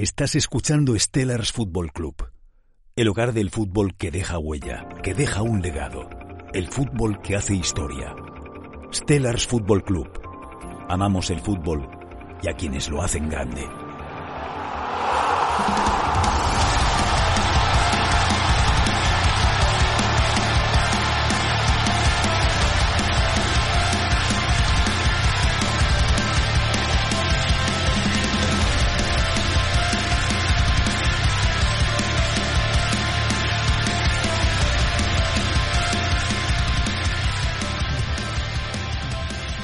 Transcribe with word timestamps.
Estás 0.00 0.36
escuchando 0.36 0.96
Stellars 0.96 1.50
Football 1.50 1.90
Club, 1.90 2.30
el 2.94 3.08
hogar 3.08 3.32
del 3.32 3.50
fútbol 3.50 3.96
que 3.96 4.12
deja 4.12 4.38
huella, 4.38 4.88
que 5.02 5.12
deja 5.12 5.42
un 5.42 5.60
legado, 5.60 6.08
el 6.54 6.68
fútbol 6.68 7.20
que 7.20 7.34
hace 7.34 7.56
historia. 7.56 8.14
Stellars 8.92 9.48
Football 9.48 9.82
Club. 9.82 10.08
Amamos 10.88 11.30
el 11.30 11.40
fútbol 11.40 11.88
y 12.40 12.48
a 12.48 12.52
quienes 12.52 12.88
lo 12.88 13.02
hacen 13.02 13.28
grande. 13.28 13.66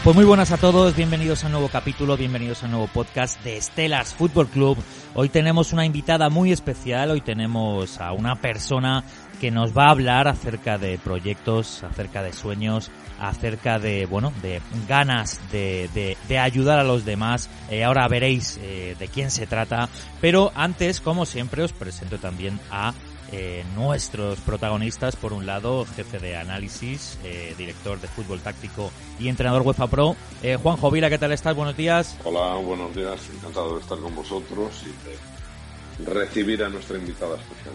Pues 0.05 0.15
muy 0.15 0.27
buenas 0.27 0.53
a 0.53 0.59
todos, 0.59 0.95
bienvenidos 0.95 1.43
a 1.43 1.47
un 1.47 1.53
nuevo 1.53 1.69
capítulo, 1.71 2.19
bienvenidos 2.19 2.63
a 2.63 2.67
un 2.67 2.73
nuevo 2.73 2.89
podcast 2.89 3.43
de 3.43 3.57
Estelas 3.57 4.13
Fútbol 4.13 4.49
Club. 4.49 4.77
Hoy 5.15 5.31
tenemos 5.31 5.73
una 5.73 5.87
invitada 5.87 6.29
muy 6.29 6.53
especial, 6.53 7.11
hoy 7.11 7.23
tenemos 7.23 7.99
a 8.03 8.13
una 8.13 8.37
persona 8.37 9.03
que 9.41 9.51
nos 9.51 9.75
va 9.75 9.87
a 9.87 9.93
hablar 9.93 10.29
acerca 10.29 10.77
de 10.77 10.99
proyectos, 10.99 11.83
acerca 11.85 12.23
de 12.23 12.35
sueños, 12.35 12.91
acerca 13.19 13.79
de, 13.79 14.05
bueno, 14.05 14.31
de 14.43 14.61
ganas 14.87 15.41
de, 15.51 15.89
de, 16.29 16.39
ayudar 16.39 16.79
a 16.79 16.85
los 16.85 17.07
demás. 17.07 17.49
Eh, 17.71 17.83
ahora 17.83 18.07
veréis 18.07 18.59
eh, 18.61 18.97
de 18.99 19.09
quién 19.09 19.31
se 19.31 19.47
trata, 19.47 19.89
pero 20.21 20.53
antes, 20.55 21.01
como 21.01 21.25
siempre, 21.25 21.63
os 21.63 21.73
presento 21.73 22.19
también 22.19 22.61
a 22.71 22.93
eh, 23.33 23.65
nuestros 23.75 24.39
protagonistas, 24.41 25.17
por 25.17 25.33
un 25.33 25.47
lado, 25.47 25.87
jefe 25.97 26.19
de 26.19 26.37
análisis, 26.37 27.19
eh, 27.25 27.55
director 27.57 28.01
de 28.01 28.09
fútbol 28.09 28.41
táctico 28.41 28.93
y 29.19 29.29
entrenador 29.29 29.63
UEFA 29.63 29.87
Pro, 29.89 30.17
eh, 30.43 30.57
Juan 30.63 30.77
Jovila, 30.77 31.11
¿qué 31.11 31.19
tal 31.19 31.33
estás? 31.33 31.57
Buenos 31.57 31.77
días. 31.77 32.17
Hola, 32.25 32.55
buenos 32.57 32.95
días, 32.95 33.21
encantado 33.35 33.75
de 33.75 33.81
estar 33.81 33.99
con 33.99 34.15
vosotros 34.15 34.85
y 34.85 36.05
de 36.05 36.13
recibir 36.13 36.63
a 36.63 36.69
nuestra 36.69 36.99
invitada 36.99 37.37
especial 37.37 37.75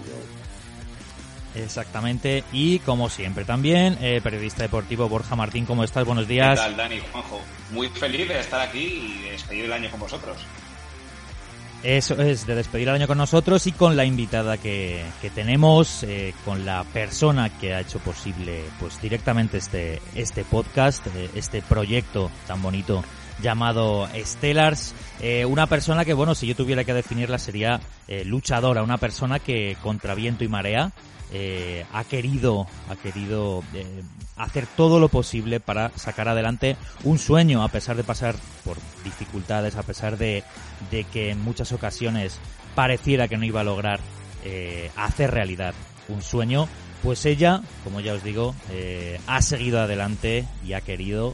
Exactamente, 1.55 2.43
y 2.51 2.79
como 2.79 3.09
siempre 3.09 3.43
también, 3.43 3.97
eh, 4.01 4.21
periodista 4.23 4.63
deportivo 4.63 5.09
Borja 5.09 5.35
Martín, 5.35 5.65
¿cómo 5.65 5.83
estás? 5.83 6.05
Buenos 6.05 6.27
días. 6.27 6.59
¿Qué 6.59 6.65
tal, 6.65 6.77
Dani? 6.77 6.99
Juanjo, 7.11 7.41
muy 7.71 7.89
feliz 7.89 8.27
de 8.27 8.39
estar 8.39 8.61
aquí 8.61 8.79
y 8.79 9.23
de 9.23 9.31
despedir 9.31 9.65
el 9.65 9.73
año 9.73 9.89
con 9.89 9.99
vosotros. 9.99 10.37
Eso 11.83 12.21
es, 12.21 12.45
de 12.45 12.55
despedir 12.55 12.89
el 12.89 12.95
año 12.95 13.07
con 13.07 13.17
nosotros 13.17 13.65
y 13.65 13.71
con 13.71 13.95
la 13.95 14.03
invitada 14.03 14.57
que, 14.57 15.01
que 15.21 15.29
tenemos, 15.29 16.03
eh, 16.03 16.33
con 16.43 16.65
la 16.65 16.83
persona 16.83 17.57
que 17.57 17.73
ha 17.73 17.79
hecho 17.79 17.99
posible 17.99 18.63
pues 18.81 19.01
directamente 19.01 19.59
este, 19.59 20.01
este 20.13 20.43
podcast, 20.43 21.07
eh, 21.07 21.29
este 21.35 21.61
proyecto 21.61 22.29
tan 22.47 22.61
bonito 22.61 23.01
llamado 23.41 24.09
Stellars. 24.13 24.93
Eh, 25.21 25.45
una 25.45 25.67
persona 25.67 26.03
que, 26.03 26.13
bueno, 26.13 26.35
si 26.35 26.47
yo 26.47 26.55
tuviera 26.55 26.83
que 26.83 26.93
definirla 26.93 27.37
sería 27.37 27.79
luchadora, 28.25 28.83
una 28.83 28.97
persona 28.97 29.39
que 29.39 29.77
contra 29.81 30.15
viento 30.15 30.43
y 30.43 30.49
marea 30.49 30.91
eh, 31.31 31.85
ha 31.93 32.03
querido, 32.05 32.65
ha 32.89 32.95
querido 32.95 33.63
eh, 33.75 34.01
hacer 34.35 34.65
todo 34.65 34.99
lo 34.99 35.09
posible 35.09 35.59
para 35.59 35.91
sacar 35.95 36.27
adelante 36.27 36.75
un 37.03 37.19
sueño, 37.19 37.63
a 37.63 37.67
pesar 37.67 37.95
de 37.95 38.03
pasar 38.03 38.35
por 38.65 38.77
dificultades, 39.03 39.75
a 39.75 39.83
pesar 39.83 40.17
de, 40.17 40.43
de 40.89 41.03
que 41.03 41.29
en 41.29 41.41
muchas 41.41 41.71
ocasiones 41.71 42.39
pareciera 42.73 43.27
que 43.27 43.37
no 43.37 43.45
iba 43.45 43.61
a 43.61 43.63
lograr 43.63 43.99
eh, 44.43 44.89
hacer 44.95 45.29
realidad 45.29 45.75
un 46.07 46.23
sueño, 46.23 46.67
pues 47.03 47.25
ella, 47.27 47.61
como 47.83 47.99
ya 47.99 48.13
os 48.13 48.23
digo, 48.23 48.55
ha 49.27 49.41
seguido 49.41 49.79
adelante 49.79 50.45
y 50.65 50.73
ha 50.73 50.81
querido, 50.81 51.33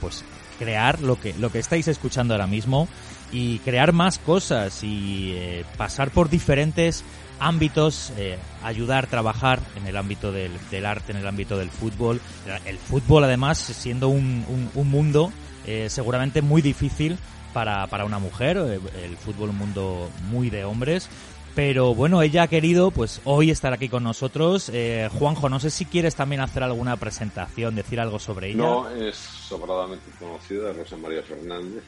pues 0.00 0.24
crear 0.60 1.00
lo 1.00 1.18
que 1.18 1.34
lo 1.34 1.50
que 1.50 1.58
estáis 1.58 1.88
escuchando 1.88 2.34
ahora 2.34 2.46
mismo 2.46 2.86
y 3.32 3.58
crear 3.60 3.92
más 3.92 4.20
cosas 4.20 4.84
y 4.84 5.36
pasar 5.76 6.10
por 6.10 6.30
diferentes 6.30 7.04
ámbitos, 7.38 8.12
eh, 8.16 8.38
ayudar, 8.62 9.06
trabajar 9.06 9.60
en 9.76 9.86
el 9.86 9.96
ámbito 9.96 10.32
del, 10.32 10.52
arte, 10.86 11.12
en 11.12 11.18
el 11.18 11.26
ámbito 11.26 11.56
del 11.56 11.70
fútbol. 11.70 12.20
El 12.64 12.78
fútbol, 12.78 13.24
además, 13.24 13.58
siendo 13.58 14.08
un, 14.08 14.70
un, 14.74 14.90
mundo 14.90 15.32
eh, 15.66 15.88
seguramente 15.90 16.42
muy 16.42 16.62
difícil 16.62 17.18
para, 17.52 17.86
para 17.86 18.04
una 18.04 18.18
mujer, 18.18 18.56
eh, 18.58 18.80
el 19.04 19.16
fútbol 19.16 19.50
un 19.50 19.58
mundo 19.58 20.10
muy 20.30 20.50
de 20.50 20.64
hombres. 20.64 21.08
Pero 21.54 21.94
bueno, 21.94 22.20
ella 22.20 22.42
ha 22.42 22.48
querido 22.48 22.90
pues 22.90 23.20
hoy 23.22 23.52
estar 23.52 23.72
aquí 23.72 23.88
con 23.88 24.02
nosotros. 24.02 24.72
Juanjo, 25.12 25.48
no 25.48 25.60
sé 25.60 25.70
si 25.70 25.84
quieres 25.84 26.16
también 26.16 26.40
hacer 26.40 26.64
alguna 26.64 26.96
presentación, 26.96 27.76
decir 27.76 28.00
algo 28.00 28.18
sobre 28.18 28.48
ella. 28.48 28.56
No, 28.56 28.90
es 28.90 29.14
sobradamente 29.14 30.10
conocida, 30.18 30.72
Rosa 30.72 30.96
María 30.96 31.22
Fernández. 31.22 31.84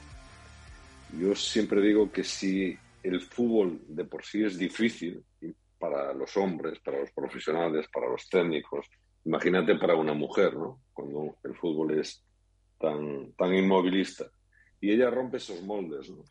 Yo 1.20 1.34
siempre 1.34 1.80
digo 1.80 2.12
que 2.12 2.22
si 2.22 2.78
el 3.06 3.20
fútbol 3.20 3.80
de 3.88 4.04
por 4.04 4.24
sí 4.24 4.44
es 4.44 4.58
difícil 4.58 5.22
para 5.78 6.12
los 6.12 6.36
hombres, 6.36 6.78
para 6.80 6.98
los 7.00 7.10
profesionales, 7.12 7.86
para 7.92 8.08
los 8.08 8.28
técnicos. 8.28 8.86
Imagínate 9.24 9.76
para 9.76 9.94
una 9.94 10.14
mujer, 10.14 10.54
¿no? 10.54 10.80
Cuando 10.92 11.36
el 11.44 11.54
fútbol 11.54 11.98
es 11.98 12.24
tan, 12.78 13.32
tan 13.32 13.54
inmovilista. 13.54 14.26
Y 14.80 14.90
ella 14.90 15.10
rompe 15.10 15.38
esos 15.38 15.62
moldes, 15.62 16.10
¿no? 16.10 16.24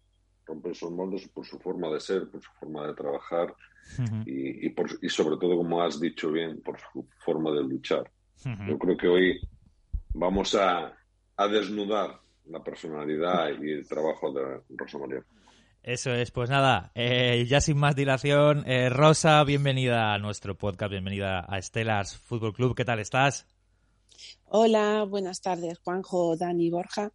Rompe 0.45 0.71
esos 0.71 0.91
moldes 0.91 1.27
por 1.29 1.45
su 1.45 1.59
forma 1.59 1.89
de 1.89 1.99
ser, 1.99 2.29
por 2.29 2.41
su 2.41 2.51
forma 2.59 2.87
de 2.87 2.93
trabajar 2.93 3.55
y, 4.25 4.69
por, 4.69 4.87
y 5.01 5.09
sobre 5.09 5.37
todo, 5.37 5.57
como 5.57 5.81
has 5.81 5.99
dicho 5.99 6.31
bien, 6.31 6.61
por 6.61 6.77
su 6.79 7.07
forma 7.23 7.51
de 7.51 7.63
luchar. 7.63 8.09
Yo 8.67 8.77
creo 8.77 8.97
que 8.97 9.07
hoy 9.07 9.39
vamos 10.13 10.53
a, 10.55 10.95
a 11.37 11.47
desnudar 11.47 12.19
la 12.45 12.63
personalidad 12.63 13.49
y 13.61 13.71
el 13.71 13.87
trabajo 13.87 14.31
de 14.31 14.61
Rosa 14.69 14.99
María. 14.99 15.23
Eso 15.85 16.11
es, 16.15 16.31
pues 16.31 16.49
nada, 16.49 16.91
eh, 16.95 17.45
ya 17.47 17.61
sin 17.61 17.77
más 17.77 17.95
dilación, 17.95 18.67
eh, 18.67 18.89
Rosa, 18.89 19.43
bienvenida 19.43 20.15
a 20.15 20.17
nuestro 20.17 20.57
podcast, 20.57 20.89
bienvenida 20.89 21.41
a 21.41 21.61
Stellars 21.61 22.17
Fútbol 22.17 22.53
Club, 22.53 22.73
¿qué 22.75 22.83
tal 22.83 22.97
estás? 22.97 23.45
Hola, 24.45 25.03
buenas 25.03 25.41
tardes, 25.41 25.77
Juanjo, 25.77 26.37
Dani, 26.37 26.71
Borja. 26.71 27.11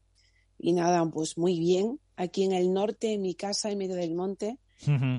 Y 0.57 0.73
nada, 0.73 1.05
pues 1.07 1.37
muy 1.37 1.59
bien, 1.59 1.99
aquí 2.15 2.45
en 2.45 2.53
el 2.53 2.73
norte, 2.73 3.15
en 3.15 3.23
mi 3.23 3.35
casa, 3.35 3.73
en 3.73 3.79
medio 3.79 3.97
del 3.97 4.15
monte. 4.15 4.61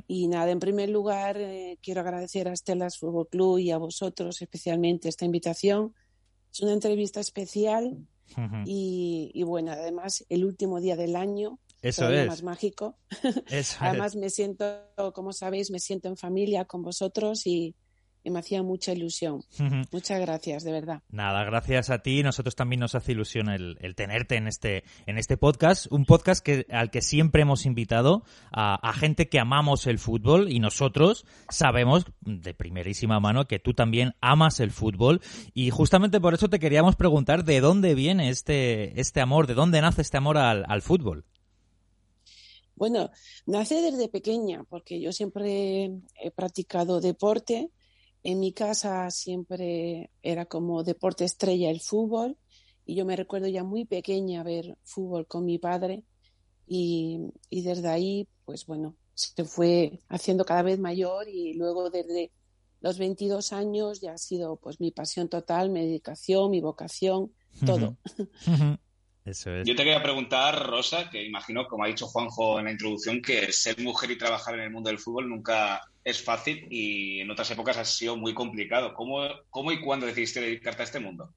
Y 0.07 0.29
nada, 0.29 0.49
en 0.49 0.61
primer 0.61 0.89
lugar, 0.89 1.35
eh, 1.37 1.77
quiero 1.83 1.99
agradecer 1.99 2.47
a 2.47 2.55
Stellars 2.55 2.99
Fútbol 2.99 3.27
Club 3.27 3.57
y 3.57 3.71
a 3.71 3.77
vosotros 3.77 4.41
especialmente 4.41 5.09
esta 5.09 5.25
invitación. 5.25 5.93
Es 6.53 6.61
una 6.61 6.71
entrevista 6.71 7.19
especial 7.19 7.97
y, 8.63 9.29
y 9.33 9.43
bueno, 9.43 9.73
además 9.73 10.23
el 10.29 10.45
último 10.45 10.79
día 10.79 10.95
del 10.95 11.17
año 11.17 11.59
eso 11.81 12.09
es. 12.09 12.27
más 12.27 12.43
mágico. 12.43 12.97
Además, 13.79 14.15
me 14.15 14.29
siento, 14.29 14.65
como 15.13 15.33
sabéis, 15.33 15.71
me 15.71 15.79
siento 15.79 16.07
en 16.07 16.17
familia 16.17 16.65
con 16.65 16.83
vosotros 16.83 17.47
y, 17.47 17.75
me 18.23 18.37
hacía 18.37 18.61
mucha 18.61 18.91
ilusión. 18.91 19.43
Muchas 19.91 20.21
gracias, 20.21 20.63
de 20.63 20.71
verdad. 20.71 21.01
Nada, 21.09 21.43
gracias 21.43 21.89
a 21.89 22.03
ti. 22.03 22.21
Nosotros 22.21 22.55
también 22.55 22.79
nos 22.79 22.93
hace 22.93 23.13
ilusión 23.13 23.49
el, 23.49 23.95
tenerte 23.95 24.35
en 24.35 24.47
este, 24.47 24.83
en 25.07 25.17
este 25.17 25.37
podcast. 25.37 25.87
Un 25.91 26.05
podcast 26.05 26.45
que, 26.45 26.67
al 26.69 26.91
que 26.91 27.01
siempre 27.01 27.41
hemos 27.41 27.65
invitado 27.65 28.23
a, 28.51 28.75
a, 28.87 28.93
gente 28.93 29.27
que 29.27 29.39
amamos 29.39 29.87
el 29.87 29.97
fútbol 29.97 30.51
y 30.51 30.59
nosotros 30.59 31.25
sabemos 31.49 32.05
de 32.21 32.53
primerísima 32.53 33.19
mano 33.19 33.47
que 33.47 33.57
tú 33.57 33.73
también 33.73 34.13
amas 34.21 34.59
el 34.59 34.69
fútbol. 34.69 35.19
Y 35.55 35.71
justamente 35.71 36.21
por 36.21 36.35
eso 36.35 36.47
te 36.47 36.59
queríamos 36.59 36.95
preguntar 36.95 37.43
de 37.43 37.59
dónde 37.59 37.95
viene 37.95 38.29
este, 38.29 39.01
este 39.01 39.19
amor, 39.19 39.47
de 39.47 39.55
dónde 39.55 39.81
nace 39.81 40.03
este 40.03 40.17
amor 40.17 40.37
al, 40.37 40.63
al 40.67 40.83
fútbol. 40.83 41.25
Bueno, 42.75 43.09
nace 43.45 43.81
desde 43.81 44.09
pequeña, 44.09 44.63
porque 44.69 44.99
yo 44.99 45.11
siempre 45.11 45.91
he 46.15 46.31
practicado 46.31 47.01
deporte. 47.01 47.71
En 48.23 48.39
mi 48.39 48.53
casa 48.53 49.09
siempre 49.11 50.11
era 50.21 50.45
como 50.45 50.83
deporte 50.83 51.25
estrella 51.25 51.69
el 51.69 51.81
fútbol. 51.81 52.37
Y 52.85 52.95
yo 52.95 53.05
me 53.05 53.15
recuerdo 53.15 53.47
ya 53.47 53.63
muy 53.63 53.85
pequeña 53.85 54.43
ver 54.43 54.77
fútbol 54.83 55.27
con 55.27 55.45
mi 55.45 55.59
padre. 55.59 56.03
Y, 56.67 57.19
desde 57.49 57.87
ahí, 57.89 58.27
pues 58.45 58.65
bueno, 58.65 58.95
se 59.13 59.43
fue 59.43 59.99
haciendo 60.07 60.45
cada 60.45 60.61
vez 60.61 60.79
mayor 60.79 61.27
y 61.27 61.53
luego 61.53 61.89
desde 61.89 62.31
los 62.79 62.97
22 62.97 63.53
años 63.53 64.01
ya 64.01 64.13
ha 64.13 64.17
sido 64.17 64.55
pues 64.55 64.79
mi 64.79 64.91
pasión 64.91 65.29
total, 65.29 65.69
mi 65.69 65.81
dedicación, 65.81 66.49
mi 66.49 66.61
vocación, 66.61 67.31
todo. 67.65 67.97
Yo 69.23 69.75
te 69.75 69.83
quería 69.83 70.01
preguntar, 70.01 70.67
Rosa, 70.67 71.09
que 71.09 71.23
imagino, 71.23 71.67
como 71.67 71.83
ha 71.83 71.87
dicho 71.87 72.07
Juanjo 72.07 72.57
en 72.57 72.65
la 72.65 72.71
introducción, 72.71 73.21
que 73.21 73.53
ser 73.53 73.79
mujer 73.79 74.09
y 74.09 74.17
trabajar 74.17 74.55
en 74.55 74.61
el 74.61 74.71
mundo 74.71 74.89
del 74.89 74.97
fútbol 74.97 75.29
nunca 75.29 75.81
es 76.03 76.23
fácil 76.23 76.67
y 76.71 77.19
en 77.19 77.29
otras 77.29 77.51
épocas 77.51 77.77
ha 77.77 77.85
sido 77.85 78.17
muy 78.17 78.33
complicado. 78.33 78.95
¿Cómo, 78.95 79.21
cómo 79.51 79.71
y 79.71 79.79
cuándo 79.79 80.07
decidiste 80.07 80.41
dedicarte 80.41 80.81
a 80.81 80.85
este 80.85 80.99
mundo? 80.99 81.31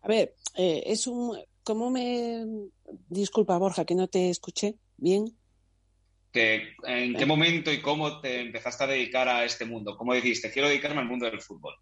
A 0.00 0.08
ver, 0.08 0.34
eh, 0.56 0.84
es 0.86 1.06
un... 1.06 1.38
¿Cómo 1.62 1.90
me... 1.90 2.46
Disculpa, 3.10 3.58
Borja, 3.58 3.84
que 3.84 3.94
no 3.94 4.08
te 4.08 4.30
escuché 4.30 4.76
bien. 4.96 5.36
¿En 6.32 7.14
qué 7.14 7.26
momento 7.26 7.70
y 7.70 7.82
cómo 7.82 8.20
te 8.20 8.40
empezaste 8.40 8.84
a 8.84 8.86
dedicar 8.86 9.28
a 9.28 9.44
este 9.44 9.66
mundo? 9.66 9.96
¿Cómo 9.98 10.14
dijiste, 10.14 10.50
quiero 10.50 10.68
dedicarme 10.68 11.00
al 11.00 11.08
mundo 11.08 11.26
del 11.26 11.42
fútbol? 11.42 11.74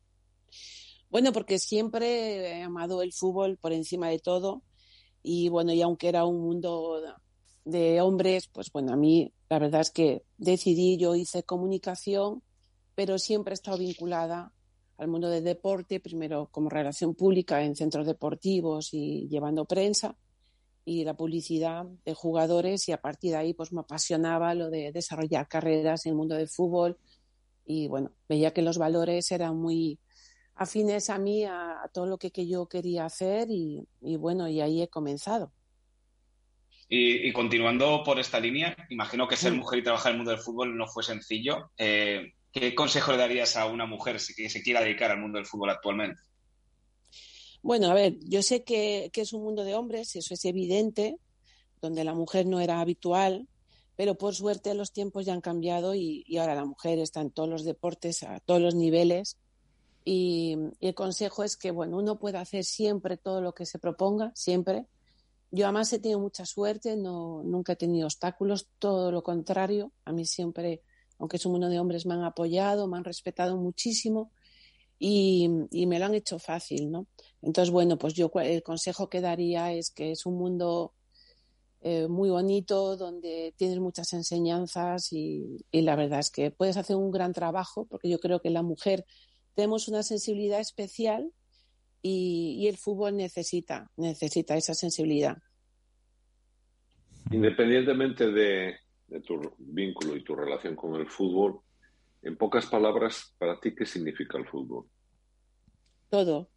Bueno, 1.10 1.32
porque 1.32 1.58
siempre 1.58 2.58
he 2.58 2.62
amado 2.62 3.02
el 3.02 3.12
fútbol 3.12 3.58
por 3.58 3.72
encima 3.72 4.08
de 4.08 4.18
todo. 4.18 4.62
Y 5.22 5.48
bueno, 5.48 5.72
y 5.72 5.82
aunque 5.82 6.08
era 6.08 6.24
un 6.24 6.40
mundo 6.40 7.00
de 7.64 8.00
hombres, 8.00 8.48
pues 8.48 8.70
bueno, 8.72 8.92
a 8.92 8.96
mí 8.96 9.32
la 9.48 9.58
verdad 9.58 9.80
es 9.80 9.90
que 9.90 10.24
decidí, 10.38 10.96
yo 10.96 11.14
hice 11.14 11.42
comunicación, 11.42 12.42
pero 12.94 13.18
siempre 13.18 13.52
he 13.52 13.54
estado 13.54 13.78
vinculada 13.78 14.52
al 14.98 15.08
mundo 15.08 15.28
del 15.28 15.44
deporte, 15.44 16.00
primero 16.00 16.48
como 16.50 16.70
relación 16.70 17.14
pública 17.14 17.62
en 17.62 17.76
centros 17.76 18.06
deportivos 18.06 18.94
y 18.94 19.28
llevando 19.28 19.64
prensa 19.64 20.16
y 20.84 21.04
la 21.04 21.14
publicidad 21.14 21.84
de 22.04 22.14
jugadores 22.14 22.88
y 22.88 22.92
a 22.92 23.00
partir 23.00 23.32
de 23.32 23.38
ahí 23.38 23.54
pues 23.54 23.72
me 23.72 23.80
apasionaba 23.80 24.54
lo 24.54 24.70
de 24.70 24.92
desarrollar 24.92 25.48
carreras 25.48 26.06
en 26.06 26.10
el 26.10 26.16
mundo 26.16 26.36
del 26.36 26.48
fútbol 26.48 26.96
y 27.66 27.88
bueno, 27.88 28.12
veía 28.28 28.52
que 28.52 28.62
los 28.62 28.78
valores 28.78 29.30
eran 29.32 29.56
muy 29.56 29.98
afines 30.56 31.10
a 31.10 31.18
mí, 31.18 31.44
a, 31.44 31.88
todo 31.92 32.06
lo 32.06 32.18
que, 32.18 32.30
que, 32.30 32.48
yo 32.48 32.66
quería 32.66 33.04
hacer 33.04 33.48
y, 33.50 33.86
y, 34.00 34.16
bueno, 34.16 34.48
y 34.48 34.60
ahí 34.60 34.82
he 34.82 34.88
comenzado. 34.88 35.52
Y, 36.88 37.32
continuando 37.32 38.02
por 38.04 38.20
esta 38.20 38.38
línea, 38.38 38.76
imagino 38.90 39.26
que 39.26 39.36
ser 39.36 39.52
mujer 39.52 39.80
y 39.80 39.82
trabajar 39.82 40.10
en 40.10 40.14
el 40.14 40.18
mundo 40.18 40.30
del 40.30 40.40
fútbol 40.40 40.76
no 40.76 40.86
fue 40.86 41.02
sencillo. 41.02 41.70
Eh, 41.76 42.32
¿Qué 42.52 42.74
consejo 42.74 43.12
le 43.12 43.18
darías 43.18 43.56
a 43.56 43.66
una 43.66 43.86
mujer 43.86 44.18
que 44.36 44.48
se 44.48 44.62
quiera 44.62 44.80
dedicar 44.80 45.10
al 45.10 45.20
mundo 45.20 45.38
del 45.38 45.46
fútbol 45.46 45.70
actualmente? 45.70 46.22
Bueno, 47.60 47.90
a 47.90 47.94
ver, 47.94 48.16
yo 48.20 48.42
sé 48.42 48.62
que, 48.62 49.10
es 49.12 49.32
un 49.32 49.42
mundo 49.42 49.64
de 49.64 49.74
hombres, 49.74 50.14
eso 50.14 50.34
es 50.34 50.44
evidente, 50.44 51.16
donde 51.82 52.04
la 52.04 52.14
mujer 52.14 52.46
no 52.46 52.60
era 52.60 52.80
habitual, 52.80 53.48
pero 53.96 54.16
por 54.16 54.36
suerte 54.36 54.72
los 54.74 54.92
tiempos 54.92 55.26
ya 55.26 55.32
han 55.32 55.40
cambiado 55.40 55.94
y, 55.96 56.24
ahora 56.38 56.54
la 56.54 56.64
mujer 56.64 57.00
está 57.00 57.20
en 57.20 57.32
todos 57.32 57.48
los 57.48 57.64
deportes, 57.64 58.22
a 58.22 58.38
todos 58.38 58.60
los 58.60 58.76
niveles. 58.76 59.36
Y, 60.06 60.56
y, 60.80 60.88
el 60.88 60.94
consejo 60.94 61.42
es 61.42 61.58
que, 61.58 61.70
bueno, 61.72 61.98
uno 61.98 62.18
puede 62.18 62.38
hacer 62.38 62.64
siempre 62.64 63.18
todo 63.18 63.42
lo 63.42 63.52
que 63.52 63.66
se 63.66 63.78
proponga, 63.78 64.32
siempre. 64.34 64.86
Yo 65.50 65.66
además 65.66 65.92
he 65.92 65.98
tenido 65.98 66.20
mucha 66.20 66.46
suerte, 66.46 66.96
no, 66.96 67.42
nunca 67.44 67.74
he 67.74 67.76
tenido 67.76 68.06
obstáculos, 68.06 68.68
todo 68.78 69.12
lo 69.12 69.22
contrario. 69.22 69.92
A 70.04 70.12
mí 70.12 70.24
siempre 70.24 70.82
aunque 71.18 71.36
es 71.36 71.46
un 71.46 71.52
mundo 71.52 71.68
de 71.68 71.78
hombres, 71.78 72.06
me 72.06 72.14
han 72.14 72.24
apoyado, 72.24 72.86
me 72.86 72.96
han 72.96 73.04
respetado 73.04 73.56
muchísimo 73.56 74.30
y, 74.98 75.48
me 75.48 75.98
lo 75.98 76.06
han 76.06 76.14
hecho 76.14 76.38
fácil, 76.38 76.90
¿no? 76.90 77.06
Entonces, 77.42 77.70
bueno, 77.72 77.98
pues 77.98 78.14
yo 78.14 78.30
el 78.42 78.62
consejo 78.62 79.08
que 79.08 79.20
daría 79.20 79.72
es 79.72 79.90
que 79.90 80.12
es 80.12 80.26
un 80.26 80.36
mundo 80.36 80.94
eh, 81.80 82.08
muy 82.08 82.30
bonito, 82.30 82.96
donde 82.96 83.54
tienes 83.56 83.78
muchas 83.78 84.12
enseñanzas 84.12 85.12
y, 85.12 85.64
la 85.72 85.96
verdad 85.96 86.20
es 86.20 86.30
que 86.30 86.50
puedes 86.50 86.76
hacer 86.76 86.96
un 86.96 87.10
gran 87.10 87.32
trabajo, 87.32 87.86
porque 87.86 88.08
yo 88.08 88.18
creo 88.18 88.40
que 88.40 88.50
la 88.50 88.62
mujer 88.62 89.06
tenemos 89.56 89.88
una 89.88 90.02
sensibilidad 90.02 90.60
especial 90.60 91.32
y, 92.02 92.58
y 92.60 92.68
el 92.68 92.76
fútbol 92.76 93.16
necesita, 93.16 93.90
necesita 93.96 94.56
esa 94.56 94.74
sensibilidad. 94.74 95.38
Independientemente 97.32 98.30
de, 98.30 98.76
de 99.08 99.20
tu 99.22 99.40
vínculo 99.58 100.14
y 100.14 100.22
tu 100.22 100.36
relación 100.36 100.76
con 100.76 100.94
el 100.94 101.08
fútbol, 101.08 101.60
en 102.22 102.36
pocas 102.36 102.66
palabras, 102.66 103.34
para 103.38 103.58
ti, 103.58 103.74
¿qué 103.74 103.86
significa 103.86 104.36
el 104.38 104.46
fútbol? 104.46 104.86
Todo. 106.08 106.50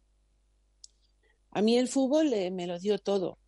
A 1.52 1.62
mí 1.62 1.78
el 1.78 1.88
fútbol 1.88 2.32
eh, 2.32 2.50
me 2.50 2.66
lo 2.66 2.78
dio 2.78 2.98
todo. 2.98 3.38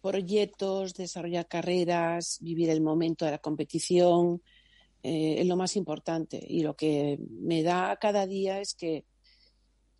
Proyectos, 0.00 0.94
desarrollar 0.94 1.46
carreras, 1.46 2.38
vivir 2.40 2.70
el 2.70 2.80
momento 2.80 3.24
de 3.24 3.32
la 3.32 3.38
competición, 3.38 4.42
eh, 5.04 5.36
es 5.40 5.46
lo 5.46 5.56
más 5.56 5.76
importante. 5.76 6.42
Y 6.48 6.62
lo 6.62 6.74
que 6.74 7.18
me 7.30 7.62
da 7.62 7.96
cada 8.00 8.26
día 8.26 8.60
es 8.60 8.74
que 8.74 9.04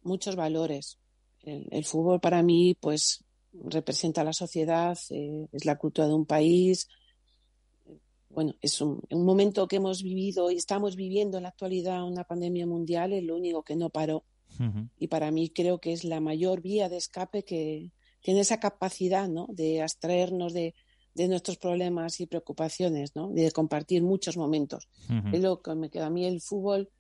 muchos 0.03 0.35
valores. 0.35 0.99
El, 1.43 1.85
fútbol 1.85 2.21
para 2.21 2.43
mí, 2.43 2.75
pues, 2.81 3.23
representa 3.53 4.25
la 4.25 4.33
sociedad, 4.33 4.99
eh, 5.11 5.47
es 5.53 5.67
la 5.67 5.77
cultura 5.77 6.09
de 6.09 6.15
un 6.15 6.25
país, 6.25 6.89
bueno, 8.31 8.55
es 8.63 8.81
un, 8.81 9.03
momento 9.11 9.69
que 9.69 9.77
hemos 9.77 10.03
vivido 10.03 10.51
y 10.51 10.57
estamos 10.57 10.97
viviendo 10.97 11.37
en 11.37 11.43
la 11.43 11.51
actualidad 11.51 12.03
una 12.03 12.25
pandemia 12.25 12.67
mundial, 12.67 13.13
es 13.13 13.23
lo 13.23 13.37
único 13.37 13.63
que 13.63 13.77
no 13.77 13.91
paró. 13.91 14.25
Y 14.99 15.09
para 15.09 15.33
mí 15.33 15.51
creo 15.51 15.81
que 15.81 15.93
es 15.93 16.05
la 16.05 16.21
mayor 16.21 16.63
vía 16.63 16.89
de 16.89 16.97
escape 16.97 17.45
que 17.45 17.91
tiene 18.21 18.41
esa 18.41 18.61
capacidad 18.61 19.29
¿no? 19.29 19.49
de 19.51 19.83
abstraernos 19.83 20.53
de, 20.53 20.75
nuestros 21.15 21.57
problemas 21.59 22.21
y 22.21 22.27
preocupaciones, 22.27 23.15
¿no? 23.15 23.31
de 23.31 23.51
compartir 23.53 24.03
muchos 24.03 24.37
momentos. 24.37 24.89
Es 25.33 25.41
lo 25.41 25.63
que 25.63 25.75
me 25.75 25.91
queda 25.91 26.07
a 26.07 26.11
mí 26.11 26.27
el 26.27 26.41
fútbol, 26.41 26.91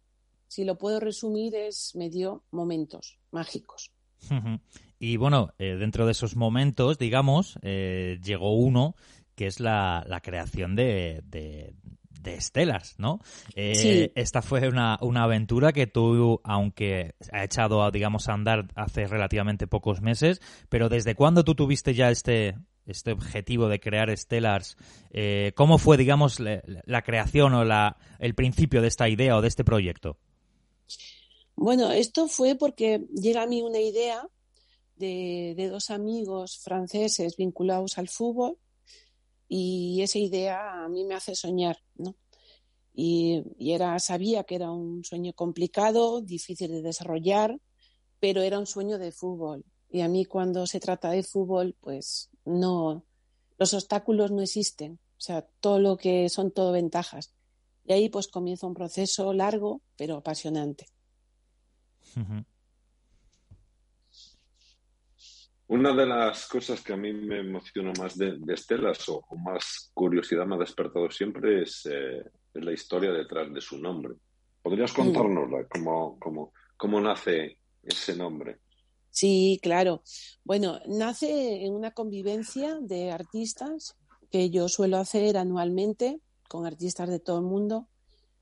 si 0.48 0.64
lo 0.64 0.78
puedo 0.78 1.00
resumir, 1.00 1.54
es 1.54 1.94
medio 1.96 2.44
momentos 2.50 3.18
mágicos. 3.32 3.90
Y 4.98 5.16
bueno, 5.16 5.52
eh, 5.58 5.76
dentro 5.78 6.06
de 6.06 6.12
esos 6.12 6.36
momentos, 6.36 6.98
digamos, 6.98 7.58
eh, 7.62 8.18
llegó 8.22 8.54
uno 8.54 8.94
que 9.34 9.46
es 9.46 9.58
la, 9.60 10.06
creación 10.22 10.76
de, 10.76 11.22
de, 11.26 11.74
estelas, 12.24 12.94
¿no? 12.98 13.20
Eh, 13.54 14.12
esta 14.14 14.40
fue 14.42 14.68
una, 14.68 14.94
aventura 14.94 15.72
que 15.72 15.86
tú, 15.86 16.40
aunque 16.44 17.16
ha 17.32 17.44
echado, 17.44 17.90
digamos, 17.90 18.28
a 18.28 18.32
andar 18.34 18.68
hace 18.76 19.06
relativamente 19.06 19.66
pocos 19.66 20.00
meses, 20.00 20.40
pero 20.68 20.88
¿desde 20.88 21.14
cuándo 21.14 21.44
tú 21.44 21.54
tuviste 21.54 21.94
ya 21.94 22.10
este, 22.10 22.54
este 22.86 23.12
objetivo 23.12 23.68
de 23.68 23.80
crear 23.80 24.16
Stellars? 24.16 24.76
Eh, 25.10 25.52
¿Cómo 25.56 25.78
fue, 25.78 25.96
digamos, 25.96 26.40
la, 26.40 27.02
creación 27.02 27.54
o 27.54 27.64
la, 27.64 27.96
el 28.18 28.34
principio 28.34 28.82
de 28.82 28.88
esta 28.88 29.08
idea 29.08 29.36
o 29.36 29.42
de 29.42 29.48
este 29.48 29.64
proyecto? 29.64 30.18
Bueno, 31.56 31.92
esto 31.92 32.28
fue 32.28 32.56
porque 32.56 33.06
llega 33.14 33.42
a 33.42 33.46
mí 33.46 33.62
una 33.62 33.80
idea 33.80 34.28
de, 34.96 35.68
dos 35.70 35.90
amigos 35.90 36.58
franceses 36.58 37.36
vinculados 37.36 37.98
al 37.98 38.08
fútbol 38.08 38.58
y 39.48 40.00
esa 40.02 40.18
idea 40.18 40.84
a 40.84 40.88
mí 40.88 41.04
me 41.04 41.14
hace 41.14 41.34
soñar, 41.34 41.78
¿no? 41.96 42.16
Y, 42.96 43.42
era, 43.58 43.98
sabía 43.98 44.44
que 44.44 44.54
era 44.54 44.70
un 44.70 45.04
sueño 45.04 45.32
complicado, 45.32 46.20
difícil 46.20 46.70
de 46.70 46.82
desarrollar, 46.82 47.58
pero 48.20 48.42
era 48.42 48.58
un 48.58 48.66
sueño 48.66 48.98
de 48.98 49.12
fútbol. 49.12 49.64
Y 49.94 50.00
a 50.00 50.08
mí 50.08 50.24
cuando 50.24 50.66
se 50.66 50.80
trata 50.80 51.10
de 51.10 51.22
fútbol, 51.22 51.76
pues 51.80 52.28
no, 52.44 53.04
los 53.58 53.74
obstáculos 53.74 54.32
no 54.32 54.42
existen. 54.42 54.94
O 54.94 55.20
sea, 55.20 55.46
todo 55.60 55.78
lo 55.78 55.96
que 55.96 56.28
son 56.28 56.50
todo 56.50 56.72
ventajas. 56.72 57.32
Y 57.84 57.92
ahí 57.92 58.08
pues 58.08 58.26
comienza 58.26 58.66
un 58.66 58.74
proceso 58.74 59.32
largo, 59.32 59.82
pero 59.96 60.16
apasionante. 60.16 60.88
Una 65.68 65.94
de 65.94 66.06
las 66.06 66.48
cosas 66.48 66.80
que 66.80 66.94
a 66.94 66.96
mí 66.96 67.12
me 67.12 67.38
emociona 67.38 67.92
más 67.96 68.18
de, 68.18 68.36
Estelas 68.48 69.08
o, 69.08 69.24
más 69.36 69.92
curiosidad 69.94 70.44
me 70.44 70.56
ha 70.56 70.58
despertado 70.58 71.08
siempre 71.08 71.62
es, 71.62 71.86
eh, 71.86 72.24
la 72.54 72.72
historia 72.72 73.12
detrás 73.12 73.54
de 73.54 73.60
su 73.60 73.78
nombre. 73.78 74.14
¿Podrías 74.60 74.92
mm. 74.92 74.96
contárnosla? 74.96 75.68
¿Cómo, 75.68 76.18
cómo, 76.18 76.52
cómo 76.76 77.00
nace 77.00 77.58
ese 77.84 78.16
nombre? 78.16 78.63
Sí, 79.14 79.60
claro. 79.62 80.02
Bueno, 80.42 80.80
nace 80.88 81.64
en 81.64 81.72
una 81.72 81.92
convivencia 81.92 82.80
de 82.80 83.12
artistas 83.12 83.94
que 84.28 84.50
yo 84.50 84.68
suelo 84.68 84.96
hacer 84.96 85.36
anualmente 85.36 86.20
con 86.48 86.66
artistas 86.66 87.08
de 87.08 87.20
todo 87.20 87.38
el 87.38 87.44
mundo, 87.44 87.86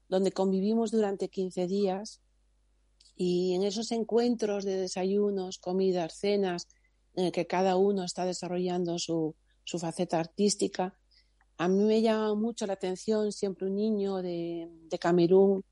donde 0.09 0.33
convivimos 0.33 0.91
durante 0.91 1.29
15 1.29 1.67
días 1.67 2.23
y 3.15 3.53
en 3.55 3.65
esos 3.65 3.93
encuentros 3.93 4.65
de 4.65 4.79
desayunos, 4.79 5.59
comidas, 5.59 6.15
cenas, 6.15 6.69
en 7.17 7.27
el 7.27 7.33
que 7.33 7.47
cada 7.47 7.77
uno 7.77 8.03
está 8.03 8.25
desarrollando 8.25 8.99
su, 8.99 9.37
su 9.65 9.79
faceta 9.79 10.19
artística. 10.21 10.97
A 11.59 11.69
mí 11.69 11.85
me 11.85 12.01
llama 12.01 12.35
mucho 12.35 12.67
la 12.67 12.73
atención 12.73 13.31
siempre 13.31 13.67
un 13.67 13.77
niño 13.77 14.23
de, 14.23 14.71
de 14.89 14.99
Camerún 14.99 15.65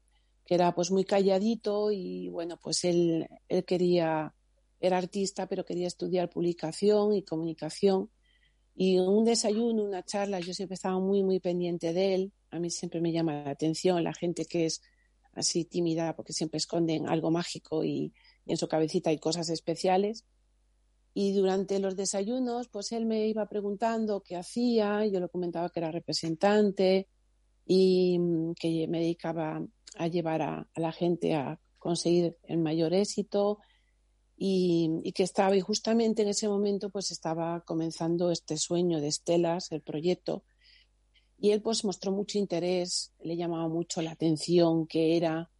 que 0.44 0.56
era 0.56 0.74
pues 0.74 0.90
muy 0.90 1.04
calladito 1.04 1.90
y 1.90 2.28
bueno, 2.28 2.58
pues 2.62 2.84
él, 2.84 3.26
él 3.48 3.64
quería, 3.64 4.34
era 4.80 4.98
artista, 4.98 5.46
pero 5.46 5.64
quería 5.64 5.86
estudiar 5.86 6.30
publicación 6.30 7.14
y 7.14 7.22
comunicación. 7.22 8.10
Y 8.74 8.98
un 8.98 9.24
desayuno, 9.24 9.84
una 9.84 10.04
charla, 10.04 10.40
yo 10.40 10.54
siempre 10.54 10.74
estaba 10.74 10.98
muy, 10.98 11.22
muy 11.22 11.38
pendiente 11.38 11.92
de 11.92 12.14
él. 12.14 12.32
A 12.50 12.58
mí 12.58 12.70
siempre 12.70 13.00
me 13.00 13.12
llama 13.12 13.44
la 13.44 13.50
atención 13.50 14.02
la 14.02 14.14
gente 14.14 14.46
que 14.46 14.66
es 14.66 14.80
así 15.32 15.64
tímida 15.64 16.16
porque 16.16 16.32
siempre 16.32 16.58
esconden 16.58 17.08
algo 17.08 17.30
mágico 17.30 17.84
y 17.84 18.12
en 18.46 18.56
su 18.56 18.68
cabecita 18.68 19.10
hay 19.10 19.18
cosas 19.18 19.50
especiales. 19.50 20.24
Y 21.12 21.32
durante 21.32 21.78
los 21.80 21.96
desayunos, 21.96 22.68
pues 22.68 22.92
él 22.92 23.04
me 23.04 23.26
iba 23.26 23.46
preguntando 23.46 24.22
qué 24.22 24.36
hacía, 24.36 25.04
yo 25.06 25.20
le 25.20 25.28
comentaba 25.28 25.68
que 25.68 25.80
era 25.80 25.90
representante 25.90 27.08
y 27.66 28.18
mm, 28.18 28.54
que 28.54 28.86
me 28.88 29.00
dedicaba 29.00 29.64
a 29.96 30.06
llevar 30.06 30.42
a, 30.42 30.68
la 30.76 30.92
gente 30.92 31.34
a 31.34 31.60
conseguir 31.78 32.36
el 32.44 32.58
mayor 32.58 32.94
éxito 32.94 33.58
y, 34.42 35.12
que 35.12 35.22
estaba, 35.22 35.54
y 35.54 35.60
justamente 35.60 36.22
en 36.22 36.28
ese 36.28 36.48
momento, 36.48 36.88
pues 36.88 37.10
estaba 37.10 37.60
comenzando 37.60 38.30
este 38.30 38.56
sueño 38.56 38.98
de 38.98 39.08
Estelas, 39.08 39.70
el 39.70 39.82
proyecto. 39.82 40.44
Y 41.38 41.50
él 41.50 41.60
pues 41.60 41.84
mostró 41.84 42.10
mucho 42.10 42.38
interés, 42.38 43.12
le 43.20 43.36
llamaba 43.36 43.68
mucho 43.68 44.00
la 44.00 44.12
atención 44.12 44.86
qué 44.86 45.18
era 45.18 45.50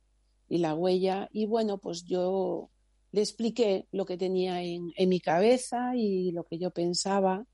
y 0.49 0.59
la 0.59 0.75
huella. 0.75 1.29
Y 1.31 1.45
bueno, 1.45 1.77
pues 1.77 2.05
yo 2.05 2.71
le 3.13 3.21
expliqué 3.21 3.87
lo 3.93 4.07
que 4.07 4.17
tenía 4.17 4.63
en, 4.63 4.91
en 4.97 5.09
mi 5.11 5.21
cabeza 5.21 5.95
y 5.95 6.33
lo 6.33 6.45
que 6.45 6.59
yo 6.59 6.71
pensaba. 6.71 7.45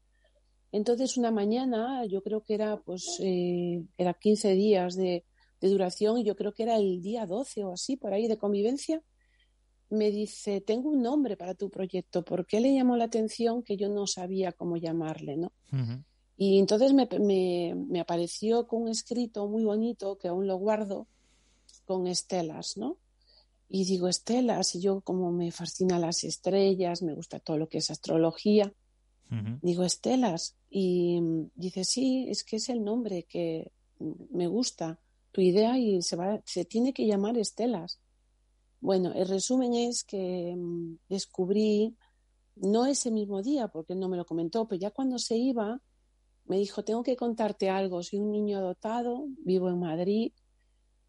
Entonces 0.71 1.16
una 1.16 1.33
mañana, 1.33 2.04
yo 2.06 2.23
creo 2.23 2.45
que 2.45 2.54
era 2.54 2.80
pues 2.83 3.18
eh, 3.21 3.83
era 3.99 4.14
15 4.14 4.52
días 4.52 4.95
de, 4.95 5.25
de 5.61 5.68
duración 5.68 6.18
y 6.18 6.25
yo 6.25 6.37
creo 6.37 6.54
que 6.54 6.62
era 6.62 6.76
el 6.76 7.02
día 7.02 7.26
12 7.26 7.64
o 7.64 7.73
así, 7.73 7.97
por 7.97 8.12
ahí 8.12 8.28
de 8.28 8.38
convivencia, 8.38 9.02
me 9.90 10.11
dice, 10.11 10.61
tengo 10.61 10.90
un 10.90 11.02
nombre 11.02 11.37
para 11.37 11.55
tu 11.55 11.71
proyecto. 11.71 12.25
¿Por 12.25 12.47
qué 12.47 12.61
le 12.61 12.75
llamó 12.75 12.97
la 12.97 13.05
atención 13.05 13.62
que 13.62 13.76
yo 13.76 13.88
no 13.88 14.07
sabía 14.07 14.52
cómo 14.52 14.76
llamarle? 14.76 15.37
¿no? 15.37 15.52
Y 16.37 16.59
entonces 16.59 16.93
me, 16.93 17.09
me, 17.88 18.00
apareció 18.00 18.66
con 18.66 18.83
un 18.83 18.88
escrito 18.88 19.49
muy 19.49 19.64
bonito 19.64 20.19
que 20.19 20.28
aún 20.28 20.47
lo 20.47 20.57
guardo 20.57 21.07
con 21.87 22.07
estelas, 22.07 22.76
¿no? 22.76 22.99
Y 23.69 23.85
digo, 23.85 24.07
estelas, 24.07 24.75
y 24.75 24.81
yo 24.81 25.00
como 25.00 25.33
me 25.33 25.50
fascinan 25.50 26.02
las 26.02 26.25
estrellas, 26.25 27.02
me 27.02 27.14
gusta 27.14 27.40
todo 27.40 27.59
lo 27.59 27.69
que 27.69 27.78
es 27.78 27.90
astrología, 27.90 28.73
digo, 29.62 29.83
estelas. 29.83 30.55
Y 30.71 31.21
dice, 31.55 31.85
sí, 31.85 32.26
es 32.28 32.45
que 32.45 32.57
es 32.57 32.69
el 32.69 32.85
nombre 32.85 33.25
que 33.25 33.73
me 34.31 34.47
gusta, 34.47 35.00
tu 35.33 35.40
idea, 35.40 35.78
y 35.78 36.02
se, 36.02 36.16
va, 36.16 36.40
se 36.45 36.64
tiene 36.64 36.93
que 36.93 37.07
llamar 37.07 37.38
estelas. 37.38 37.99
Bueno, 38.80 39.12
el 39.14 39.28
resumen 39.28 39.75
es 39.75 40.04
que 40.04 40.56
descubrí, 41.09 41.97
no 42.56 42.87
ese 42.87 43.11
mismo 43.11 43.42
día, 43.42 43.68
porque 43.68 43.95
no 43.95 44.09
me 44.09 44.16
lo 44.16 44.25
comentó, 44.25 44.66
pero 44.66 44.80
ya 44.80 44.90
cuando 44.90 45.18
se 45.18 45.37
iba, 45.37 45.80
me 46.47 46.59
dijo, 46.59 46.85
tengo 46.85 47.02
que 47.02 47.16
contarte 47.16 47.68
algo, 47.68 48.02
soy 48.02 48.21
un 48.21 48.30
niño 48.30 48.59
adoptado, 48.59 49.26
vivo 49.45 49.68
en 49.68 49.78
Madrid 49.78 50.33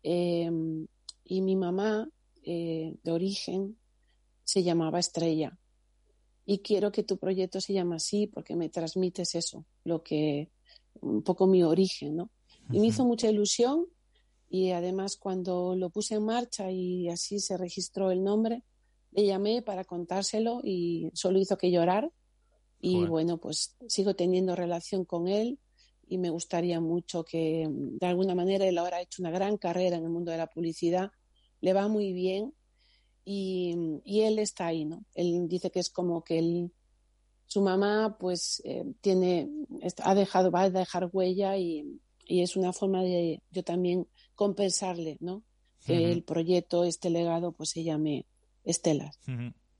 em, 0.03 0.87
y 1.23 1.41
mi 1.41 1.55
mamá 1.55 2.09
eh, 2.43 2.95
de 3.03 3.11
origen 3.11 3.77
se 4.43 4.63
llamaba 4.63 4.99
Estrella 4.99 5.57
y 6.45 6.59
quiero 6.59 6.91
que 6.91 7.03
tu 7.03 7.17
proyecto 7.17 7.59
se 7.59 7.73
llame 7.73 7.97
así 7.97 8.27
porque 8.27 8.55
me 8.55 8.69
transmites 8.69 9.35
eso, 9.35 9.65
lo 9.83 10.01
que 10.01 10.49
un 11.01 11.21
poco 11.21 11.45
mi 11.45 11.61
origen, 11.61 12.15
¿no? 12.15 12.31
Y 12.71 12.79
me 12.79 12.87
hizo 12.87 13.05
mucha 13.05 13.29
ilusión 13.29 13.85
y 14.49 14.71
además 14.71 15.17
cuando 15.17 15.75
lo 15.75 15.89
puse 15.89 16.15
en 16.15 16.25
marcha 16.25 16.71
y 16.71 17.09
así 17.09 17.39
se 17.39 17.57
registró 17.57 18.11
el 18.11 18.23
nombre, 18.23 18.63
le 19.11 19.25
llamé 19.25 19.61
para 19.61 19.83
contárselo 19.83 20.61
y 20.63 21.09
solo 21.13 21.39
hizo 21.39 21.57
que 21.57 21.71
llorar 21.71 22.11
y 22.79 23.05
bueno, 23.05 23.37
pues 23.37 23.75
sigo 23.87 24.15
teniendo 24.15 24.55
relación 24.55 25.03
con 25.03 25.27
él 25.27 25.59
y 26.07 26.17
me 26.17 26.29
gustaría 26.29 26.79
mucho 26.79 27.23
que 27.23 27.67
de 27.69 28.07
alguna 28.07 28.35
manera 28.35 28.65
él 28.65 28.77
ahora 28.77 28.97
ha 28.97 29.01
hecho 29.01 29.21
una 29.21 29.31
gran 29.31 29.57
carrera 29.57 29.97
en 29.97 30.03
el 30.03 30.09
mundo 30.09 30.31
de 30.31 30.37
la 30.37 30.47
publicidad, 30.47 31.11
le 31.59 31.73
va 31.73 31.87
muy 31.87 32.13
bien 32.13 32.53
y, 33.25 33.75
él 34.05 34.39
está 34.39 34.67
ahí, 34.67 34.85
¿no? 34.85 35.03
Él 35.13 35.47
dice 35.49 35.69
que 35.69 35.79
es 35.79 35.89
como 35.89 36.23
que 36.23 36.39
él, 36.39 36.71
su 37.45 37.61
mamá 37.61 38.15
pues 38.17 38.61
eh, 38.63 38.85
tiene, 39.01 39.49
ha 40.03 40.15
dejado, 40.15 40.49
va 40.49 40.61
a 40.61 40.69
dejar 40.69 41.09
huella 41.11 41.57
y, 41.57 41.99
es 42.29 42.57
una 42.57 42.73
forma 42.73 43.03
de 43.03 43.41
yo 43.51 43.63
también 43.63 44.05
compensarle, 44.37 45.17
¿no? 45.19 45.43
Que 45.85 46.11
el 46.11 46.23
proyecto, 46.23 46.83
este 46.83 47.09
legado, 47.09 47.53
pues 47.53 47.71
se 47.71 47.83
llame 47.83 48.25
Estelas. 48.63 49.19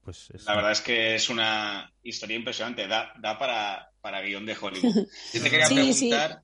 Pues 0.04 0.30
la 0.46 0.56
verdad 0.56 0.72
es 0.72 0.82
que 0.82 1.16
es 1.16 1.30
una 1.30 1.94
historia 2.02 2.38
impresionante, 2.38 2.88
da, 2.88 3.14
da 3.22 3.38
para, 3.38 3.92
para 4.02 4.22
guion 4.22 4.46
de 4.46 4.56
Hollywood. 4.60 5.08
Yo 5.34 5.44
te 5.44 5.50
quería 5.50 5.68
preguntar, 5.68 6.44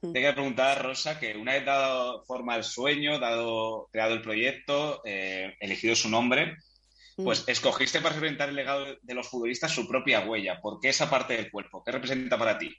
te 0.00 0.12
quería 0.12 0.34
preguntar, 0.34 0.82
Rosa, 0.82 1.20
que 1.20 1.36
una 1.36 1.52
vez 1.52 1.64
dado 1.64 2.24
forma 2.24 2.54
al 2.54 2.64
sueño, 2.64 3.18
dado, 3.18 3.88
creado 3.92 4.14
el 4.14 4.22
proyecto, 4.22 5.02
eh, 5.04 5.54
elegido 5.60 5.94
su 5.94 6.08
nombre, 6.08 6.56
mm. 7.16 7.24
pues 7.24 7.44
escogiste 7.46 8.00
para 8.00 8.14
representar 8.14 8.48
el 8.48 8.56
legado 8.56 8.86
de 9.00 9.14
los 9.14 9.28
futbolistas 9.28 9.72
su 9.72 9.86
propia 9.86 10.26
huella. 10.26 10.60
¿Por 10.60 10.80
qué 10.80 10.88
esa 10.88 11.08
parte 11.08 11.36
del 11.36 11.50
cuerpo? 11.50 11.84
¿Qué 11.84 11.92
representa 11.92 12.38
para 12.38 12.58
ti? 12.58 12.74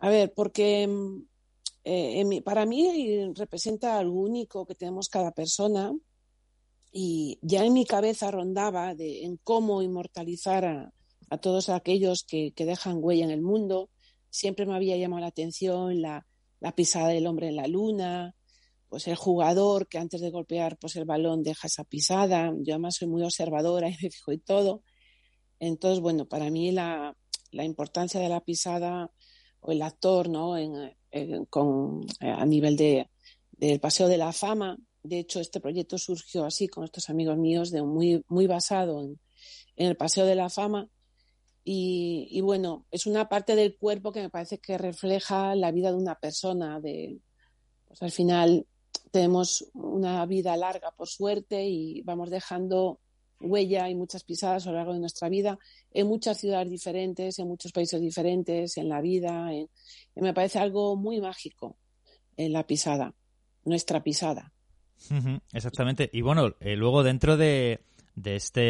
A 0.00 0.10
ver, 0.10 0.32
porque 0.34 0.88
eh, 1.84 2.42
para 2.42 2.64
mí 2.64 3.32
representa 3.34 3.98
algo 3.98 4.20
único 4.20 4.64
que 4.64 4.74
tenemos 4.74 5.08
cada 5.08 5.32
persona 5.32 5.92
y 6.96 7.38
ya 7.42 7.64
en 7.64 7.72
mi 7.72 7.84
cabeza 7.84 8.30
rondaba 8.30 8.94
en 8.96 9.36
cómo 9.38 9.82
inmortalizar 9.82 10.64
a, 11.28 11.38
todos 11.38 11.68
aquellos 11.68 12.22
que, 12.22 12.52
dejan 12.56 12.98
huella 13.02 13.24
en 13.24 13.32
el 13.32 13.42
mundo. 13.42 13.90
Siempre 14.30 14.64
me 14.64 14.76
había 14.76 14.96
llamado 14.96 15.22
la 15.22 15.26
atención 15.26 16.00
la, 16.00 16.24
pisada 16.76 17.08
del 17.08 17.26
hombre 17.26 17.48
en 17.48 17.56
la 17.56 17.66
luna, 17.66 18.36
pues 18.88 19.08
el 19.08 19.16
jugador 19.16 19.88
que 19.88 19.98
antes 19.98 20.20
de 20.20 20.30
golpear 20.30 20.78
pues 20.78 20.94
el 20.94 21.04
balón 21.04 21.42
deja 21.42 21.66
esa 21.66 21.82
pisada. 21.82 22.52
Yo 22.60 22.74
además 22.74 22.94
soy 22.94 23.08
muy 23.08 23.24
observadora 23.24 23.88
y 23.90 23.96
me 24.00 24.10
fijo 24.10 24.32
y 24.32 24.38
todo. 24.38 24.82
Entonces, 25.58 26.00
bueno, 26.00 26.26
para 26.26 26.48
mí 26.50 26.70
la, 26.70 27.16
importancia 27.52 28.20
de 28.20 28.28
la 28.28 28.40
pisada 28.40 29.10
o 29.60 29.72
el 29.72 29.82
actor, 29.82 30.28
¿no? 30.28 30.56
Con, 31.50 32.06
a 32.20 32.44
nivel 32.46 32.76
de, 32.76 33.08
del 33.52 33.80
paseo 33.80 34.08
de 34.08 34.18
la 34.18 34.32
fama, 34.32 34.76
de 35.04 35.18
hecho, 35.18 35.38
este 35.38 35.60
proyecto 35.60 35.98
surgió 35.98 36.46
así 36.46 36.66
con 36.66 36.82
estos 36.84 37.10
amigos 37.10 37.36
míos, 37.36 37.70
de 37.70 37.82
muy, 37.82 38.24
muy 38.26 38.46
basado 38.46 39.02
en, 39.02 39.20
el 39.76 39.96
Paseo 39.96 40.24
de 40.24 40.34
la 40.34 40.48
Fama. 40.48 40.88
Y, 41.62 42.40
bueno, 42.40 42.86
es 42.90 43.06
una 43.06 43.28
parte 43.28 43.54
del 43.54 43.76
cuerpo 43.76 44.12
que 44.12 44.22
me 44.22 44.30
parece 44.30 44.58
que 44.58 44.78
refleja 44.78 45.54
la 45.54 45.72
vida 45.72 45.90
de 45.90 45.98
una 45.98 46.14
persona. 46.14 46.80
De, 46.80 47.20
pues 47.86 48.02
al 48.02 48.10
final 48.12 48.66
tenemos 49.10 49.66
una 49.74 50.24
vida 50.24 50.56
larga, 50.56 50.90
por 50.92 51.08
suerte, 51.08 51.66
y 51.66 52.00
vamos 52.02 52.30
dejando 52.30 53.00
huella 53.44 53.88
y 53.88 53.94
muchas 53.94 54.24
pisadas 54.24 54.66
a 54.66 54.70
lo 54.70 54.76
largo 54.76 54.92
de 54.94 55.00
nuestra 55.00 55.28
vida 55.28 55.58
en 55.92 56.06
muchas 56.06 56.38
ciudades 56.38 56.70
diferentes, 56.70 57.38
en 57.38 57.48
muchos 57.48 57.72
países 57.72 58.00
diferentes, 58.00 58.76
en 58.76 58.88
la 58.88 59.00
vida. 59.00 59.50
me 60.16 60.34
parece 60.34 60.58
algo 60.58 60.96
muy 60.96 61.20
mágico 61.20 61.76
en 62.36 62.52
la 62.52 62.66
pisada, 62.66 63.14
nuestra 63.64 64.02
pisada 64.02 64.54
exactamente. 65.52 66.10
Y 66.12 66.22
bueno, 66.22 66.54
eh, 66.60 66.76
luego 66.76 67.02
dentro 67.02 67.36
de, 67.36 67.80
de 68.14 68.36
este 68.36 68.62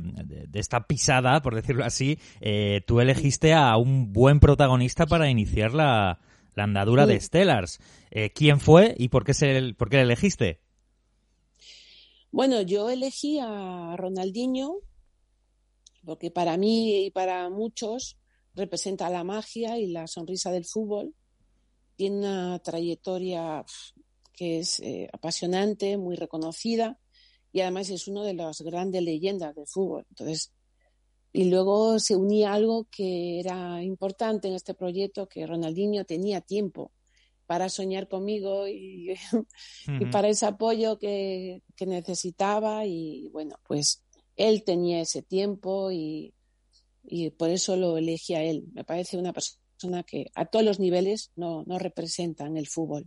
de, 0.00 0.48
esta 0.60 0.86
pisada, 0.86 1.42
por 1.42 1.54
decirlo 1.54 1.84
así, 1.84 2.18
eh, 2.40 2.82
tú 2.86 3.00
elegiste 3.00 3.54
a 3.54 3.76
un 3.76 4.12
buen 4.12 4.40
protagonista 4.40 5.06
para 5.06 5.30
iniciar 5.30 5.72
la, 5.74 6.18
andadura 6.56 7.06
de 7.06 7.18
Stellars. 7.18 7.80
Eh, 8.10 8.30
¿Quién 8.34 8.60
fue 8.60 8.94
y 8.98 9.08
por 9.08 9.24
qué, 9.24 9.32
se, 9.32 9.74
por 9.74 9.88
qué 9.88 9.96
le 9.96 10.02
elegiste? 10.02 10.60
Bueno, 12.32 12.62
yo 12.62 12.90
elegí 12.90 13.40
a 13.40 13.96
Ronaldinho 13.96 14.76
porque 16.04 16.30
para 16.30 16.56
mí 16.56 17.06
y 17.06 17.10
para 17.10 17.50
muchos 17.50 18.18
representa 18.54 19.10
la 19.10 19.24
magia 19.24 19.78
y 19.78 19.88
la 19.88 20.06
sonrisa 20.06 20.52
del 20.52 20.64
fútbol. 20.64 21.14
Tiene 21.96 22.18
una 22.18 22.58
trayectoria 22.60 23.64
que 24.32 24.60
es 24.60 24.78
eh, 24.80 25.08
apasionante, 25.12 25.96
muy 25.96 26.14
reconocida 26.14 26.98
y 27.52 27.62
además 27.62 27.90
es 27.90 28.06
una 28.06 28.22
de 28.22 28.34
las 28.34 28.60
grandes 28.60 29.02
leyendas 29.02 29.54
del 29.56 29.66
fútbol. 29.66 30.06
Entonces, 30.10 30.52
y 31.32 31.50
luego 31.50 31.98
se 31.98 32.14
unía 32.14 32.52
algo 32.52 32.86
que 32.90 33.40
era 33.40 33.82
importante 33.82 34.48
en 34.48 34.54
este 34.54 34.74
proyecto, 34.74 35.28
que 35.28 35.46
Ronaldinho 35.46 36.04
tenía 36.04 36.40
tiempo 36.40 36.92
para 37.50 37.68
soñar 37.68 38.06
conmigo 38.06 38.68
y, 38.68 39.16
para 40.12 40.28
ese 40.28 40.46
apoyo 40.46 41.00
que, 41.00 41.62
que, 41.74 41.84
necesitaba 41.84 42.86
y 42.86 43.28
bueno, 43.32 43.56
pues 43.66 44.04
él 44.36 44.62
tenía 44.62 45.00
ese 45.00 45.22
tiempo 45.22 45.90
y, 45.90 46.32
y, 47.02 47.30
por 47.30 47.50
eso 47.50 47.74
lo 47.74 47.98
elegí 47.98 48.34
a 48.34 48.44
él. 48.44 48.68
Me 48.72 48.84
parece 48.84 49.18
una 49.18 49.32
persona 49.32 50.04
que 50.04 50.30
a 50.36 50.44
todos 50.44 50.64
los 50.64 50.78
niveles 50.78 51.32
no, 51.34 51.64
no 51.66 51.80
representa 51.80 52.46
en 52.46 52.56
el 52.56 52.68
fútbol. 52.68 53.06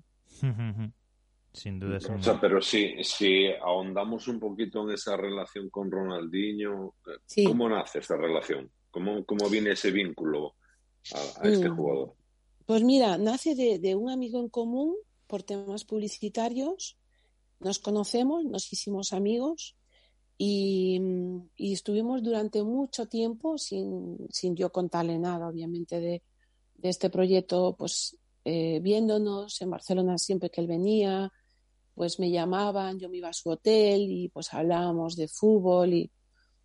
Sin 1.54 1.80
duda 1.80 2.00
es 2.00 2.10
un... 2.10 2.20
pero 2.42 2.62
si, 2.62 3.02
si 3.02 3.46
ahondamos 3.62 4.28
un 4.28 4.42
poquito 4.42 4.84
en 4.84 4.94
esa 4.94 5.16
relación 5.16 5.70
con 5.70 5.90
Ronaldinho, 5.90 6.96
eh, 7.08 7.46
¿cómo 7.46 7.70
nace 7.70 8.00
esta 8.00 8.18
relación? 8.18 8.70
¿Cómo, 8.92 9.24
cómo 9.24 9.50
viene 9.50 9.72
ese 9.72 9.90
vínculo 9.90 10.56
a, 11.14 11.48
este 11.48 11.70
mm. 11.70 11.76
jugador? 11.78 12.14
Pues 12.66 12.82
mira, 12.84 13.18
nace 13.18 13.56
de, 13.56 13.96
un 13.96 14.10
amigo 14.10 14.40
en 14.40 14.48
común 14.48 14.96
por 15.28 15.44
temas 15.44 15.84
publicitarios. 15.84 16.98
Nos 17.60 17.80
conocemos, 17.80 18.46
nos 18.46 18.72
hicimos 18.72 19.12
amigos 19.12 19.76
y, 20.38 21.02
estuvimos 21.58 22.24
durante 22.24 22.64
mucho 22.64 23.08
tiempo 23.08 23.58
sin, 23.58 24.18
sin 24.30 24.56
yo 24.56 24.72
contarle 24.72 25.20
nada, 25.20 25.48
obviamente, 25.48 26.00
de, 26.00 26.24
este 26.82 27.10
proyecto, 27.10 27.76
pues 27.78 28.18
eh, 28.44 28.80
viéndonos 28.82 29.62
en 29.62 29.70
Barcelona 29.70 30.18
siempre 30.18 30.50
que 30.50 30.60
él 30.60 30.68
venía, 30.68 31.32
pues 31.96 32.20
me 32.20 32.30
llamaban, 32.30 33.00
yo 33.00 33.10
me 33.10 33.18
iba 33.18 33.30
a 33.30 33.34
su 33.34 33.50
hotel 33.50 34.02
y 34.10 34.30
pues 34.30 34.54
hablábamos 34.54 35.16
de 35.16 35.28
fútbol 35.28 35.94
y, 35.94 36.12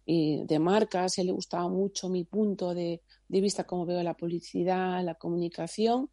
de 0.06 0.58
marcas. 0.58 1.18
Él 1.18 1.26
le 1.26 1.32
gustaba 1.32 1.68
mucho 1.68 2.08
mi 2.08 2.24
punto 2.24 2.74
de, 2.74 3.02
vista, 3.28 3.64
como 3.64 3.86
veo 3.86 4.02
la 4.02 4.14
publicidad, 4.14 5.04
la 5.04 5.14
comunicación. 5.14 6.10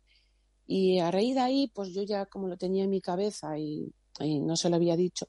Y 0.68 1.00
a 1.00 1.12
raíz 1.12 1.36
de 1.36 1.42
ahí, 1.42 1.72
pues 1.74 1.94
yo 1.94 2.04
ya 2.04 2.26
como 2.26 2.48
lo 2.48 2.58
tenía 2.58 2.84
en 2.84 2.90
mi 2.90 3.02
cabeza 3.02 3.58
y, 3.58 3.94
no 4.20 4.56
se 4.56 4.70
lo 4.70 4.78
había 4.78 4.96
dicho, 4.96 5.28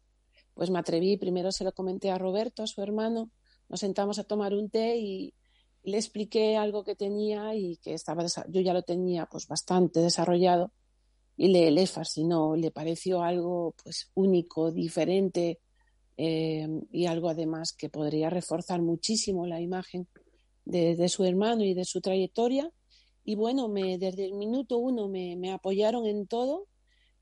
pues 0.54 0.70
me 0.70 0.78
atreví, 0.78 1.16
primero 1.16 1.50
se 1.50 1.64
lo 1.64 1.72
comenté 1.72 2.10
a 2.10 2.18
Roberto, 2.18 2.62
a 2.62 2.66
su 2.66 2.80
hermano, 2.82 3.30
nos 3.68 3.80
sentamos 3.80 4.18
a 4.18 4.24
tomar 4.24 4.54
un 4.54 4.70
té 4.70 4.96
y, 4.96 5.34
le 5.82 5.98
expliqué 5.98 6.56
algo 6.56 6.82
que 6.82 6.96
tenía 6.96 7.54
y 7.54 7.76
que 7.76 7.94
estaba 7.94 8.26
yo 8.48 8.60
ya 8.60 8.74
lo 8.74 8.82
tenía 8.82 9.26
pues 9.26 9.46
bastante 9.46 10.00
desarrollado 10.00 10.72
y 11.36 11.46
le, 11.48 11.70
le 11.70 11.86
fascinó, 11.86 12.56
le 12.56 12.72
pareció 12.72 13.22
algo 13.22 13.72
pues 13.84 14.10
único, 14.14 14.72
diferente 14.72 15.60
eh, 16.16 16.66
y 16.90 17.06
algo 17.06 17.28
además 17.28 17.72
que 17.72 17.88
podría 17.88 18.30
reforzar 18.30 18.82
muchísimo 18.82 19.46
la 19.46 19.60
imagen 19.60 20.08
de, 20.66 21.08
su 21.08 21.24
hermano 21.24 21.64
y 21.64 21.72
de 21.72 21.84
su 21.84 22.00
trayectoria. 22.02 22.70
Y 23.24 23.34
bueno, 23.34 23.68
me, 23.68 23.96
desde 23.98 24.26
el 24.26 24.34
minuto 24.34 24.76
uno 24.76 25.08
me, 25.08 25.36
me 25.36 25.52
apoyaron 25.52 26.06
en 26.06 26.26
todo 26.26 26.66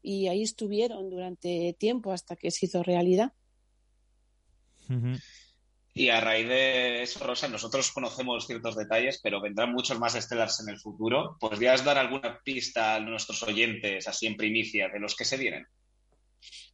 y 0.03 0.27
ahí 0.27 0.43
estuvieron 0.43 1.09
durante 1.09 1.75
tiempo 1.79 2.13
hasta 2.13 2.37
que 2.37 2.51
se 2.51 2.67
hizo 2.67 2.83
realidad. 2.83 3.33
Y 5.95 6.09
a 6.09 6.21
raíz 6.21 6.49
de 6.49 7.03
eso, 7.03 7.25
Rosa, 7.25 7.49
nosotros 7.49 7.91
conocemos 7.93 8.47
ciertos 8.47 8.77
detalles, 8.77 9.21
pero 9.23 9.41
vendrán 9.41 9.73
muchos 9.73 9.99
más 9.99 10.15
estelas 10.15 10.61
en 10.61 10.69
el 10.69 10.79
futuro. 10.79 11.39
¿Podrías 11.41 11.85
dar 11.85 11.97
alguna 11.97 12.41
pista 12.45 12.97
a 12.97 13.01
nuestros 13.01 13.43
oyentes, 13.45 14.07
así 14.09 14.27
en 14.27 14.37
primicia, 14.37 14.89
de 14.89 15.01
los 15.01 15.15
que 15.15 15.25
se 15.25 15.39
vienen? 15.39 15.67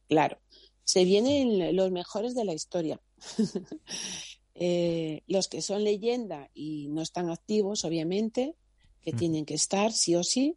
Claro, 0.09 0.41
se 0.83 1.05
vienen 1.05 1.73
los 1.75 1.91
mejores 1.91 2.35
de 2.35 2.45
la 2.45 2.53
historia. 2.53 2.99
Eh, 4.63 5.23
los 5.25 5.47
que 5.47 5.63
son 5.63 5.83
leyenda 5.83 6.51
y 6.53 6.87
no 6.89 7.01
están 7.01 7.31
activos, 7.31 7.83
obviamente, 7.83 8.55
que 9.01 9.11
tienen 9.11 9.43
que 9.43 9.55
estar 9.55 9.91
sí 9.91 10.13
o 10.13 10.23
sí, 10.23 10.55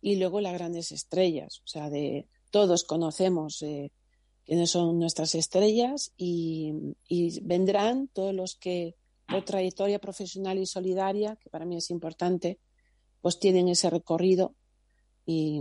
y 0.00 0.16
luego 0.16 0.40
las 0.40 0.54
grandes 0.54 0.92
estrellas, 0.92 1.60
o 1.62 1.66
sea, 1.66 1.90
de 1.90 2.26
todos 2.50 2.84
conocemos 2.84 3.60
eh, 3.60 3.92
quiénes 4.46 4.70
son 4.70 4.98
nuestras 4.98 5.34
estrellas 5.34 6.14
y, 6.16 6.72
vendrán 7.42 8.08
todos 8.08 8.32
los 8.32 8.54
que 8.56 8.96
por 9.28 9.44
trayectoria 9.44 9.98
profesional 9.98 10.56
y 10.56 10.64
solidaria, 10.64 11.36
que 11.36 11.50
para 11.50 11.66
mí 11.66 11.76
es 11.76 11.90
importante, 11.90 12.58
pues 13.20 13.38
tienen 13.38 13.68
ese 13.68 13.90
recorrido 13.90 14.54
y, 15.26 15.60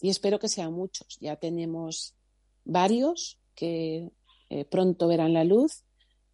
espero 0.00 0.40
que 0.40 0.48
sean 0.48 0.72
muchos. 0.72 1.18
Ya 1.20 1.36
tenemos 1.36 2.16
varios 2.64 3.38
que 3.54 4.10
eh, 4.50 4.64
pronto 4.64 5.06
verán 5.06 5.34
la 5.34 5.44
luz 5.44 5.84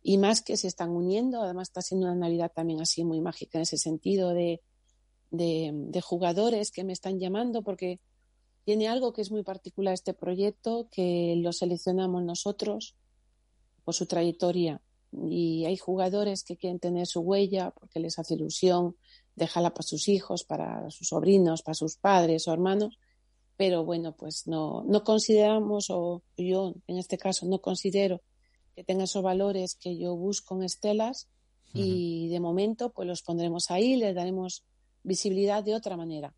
y 0.03 0.19
más 0.19 0.43
que 0.43 0.57
se 0.57 0.69
están 0.69 0.91
uniendo. 0.91 1.43
Además 1.43 1.69
está 1.69 1.83
siendo 1.83 2.07
una 2.07 2.15
Navidad 2.15 2.53
también 2.55 2.81
así 2.81 3.05
muy 3.05 3.21
mágica 3.21 3.59
en 3.59 3.63
ese 3.63 3.79
sentido 3.79 4.31
de, 4.31 4.61
de 5.31 6.01
jugadores 6.01 6.71
que 6.71 6.85
me 6.85 6.93
están 6.93 7.19
llamando 7.19 7.63
porque 7.63 8.01
tiene 8.69 8.87
algo 8.87 9.15
que 9.15 9.23
es 9.23 9.31
muy 9.31 9.43
particular 9.43 9.95
este 9.95 10.13
proyecto, 10.13 10.89
que 10.91 11.35
lo 11.39 11.55
seleccionamos 11.55 12.23
nosotros 12.23 12.97
por 13.83 13.95
su 13.95 14.05
trayectoria. 14.05 14.83
Y 15.11 15.65
hay 15.65 15.79
jugadores 15.79 16.45
que 16.45 16.59
quieren 16.59 16.79
tener 16.79 17.07
su 17.07 17.21
huella 17.21 17.71
porque 17.71 17.99
les 17.99 18.19
hace 18.19 18.35
ilusión 18.35 18.95
dejarla 19.35 19.71
para 19.71 19.85
sus 19.85 20.09
hijos, 20.09 20.45
para 20.45 20.91
sus 20.91 21.09
sobrinos, 21.09 21.63
para 21.63 21.75
sus 21.75 21.97
padres 21.97 22.47
o 22.47 22.53
hermanos. 22.53 22.99
Pero 23.57 23.87
bueno, 23.87 24.15
pues 24.15 24.47
no, 24.47 24.85
no 24.85 25.03
consideramos, 25.03 25.89
o 25.89 26.23
yo 26.37 26.75
en 26.87 26.99
este 26.99 27.17
caso 27.17 27.47
no 27.47 27.61
considero 27.61 28.21
que 28.79 28.85
tenga 28.85 29.03
esos 29.03 29.25
valores 29.25 29.75
que 29.75 29.99
yo 29.99 30.15
busco 30.15 30.57
en 30.57 30.63
Estelas 30.63 31.29
y 31.75 32.29
de 32.29 32.39
momento 32.39 32.93
pues 32.93 33.09
los 33.09 33.23
pondremos 33.23 33.73
ahí, 33.73 33.97
les 33.97 34.15
daremos 34.15 34.63
visibilidad 35.03 35.65
de 35.65 35.75
otra 35.75 35.97
manera. 35.97 36.33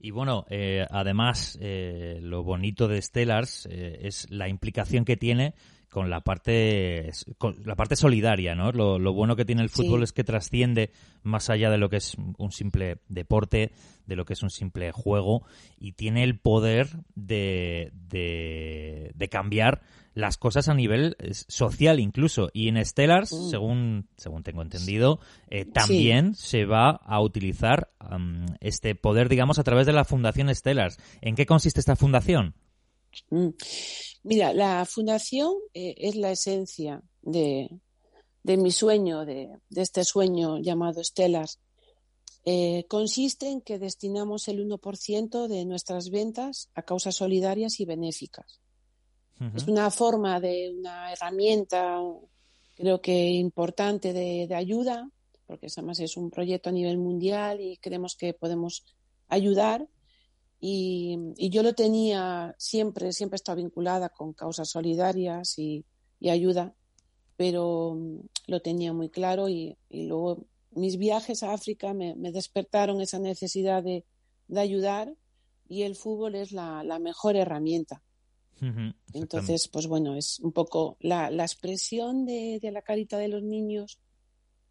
Y 0.00 0.10
bueno, 0.10 0.44
eh, 0.50 0.84
además, 0.90 1.56
eh, 1.60 2.18
lo 2.20 2.42
bonito 2.42 2.88
de 2.88 3.00
Stellars 3.00 3.68
eh, 3.70 4.00
es 4.02 4.28
la 4.28 4.48
implicación 4.48 5.04
que 5.04 5.16
tiene 5.16 5.54
con 5.92 6.08
la 6.08 6.22
parte 6.22 7.10
con 7.36 7.54
la 7.66 7.76
parte 7.76 7.96
solidaria, 7.96 8.54
¿no? 8.54 8.72
Lo, 8.72 9.12
bueno 9.12 9.36
que 9.36 9.44
tiene 9.44 9.60
el 9.60 9.68
fútbol 9.68 10.02
es 10.02 10.12
que 10.12 10.24
trasciende 10.24 10.90
más 11.22 11.50
allá 11.50 11.68
de 11.68 11.76
lo 11.76 11.90
que 11.90 11.98
es 11.98 12.16
un 12.38 12.50
simple 12.50 12.96
deporte, 13.08 13.72
de 14.06 14.16
lo 14.16 14.24
que 14.24 14.32
es 14.32 14.42
un 14.42 14.48
simple 14.48 14.90
juego 14.90 15.42
y 15.78 15.92
tiene 15.92 16.24
el 16.24 16.38
poder 16.38 16.88
de, 17.14 17.92
de, 17.92 19.12
de 19.14 19.28
cambiar 19.28 19.82
las 20.14 20.38
cosas 20.38 20.70
a 20.70 20.74
nivel 20.74 21.14
social 21.30 22.00
incluso. 22.00 22.48
Y 22.54 22.68
en 22.68 22.82
Stellars, 22.82 23.30
mm. 23.30 23.50
según, 23.50 24.08
según 24.16 24.42
tengo 24.42 24.62
entendido, 24.62 25.20
eh, 25.50 25.66
también 25.66 26.34
se 26.34 26.64
va 26.64 26.90
a 26.90 27.20
utilizar 27.20 27.90
este 28.60 28.94
poder, 28.94 29.28
digamos, 29.28 29.58
a 29.58 29.62
través 29.62 29.84
de 29.84 29.92
la 29.92 30.04
Fundación 30.04 30.54
Stellars. 30.54 30.96
¿En 31.20 31.34
qué 31.34 31.44
consiste 31.44 31.80
esta 31.80 31.96
fundación? 31.96 32.54
Mm. 33.28 33.48
Mira, 34.24 34.52
la 34.54 34.84
fundación 34.84 35.54
eh, 35.74 35.94
es 35.98 36.16
la 36.16 36.30
esencia 36.30 37.02
de, 37.22 37.68
de 38.42 38.56
mi 38.56 38.70
sueño, 38.70 39.24
de, 39.24 39.50
de, 39.68 39.82
este 39.82 40.04
sueño 40.04 40.58
llamado 40.58 41.02
Stellars. 41.02 41.58
Eh, 42.44 42.86
consiste 42.88 43.48
en 43.48 43.60
que 43.60 43.78
destinamos 43.78 44.48
el 44.48 44.66
1% 44.66 45.46
de 45.46 45.64
nuestras 45.64 46.10
ventas 46.10 46.68
a 46.74 46.82
causas 46.82 47.14
solidarias 47.14 47.78
y 47.80 47.84
benéficas. 47.84 48.60
Es 49.56 49.66
una 49.66 49.90
forma 49.90 50.38
de 50.38 50.72
una 50.78 51.12
herramienta, 51.12 52.00
creo 52.76 53.00
que 53.00 53.30
importante 53.30 54.12
de, 54.12 54.54
ayuda, 54.54 55.10
porque 55.48 55.66
además 55.66 55.98
es 55.98 56.16
un 56.16 56.30
proyecto 56.30 56.68
a 56.68 56.72
nivel 56.72 56.96
mundial 56.98 57.60
y 57.60 57.76
creemos 57.78 58.14
que 58.14 58.34
podemos 58.34 58.84
ayudar. 59.26 59.88
Y, 60.64 61.18
yo 61.50 61.62
lo 61.62 61.74
tenía 61.74 62.54
siempre, 62.56 63.12
siempre 63.12 63.34
he 63.34 63.40
estado 63.40 63.56
vinculada 63.56 64.10
con 64.10 64.32
causas 64.32 64.70
solidarias 64.70 65.58
y, 65.58 65.84
ayuda, 66.30 66.72
pero 67.36 67.96
mm, 67.96 68.20
lo 68.46 68.62
tenía 68.62 68.92
muy 68.92 69.10
claro 69.10 69.48
y, 69.48 69.76
luego 69.90 70.46
mis 70.70 70.96
viajes 70.96 71.42
a 71.42 71.52
África 71.52 71.92
me, 71.94 72.14
despertaron 72.14 73.00
esa 73.00 73.18
necesidad 73.18 73.82
de, 73.82 74.04
ayudar 74.56 75.12
y 75.68 75.82
el 75.82 75.96
fútbol 75.96 76.36
es 76.36 76.52
la 76.52 76.98
mejor 77.00 77.36
herramienta. 77.36 78.02
Entonces, 79.12 79.66
pues 79.66 79.88
bueno, 79.88 80.14
es 80.14 80.38
un 80.38 80.52
poco 80.52 80.96
la, 81.00 81.28
expresión 81.28 82.24
de, 82.24 82.60
la 82.72 82.82
carita 82.82 83.18
de 83.18 83.26
los 83.26 83.42
niños 83.42 83.98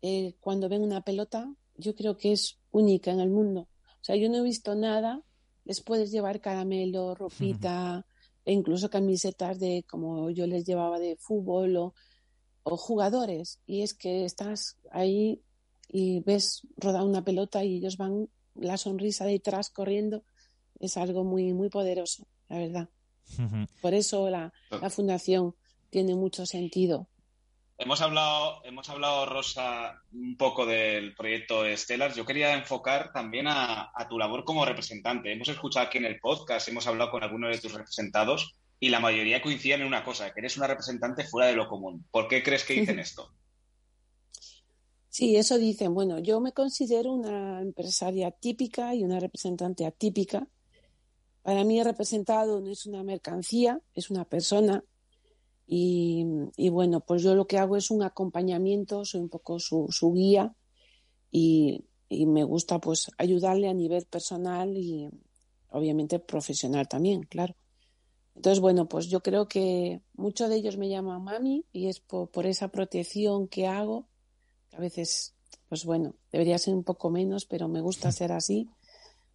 eh, 0.02 0.36
cuando 0.40 0.70
ven 0.70 0.82
una 0.82 1.02
pelota, 1.02 1.54
yo 1.76 1.94
creo 1.94 2.16
que 2.16 2.32
es 2.32 2.58
única 2.72 3.12
en 3.12 3.20
el 3.20 3.30
mundo. 3.30 3.68
O 4.02 4.04
sea, 4.04 4.16
yo 4.16 4.30
no 4.30 4.38
he 4.38 4.44
visto 4.44 4.76
nada, 4.76 5.22
les 5.72 5.80
puedes 5.80 6.12
llevar 6.12 6.42
caramelo, 6.42 7.16
ropita, 7.16 8.06
e 8.44 8.52
incluso 8.52 8.90
camisetas 8.90 9.58
de 9.58 9.86
como 9.90 10.30
yo 10.30 10.46
les 10.46 10.66
llevaba 10.66 11.00
de 11.00 11.16
fútbol 11.16 11.78
o, 11.78 11.94
o 12.64 12.76
jugadores. 12.76 13.62
Y 13.66 13.82
es 13.82 13.94
que 13.94 14.26
estás 14.26 14.78
ahí 14.92 15.42
y 15.88 16.20
ves 16.20 16.68
rodar 16.76 17.04
una 17.06 17.24
pelota 17.24 17.64
y 17.64 17.78
ellos 17.78 17.96
van 17.96 18.28
la 18.56 18.76
sonrisa 18.76 19.24
detrás 19.26 19.70
corriendo. 19.70 20.26
Es 20.78 20.98
algo 20.98 21.24
muy, 21.24 21.54
muy 21.54 21.70
poderoso, 21.70 22.28
la 22.50 22.58
verdad. 22.58 22.90
Por 23.82 23.94
eso 23.94 24.30
la, 24.30 24.52
fundación 24.90 25.56
tiene 25.90 26.16
mucho 26.16 26.46
sentido. 26.46 27.08
Hemos 27.82 28.00
hablado, 28.02 28.64
hemos 28.64 28.88
hablado, 28.90 29.26
Rosa, 29.26 30.04
un 30.14 30.38
poco 30.38 30.68
del 30.68 31.16
proyecto 31.16 31.66
Estelar. 31.66 32.14
Yo 32.14 32.24
quería 32.24 32.54
enfocar 32.54 33.12
también 33.12 33.48
a, 33.48 33.92
tu 34.08 34.20
labor 34.20 34.46
como 34.46 34.64
representante. 34.64 35.34
Hemos 35.34 35.50
escuchado 35.50 35.88
aquí 35.88 35.98
en 35.98 36.06
el 36.06 36.20
podcast, 36.20 36.68
hemos 36.68 36.86
hablado 36.86 37.10
con 37.10 37.24
algunos 37.24 37.50
de 37.50 37.60
tus 37.60 37.74
representados 37.74 38.56
y 38.80 38.90
la 38.90 39.00
mayoría 39.00 39.42
coinciden 39.42 39.82
en 39.82 39.88
una 39.88 40.04
cosa, 40.04 40.32
que 40.32 40.42
eres 40.42 40.58
una 40.58 40.68
representante 40.68 41.24
fuera 41.24 41.48
de 41.48 41.56
lo 41.56 41.68
común. 41.68 42.06
¿Por 42.12 42.28
qué 42.28 42.44
crees 42.44 42.64
que 42.64 42.76
dicen 42.76 43.00
esto? 43.00 43.34
Sí, 45.10 45.36
eso 45.36 45.58
dicen. 45.58 45.96
Bueno, 45.96 46.20
yo 46.20 46.40
me 46.40 46.52
considero 46.52 47.12
una 47.12 47.62
empresaria 47.62 48.30
típica 48.30 48.94
y 48.94 49.04
una 49.04 49.20
representante 49.20 49.88
atípica 49.88 50.48
para 51.44 51.64
mí 51.64 51.80
el 51.80 51.86
representado 51.86 52.62
no 52.62 52.70
es 52.70 52.86
una 52.86 53.04
mercancía, 53.04 53.82
es 53.96 54.12
una 54.12 54.26
persona. 54.26 54.84
Y, 55.74 56.70
bueno, 56.70 57.00
pues 57.00 57.24
yo 57.24 57.34
lo 57.34 57.48
que 57.48 57.58
hago 57.58 57.78
es 57.78 57.92
un 57.92 58.04
acompañamiento, 58.04 59.06
soy 59.06 59.22
un 59.22 59.30
poco 59.30 59.58
su, 59.58 59.88
guía 60.14 60.54
y, 61.32 61.86
me 62.10 62.44
gusta 62.44 62.80
pues 62.80 63.10
ayudarle 63.18 63.70
a 63.70 63.74
nivel 63.74 64.06
personal 64.06 64.76
y 64.76 65.10
obviamente 65.70 66.20
profesional 66.20 66.90
también, 66.90 67.24
claro. 67.24 67.56
Entonces, 68.36 68.60
bueno, 68.60 68.90
pues 68.90 69.08
yo 69.08 69.22
creo 69.22 69.48
que 69.48 70.02
muchos 70.16 70.50
de 70.50 70.58
ellos 70.58 70.76
me 70.76 70.90
llaman 70.90 71.24
mami 71.24 71.64
y 71.72 71.88
es 71.88 72.02
por, 72.02 72.30
por 72.30 72.48
esa 72.48 72.68
protección 72.68 73.48
que 73.48 73.66
hago, 73.66 74.10
a 74.74 74.80
veces, 74.82 75.36
pues 75.70 75.86
bueno, 75.86 76.16
debería 76.34 76.58
ser 76.58 76.74
un 76.74 76.84
poco 76.84 77.10
menos, 77.10 77.46
pero 77.46 77.70
me 77.70 77.80
gusta 77.80 78.12
ser 78.12 78.34
así 78.34 78.70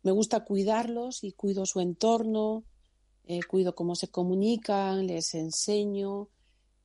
me 0.07 0.13
gusta 0.13 0.45
cuidarlos 0.45 1.25
y 1.25 1.33
cuido 1.33 1.67
su 1.67 1.81
entorno, 1.81 2.63
eh, 3.27 3.41
cuido 3.43 3.75
cómo 3.75 3.97
se 3.97 4.09
comunican, 4.09 5.07
les 5.07 5.35
enseño. 5.35 6.29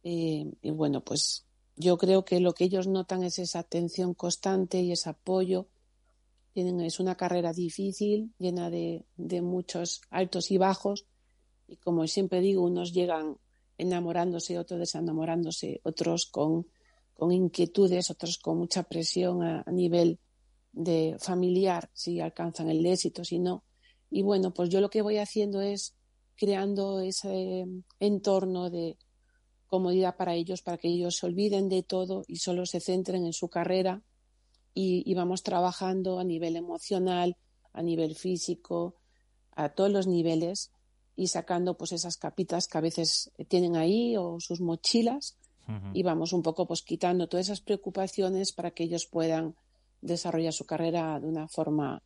Eh, 0.03 0.51
y 0.61 0.71
bueno, 0.71 1.01
pues 1.03 1.45
yo 1.75 1.97
creo 1.97 2.25
que 2.25 2.39
lo 2.39 2.53
que 2.53 2.65
ellos 2.65 2.87
notan 2.87 3.23
es 3.23 3.37
esa 3.37 3.59
atención 3.59 4.15
constante 4.15 4.81
y 4.81 4.91
ese 4.91 5.09
apoyo 5.09 5.67
Tienen, 6.53 6.81
es 6.81 6.99
una 6.99 7.15
carrera 7.15 7.53
difícil, 7.53 8.33
llena 8.39 8.69
de, 8.69 9.05
muchos 9.41 10.01
altos 10.09 10.51
y 10.51 10.57
bajos. 10.57 11.05
Y 11.67 11.77
como 11.77 12.07
siempre 12.07 12.41
digo, 12.41 12.63
unos 12.63 12.91
llegan 12.91 13.37
enamorándose, 13.77 14.57
otros 14.57 14.79
desenamorándose, 14.79 15.79
otros 15.83 16.25
con, 16.25 16.67
con 17.13 17.31
inquietudes, 17.31 18.09
otros 18.09 18.37
con 18.39 18.57
mucha 18.57 18.83
presión 18.83 19.43
a, 19.43 19.63
nivel 19.71 20.19
de 20.73 21.17
familiar, 21.19 21.89
si 21.93 22.19
alcanzan 22.19 22.69
el 22.69 22.85
éxito, 22.85 23.23
si 23.23 23.39
no. 23.39 23.63
Y 24.09 24.23
bueno, 24.23 24.53
pues 24.53 24.69
yo 24.69 24.81
lo 24.81 24.89
que 24.89 25.01
voy 25.01 25.17
haciendo 25.17 25.61
es 25.61 25.95
creando 26.41 27.01
ese 27.01 27.67
entorno 27.99 28.71
de 28.71 28.97
comodidad 29.67 30.15
para 30.17 30.33
ellos, 30.33 30.63
para 30.63 30.79
que 30.79 30.87
ellos 30.87 31.17
se 31.17 31.27
olviden 31.27 31.69
de 31.69 31.83
todo 31.83 32.23
y 32.27 32.37
solo 32.37 32.65
se 32.65 32.79
centren 32.79 33.27
en 33.27 33.33
su 33.33 33.47
carrera 33.47 34.01
y, 34.73 35.13
vamos 35.13 35.43
trabajando 35.43 36.17
a 36.17 36.23
nivel 36.23 36.55
emocional, 36.55 37.37
a 37.73 37.83
nivel 37.83 38.15
físico, 38.15 38.95
a 39.51 39.69
todos 39.69 39.91
los 39.91 40.07
niveles 40.07 40.71
y 41.15 41.27
sacando 41.27 41.77
pues 41.77 41.91
esas 41.91 42.17
capitas 42.17 42.67
que 42.67 42.79
a 42.79 42.81
veces 42.81 43.31
tienen 43.47 43.75
ahí 43.75 44.17
o 44.17 44.39
sus 44.39 44.61
mochilas 44.61 45.37
y 45.93 46.01
vamos 46.01 46.33
un 46.33 46.41
poco 46.41 46.65
pues 46.65 46.81
quitando 46.81 47.29
todas 47.29 47.45
esas 47.45 47.61
preocupaciones 47.61 48.51
para 48.51 48.71
que 48.71 48.85
ellos 48.85 49.05
puedan 49.05 49.55
desarrollar 50.01 50.53
su 50.53 50.65
carrera 50.65 51.19
de 51.19 51.27
una 51.27 51.47
forma 51.47 52.01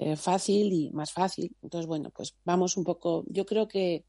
eh, 0.00 0.16
fácil 0.16 0.72
y 0.72 0.90
más 0.92 1.12
fácil. 1.12 1.54
Entonces, 1.62 1.86
bueno, 1.86 2.10
pues 2.10 2.34
vamos 2.44 2.76
un 2.76 2.84
poco, 2.84 3.24
yo 3.28 3.46
creo 3.46 3.68
que, 3.68 4.04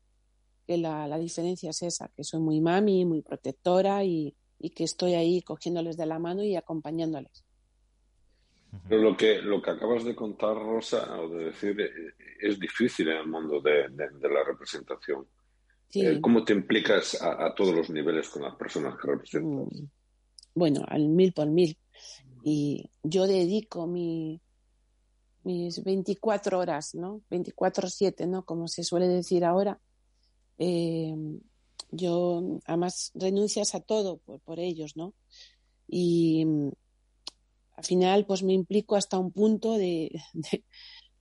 la, 0.68 1.08
la, 1.08 1.18
diferencia 1.18 1.70
es 1.70 1.82
esa, 1.82 2.12
que 2.14 2.26
soy 2.26 2.42
muy 2.42 2.60
mami, 2.60 3.06
muy 3.06 3.22
protectora 3.22 4.04
y, 4.04 4.36
y 4.60 4.72
que 4.72 4.84
estoy 4.84 5.14
ahí 5.14 5.42
cogiéndoles 5.42 5.96
de 5.98 6.06
la 6.06 6.20
mano 6.20 6.44
y 6.44 6.56
acompañándoles. 6.56 7.46
Pero 8.88 9.02
lo 9.02 9.18
que, 9.18 9.42
lo 9.42 9.62
que 9.62 9.72
acabas 9.72 10.04
de 10.04 10.16
contar, 10.16 10.56
Rosa, 10.56 11.20
o 11.20 11.30
de 11.30 11.46
decir, 11.46 11.80
eh, 11.80 12.14
es 12.40 12.60
difícil 12.60 13.08
en 13.10 13.18
el 13.18 13.28
mundo 13.28 13.62
de, 13.62 13.90
la 13.90 14.44
representación. 14.46 15.26
Eh, 15.94 16.20
¿Cómo 16.20 16.44
te 16.44 16.54
implicas 16.54 17.22
a, 17.22 17.54
todos 17.56 17.74
los 17.74 17.90
niveles 17.90 18.28
con 18.30 18.44
las 18.44 18.56
personas 18.56 18.96
que 19.00 19.08
representas? 19.08 19.80
Mm. 19.80 19.86
Bueno, 20.54 20.84
al 20.88 21.08
mil 21.08 21.34
por 21.34 21.48
mil. 21.48 21.78
Y 22.44 22.90
yo 23.04 23.26
dedico 23.26 23.88
mi, 23.88 24.42
mis 25.48 25.82
24 25.82 26.60
horas, 26.60 26.94
¿no? 26.94 27.22
24-7, 27.32 28.28
¿no? 28.28 28.44
Como 28.44 28.68
se 28.68 28.84
suele 28.84 29.08
decir 29.08 29.46
ahora. 29.46 29.80
Eh, 30.58 31.16
yo, 31.92 32.60
además, 32.66 33.12
renuncias 33.16 33.74
a 33.74 33.80
todo 33.80 34.18
por, 34.18 34.60
ellos, 34.60 34.98
¿no? 34.98 35.14
Y 35.88 36.46
al 37.78 37.84
final 37.86 38.26
pues 38.26 38.44
me 38.44 38.52
implico 38.54 38.98
hasta 38.98 39.18
un 39.18 39.32
punto 39.32 39.78
de, 39.78 40.12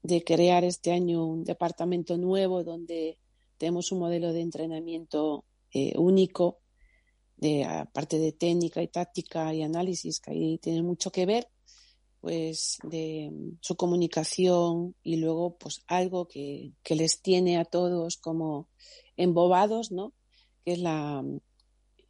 de, 0.03 0.23
crear 0.25 0.65
este 0.65 0.91
año 0.91 1.25
un 1.25 1.45
departamento 1.45 2.17
nuevo 2.17 2.65
donde 2.65 3.17
tenemos 3.57 3.93
un 3.93 3.99
modelo 3.99 4.33
de 4.33 4.41
entrenamiento 4.41 5.45
eh, 5.71 5.93
único, 5.97 6.59
de, 7.37 7.63
aparte 7.63 8.19
de 8.19 8.33
técnica 8.33 8.81
y 8.81 8.89
táctica 8.89 9.53
y 9.53 9.61
análisis, 9.61 10.19
que 10.19 10.31
ahí 10.31 10.57
tiene 10.57 10.83
mucho 10.83 11.11
que 11.11 11.25
ver, 11.25 11.47
pues 12.21 12.77
de 12.83 13.31
su 13.61 13.75
comunicación 13.75 14.95
y 15.03 15.17
luego 15.17 15.57
pues 15.57 15.81
algo 15.87 16.27
que, 16.27 16.73
que 16.83 16.95
les 16.95 17.21
tiene 17.21 17.57
a 17.57 17.65
todos 17.65 18.17
como 18.17 18.69
embobados, 19.15 19.91
¿no? 19.91 20.13
Que 20.65 20.73
es 20.73 20.79
la, 20.79 21.23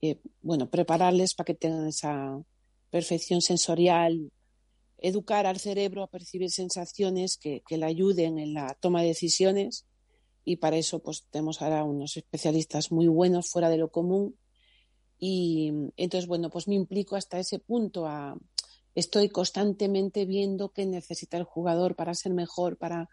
eh, 0.01 0.19
bueno, 0.41 0.69
prepararles 0.69 1.33
para 1.33 1.45
que 1.45 1.53
tengan 1.53 1.87
esa 1.87 2.41
perfección 2.89 3.41
sensorial 3.41 4.31
educar 4.99 5.45
al 5.45 5.59
cerebro 5.59 6.03
a 6.03 6.09
percibir 6.09 6.49
sensaciones 6.51 7.37
que, 7.37 7.61
le 7.69 7.85
ayuden 7.85 8.39
en 8.39 8.53
la 8.53 8.75
toma 8.79 9.01
de 9.01 9.09
decisiones 9.09 9.85
y 10.43 10.57
para 10.57 10.77
eso 10.77 10.99
pues 10.99 11.25
tenemos 11.29 11.61
ahora 11.61 11.83
unos 11.83 12.17
especialistas 12.17 12.91
muy 12.91 13.07
buenos 13.07 13.49
fuera 13.49 13.69
de 13.69 13.77
lo 13.77 13.91
común 13.91 14.35
y 15.19 15.71
entonces 15.97 16.27
bueno 16.27 16.49
pues 16.49 16.67
me 16.67 16.75
implico 16.75 17.15
hasta 17.15 17.39
ese 17.39 17.59
punto 17.59 18.05
a 18.05 18.37
estoy 18.97 19.29
constantemente 19.29 20.25
viendo 20.25 20.69
qué 20.69 20.85
necesita 20.85 21.37
el 21.37 21.43
jugador 21.43 21.95
para 21.95 22.13
ser 22.13 22.33
mejor 22.33 22.77
para 22.77 23.09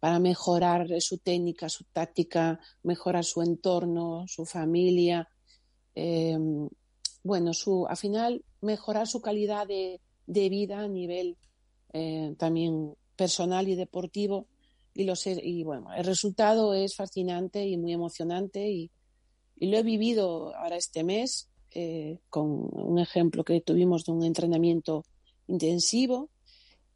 para 0.00 0.18
mejorar 0.18 0.88
su 1.00 1.18
técnica 1.18 1.68
su 1.68 1.84
táctica 1.84 2.60
mejorar 2.82 3.24
su 3.24 3.42
entorno 3.42 4.24
su 4.28 4.44
familia 4.44 5.28
eh, 5.94 6.38
bueno 7.22 7.54
su 7.54 7.86
al 7.86 7.96
final 7.96 8.44
mejorar 8.60 9.06
su 9.06 9.20
calidad 9.20 9.66
de, 9.66 10.00
de 10.26 10.48
vida 10.48 10.80
a 10.80 10.88
nivel 10.88 11.36
eh, 11.92 12.34
también 12.38 12.94
personal 13.16 13.68
y 13.68 13.74
deportivo. 13.74 14.46
Y, 14.92 15.04
los, 15.04 15.26
y 15.26 15.62
bueno, 15.64 15.92
el 15.94 16.04
resultado 16.04 16.74
es 16.74 16.94
fascinante 16.94 17.66
y 17.66 17.76
muy 17.76 17.92
emocionante 17.92 18.68
y, 18.68 18.90
lo 19.58 19.78
he 19.78 19.82
vivido 19.82 20.54
ahora 20.54 20.76
este 20.76 21.02
mes 21.02 21.48
eh, 21.70 22.18
con 22.28 22.68
un 22.72 22.98
ejemplo 22.98 23.42
que 23.42 23.62
tuvimos 23.62 24.04
de 24.04 24.12
un 24.12 24.22
entrenamiento 24.22 25.02
intensivo 25.48 26.30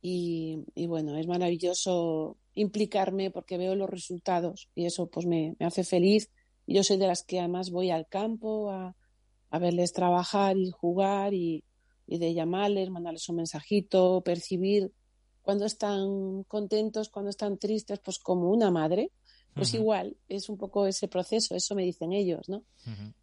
y, 0.02 0.64
bueno, 0.86 1.16
es 1.18 1.26
maravilloso 1.26 2.38
implicarme 2.54 3.30
porque 3.30 3.58
veo 3.58 3.74
los 3.74 3.90
resultados 3.90 4.68
y 4.74 4.86
eso 4.86 5.08
pues 5.08 5.26
me, 5.26 5.56
hace 5.60 5.84
feliz. 5.84 6.30
Yo 6.66 6.82
soy 6.82 6.96
de 6.96 7.06
las 7.06 7.22
que 7.22 7.38
además 7.38 7.70
voy 7.70 7.90
al 7.90 8.06
campo 8.08 8.70
a, 8.70 8.96
a 9.50 9.58
verles 9.58 9.92
trabajar 9.92 10.56
y 10.56 10.70
jugar 10.70 11.34
y, 11.34 11.64
y 12.06 12.18
de 12.18 12.32
llamarles, 12.34 12.90
mandarles 12.90 13.28
un 13.28 13.36
mensajito, 13.36 14.22
percibir 14.22 14.92
cuando 15.42 15.64
están 15.66 16.44
contentos, 16.44 17.08
cuando 17.08 17.30
están 17.30 17.58
tristes, 17.58 17.98
pues 18.00 18.18
como 18.18 18.50
una 18.50 18.70
madre, 18.70 19.10
pues 19.54 19.74
igual 19.74 20.16
es 20.28 20.48
un 20.48 20.56
poco 20.56 20.86
ese 20.86 21.08
proceso, 21.08 21.54
eso 21.54 21.74
me 21.74 21.82
dicen 21.82 22.12
ellos, 22.12 22.48
¿no? 22.48 22.62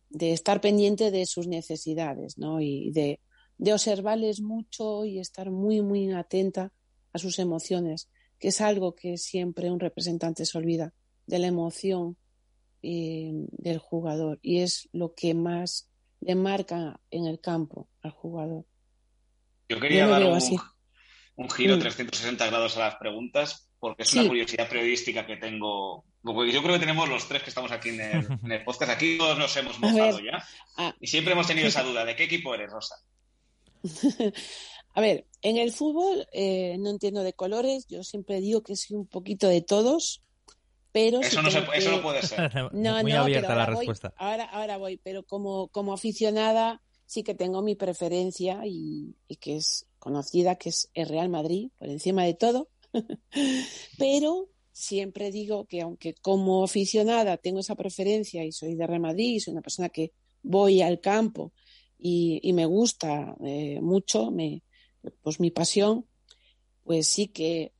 De 0.09 0.33
estar 0.33 0.59
pendiente 0.59 1.09
de 1.09 1.25
sus 1.25 1.47
necesidades, 1.47 2.37
¿no? 2.37 2.59
Y 2.59 2.91
de, 2.91 3.21
de 3.57 3.73
observarles 3.73 4.41
mucho 4.41 5.05
y 5.05 5.19
estar 5.19 5.49
muy, 5.49 5.81
muy 5.81 6.11
atenta 6.11 6.71
a 7.13 7.19
sus 7.19 7.39
emociones, 7.39 8.09
que 8.39 8.49
es 8.49 8.61
algo 8.61 8.95
que 8.95 9.17
siempre 9.17 9.71
un 9.71 9.79
representante 9.79 10.45
se 10.45 10.57
olvida, 10.57 10.93
de 11.25 11.39
la 11.39 11.47
emoción 11.47 12.17
eh, 12.83 13.31
del 13.33 13.79
jugador 13.79 14.39
y 14.41 14.59
es 14.59 14.87
lo 14.93 15.13
que 15.13 15.33
más 15.33 15.89
le 16.21 16.35
marca 16.35 16.99
en 17.11 17.25
el 17.25 17.39
campo 17.39 17.89
al 18.01 18.11
jugador. 18.11 18.65
Yo 19.69 19.79
quería 19.79 20.07
dar 20.07 20.23
un, 20.23 21.49
giro 21.49 21.77
360 21.77 22.45
mm. 22.45 22.49
grados 22.49 22.77
a 22.77 22.79
las 22.79 22.95
preguntas 22.95 23.69
porque 23.79 24.03
es 24.03 24.13
una 24.13 24.27
curiosidad 24.27 24.69
periodística 24.69 25.25
que 25.25 25.37
tengo. 25.37 26.05
Yo 26.23 26.63
creo 26.63 26.73
que 26.73 26.79
tenemos 26.79 27.09
los 27.09 27.27
tres 27.27 27.43
que 27.43 27.49
estamos 27.49 27.71
aquí 27.71 27.89
en 27.89 28.51
el, 28.51 28.63
podcast. 28.63 28.91
Aquí 28.91 29.17
todos 29.17 29.37
nos 29.37 29.55
hemos 29.57 29.79
mojado 29.81 30.19
ya. 30.19 30.43
Ah. 30.77 30.95
Y 30.99 31.07
siempre 31.07 31.33
hemos 31.33 31.47
tenido 31.47 31.67
esa 31.67 31.83
duda. 31.83 32.05
¿De 32.05 32.15
qué 32.15 32.23
equipo 32.23 32.55
eres, 32.55 32.71
Rosa? 32.71 32.95
A 34.93 35.01
ver, 35.01 35.27
en 35.43 35.57
el 35.57 35.71
fútbol 35.71 36.27
eh, 36.31 36.75
no 36.79 36.89
entiendo 36.89 37.21
de 37.21 37.33
colores. 37.33 37.85
Yo 37.87 38.03
siempre 38.03 38.41
digo 38.41 38.63
que 38.63 38.75
soy 38.75 38.97
un 38.97 39.05
poquito 39.05 39.47
de 39.47 39.61
todos. 39.61 40.23
Pero 40.91 41.21
eso, 41.21 41.41
no, 41.43 41.49
eso 41.49 41.91
no 41.91 42.01
puede 42.01 42.23
ser. 42.23 42.51
Muy 42.73 43.11
abierta 43.11 43.55
la 43.55 43.67
respuesta. 43.67 44.13
ahora, 44.17 44.45
ahora 44.45 44.77
voy, 44.77 44.97
pero 44.97 45.23
como, 45.23 45.67
como 45.67 45.93
aficionada 45.93 46.81
sí 47.05 47.23
que 47.23 47.35
tengo 47.35 47.61
mi 47.61 47.75
preferencia 47.75 48.61
y, 48.65 49.15
que 49.39 49.57
es 49.57 49.87
conocida, 49.97 50.55
que 50.55 50.69
es 50.69 50.89
el 50.93 51.07
Real 51.07 51.29
Madrid, 51.29 51.69
por 51.77 51.89
encima 51.89 52.23
de 52.23 52.33
todo. 52.33 52.69
Pero 53.97 54.49
siempre 54.71 55.31
digo 55.31 55.65
que 55.65 55.81
aunque 55.81 56.13
como 56.15 56.63
aficionada 56.63 57.37
tengo 57.37 57.59
esa 57.59 57.75
preferencia 57.75 58.43
y 58.43 58.51
soy 58.51 58.75
de 58.75 58.85
Real 58.85 59.01
Madrid, 59.01 59.39
soy 59.39 59.53
una 59.53 59.61
persona 59.61 59.89
que 59.89 60.11
voy 60.43 60.81
al 60.81 60.99
campo 60.99 61.53
y, 61.99 62.53
me 62.53 62.65
gusta 62.65 63.35
eh, 63.43 63.79
mucho, 63.81 64.31
me, 64.31 64.61
pues 65.21 65.39
mi 65.39 65.51
pasión, 65.51 66.05
pues 66.83 67.07
sí 67.07 67.27
que 67.27 67.73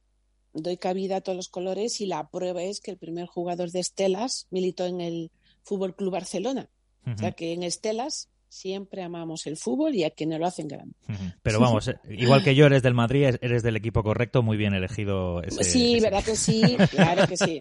doy 0.54 0.78
cabida 0.78 1.18
a 1.18 1.22
todos 1.22 1.36
los 1.36 1.50
colores 1.50 2.02
y 2.02 2.06
la 2.08 2.30
prueba 2.30 2.64
es 2.64 2.80
que 2.80 2.92
el 2.92 2.98
primer 2.98 3.28
jugador 3.28 3.72
de 3.72 3.80
Estelas 3.80 4.48
militó 4.50 4.86
en 4.86 5.02
el 5.02 5.32
Fútbol 5.64 5.96
Club 5.96 6.14
Barcelona. 6.14 6.70
O 7.06 7.18
sea 7.18 7.32
que 7.32 7.54
en 7.54 7.64
Estelas 7.64 8.30
siempre 8.50 9.04
amamos 9.04 9.46
el 9.48 9.58
fútbol 9.58 9.96
y 9.96 10.04
a 10.04 10.12
quienes 10.12 10.40
lo 10.40 10.48
hacen 10.48 10.68
grande. 10.68 10.96
Pero 11.42 11.60
vamos, 11.60 11.88
eh, 11.88 11.96
igual 12.10 12.44
que 12.44 12.56
yo 12.56 12.66
eres 12.66 12.84
del 12.84 12.94
Madrid, 12.94 13.36
eres 13.42 13.64
del 13.64 13.76
equipo 13.76 14.04
correcto, 14.04 14.44
muy 14.44 14.58
bien 14.58 14.74
elegido 14.74 15.42
ese. 15.44 15.64
Sí, 15.64 16.00
verdad 16.00 16.24
que 16.24 16.36
sí, 16.36 16.62
claro 16.92 17.28
que 17.28 17.38
sí. 17.38 17.60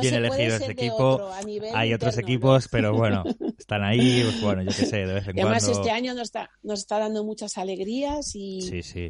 bien 0.00 0.14
elegido 0.14 0.56
ese 0.56 0.72
equipo. 0.72 1.30
Hay 1.74 1.94
otros 1.94 2.18
equipos, 2.18 2.68
pero 2.68 2.94
bueno, 2.94 3.24
están 3.58 3.84
ahí, 3.84 4.22
pues 4.22 4.40
bueno, 4.42 4.62
yo 4.62 4.70
qué 4.70 4.86
sé, 4.86 5.06
de 5.06 5.14
vez 5.14 5.28
en 5.28 5.38
y 5.38 5.40
además 5.40 5.68
este 5.68 5.90
año 5.90 6.14
nos 6.14 6.24
está, 6.24 6.50
nos 6.62 6.80
está 6.80 6.98
dando 6.98 7.24
muchas 7.24 7.58
alegrías 7.58 8.34
y, 8.34 8.60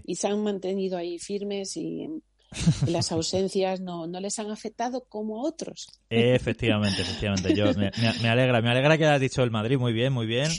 y 0.04 0.14
se 0.14 0.26
han 0.26 0.42
mantenido 0.42 0.98
ahí 0.98 1.18
firmes 1.18 1.76
y 1.76 2.08
las 2.86 3.12
ausencias 3.12 3.80
no, 3.80 4.06
no 4.06 4.20
les 4.20 4.38
han 4.38 4.50
afectado 4.50 5.04
como 5.08 5.40
a 5.40 5.48
otros. 5.48 5.88
Efectivamente, 6.08 7.02
efectivamente. 7.02 7.54
Yo, 7.54 7.66
me, 7.74 7.90
me, 8.22 8.28
alegra, 8.28 8.62
me 8.62 8.70
alegra 8.70 8.96
que 8.96 9.04
hayas 9.04 9.20
dicho 9.20 9.42
el 9.42 9.50
Madrid. 9.50 9.78
Muy 9.78 9.92
bien, 9.92 10.12
muy 10.12 10.26
bien. 10.26 10.50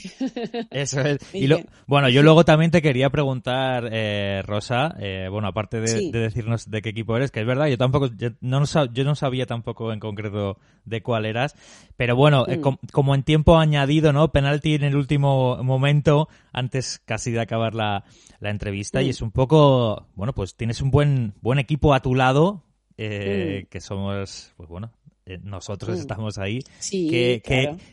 Eso 0.69 1.01
es. 1.01 1.19
y 1.33 1.47
lo, 1.47 1.59
bueno, 1.87 2.09
yo 2.09 2.21
luego 2.21 2.45
también 2.45 2.71
te 2.71 2.81
quería 2.81 3.09
preguntar, 3.09 3.89
eh, 3.91 4.43
Rosa, 4.45 4.95
eh, 4.99 5.27
bueno, 5.31 5.47
aparte 5.47 5.79
de, 5.79 6.11
decirnos 6.11 6.69
de 6.69 6.81
qué 6.81 6.89
equipo 6.89 7.15
eres, 7.17 7.31
que 7.31 7.41
es 7.41 7.47
verdad, 7.47 7.67
yo 7.67 7.77
tampoco, 7.77 8.09
yo 8.15 8.29
no, 8.41 8.63
yo 8.93 9.03
no 9.03 9.15
sabía 9.15 9.45
tampoco 9.45 9.91
en 9.91 9.99
concreto 9.99 10.57
de 10.85 11.01
cuál 11.01 11.25
eras, 11.25 11.55
pero 11.97 12.15
bueno, 12.15 12.45
eh, 12.47 12.57
mm. 12.57 12.87
como 12.91 13.15
en 13.15 13.23
tiempo 13.23 13.57
añadido, 13.57 14.13
¿no? 14.13 14.31
Penalti 14.31 14.75
en 14.75 14.83
el 14.83 14.95
último 14.95 15.61
momento, 15.63 16.29
antes 16.53 17.01
casi 17.05 17.31
de 17.31 17.41
acabar 17.41 17.73
la, 17.73 18.03
la 18.39 18.49
entrevista, 18.49 19.01
y 19.01 19.07
mm. 19.07 19.09
es 19.09 19.21
un 19.21 19.31
poco, 19.31 20.07
bueno, 20.15 20.33
pues 20.33 20.55
tienes 20.55 20.81
un 20.81 20.91
buen, 20.91 21.33
buen 21.41 21.59
equipo 21.59 21.78
a 21.93 22.01
tu 22.01 22.15
lado, 22.15 22.63
eh, 22.97 23.67
que 23.69 23.79
somos, 23.81 24.53
pues 24.57 24.69
bueno, 24.69 24.91
eh, 25.25 25.39
nosotros 25.43 25.97
mm. 25.97 26.01
estamos 26.01 26.37
ahí. 26.37 26.59
¿Qué, 26.89 27.41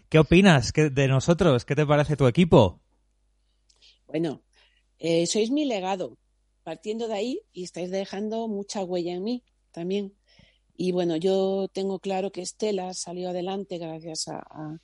¿qué, 0.08 0.18
opinas 0.18 0.72
de 0.72 1.08
nosotros? 1.08 1.64
¿Qué 1.64 1.74
te 1.74 1.86
parece 1.86 2.16
tu 2.16 2.26
equipo? 2.26 2.80
Bueno, 4.06 4.42
eh, 4.98 5.26
sois 5.26 5.50
mi 5.50 5.64
legado, 5.64 6.18
partiendo 6.62 7.08
de 7.08 7.14
ahí 7.14 7.40
y 7.52 7.64
estáis 7.64 7.90
dejando 7.90 8.48
mucha 8.48 8.84
huella 8.84 9.14
en 9.14 9.22
mí 9.22 9.44
también. 9.70 10.14
Y 10.76 10.92
bueno, 10.92 11.16
yo 11.16 11.68
tengo 11.72 11.98
claro 12.00 12.32
que 12.32 12.42
Estela 12.42 12.92
salió 12.94 13.30
adelante 13.30 13.78
gracias 13.78 14.28
a, 14.28 14.80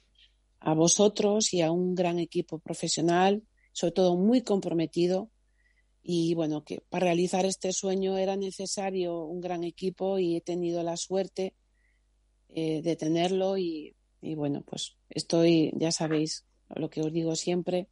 a 0.60 0.74
vosotros 0.74 1.52
y 1.52 1.62
a 1.62 1.70
un 1.70 1.94
gran 1.94 2.18
equipo 2.18 2.58
profesional, 2.58 3.42
sobre 3.72 3.92
todo 3.92 4.16
muy 4.16 4.42
comprometido, 4.42 5.30
y 6.02 6.34
bueno, 6.34 6.64
que 6.64 6.82
para 6.88 7.06
realizar 7.06 7.46
este 7.46 7.72
sueño 7.72 8.18
era 8.18 8.36
necesario 8.36 9.24
un 9.24 9.40
gran 9.40 9.62
equipo 9.62 10.18
y 10.18 10.36
he 10.36 10.40
tenido 10.40 10.82
la 10.82 10.96
suerte 10.96 11.54
eh, 12.48 12.82
de 12.82 12.96
tenerlo 12.96 13.56
y, 13.56 13.94
bueno, 14.20 14.62
pues 14.62 14.96
estoy, 15.10 15.72
ya 15.76 15.92
sabéis 15.92 16.44
lo 16.74 16.90
que 16.90 17.02
os 17.02 17.12
digo 17.12 17.36
siempre, 17.36 17.88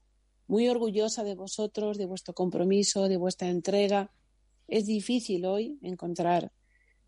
muy 0.48 0.68
orgullosa 0.68 1.22
de 1.22 1.36
vosotros, 1.36 1.98
de 1.98 2.06
vuestro 2.06 2.34
compromiso, 2.34 3.08
de 3.08 3.16
vuestra 3.16 3.48
entrega. 3.48 4.10
Es 4.66 4.86
difícil 4.86 5.46
hoy 5.46 5.78
encontrar 5.82 6.50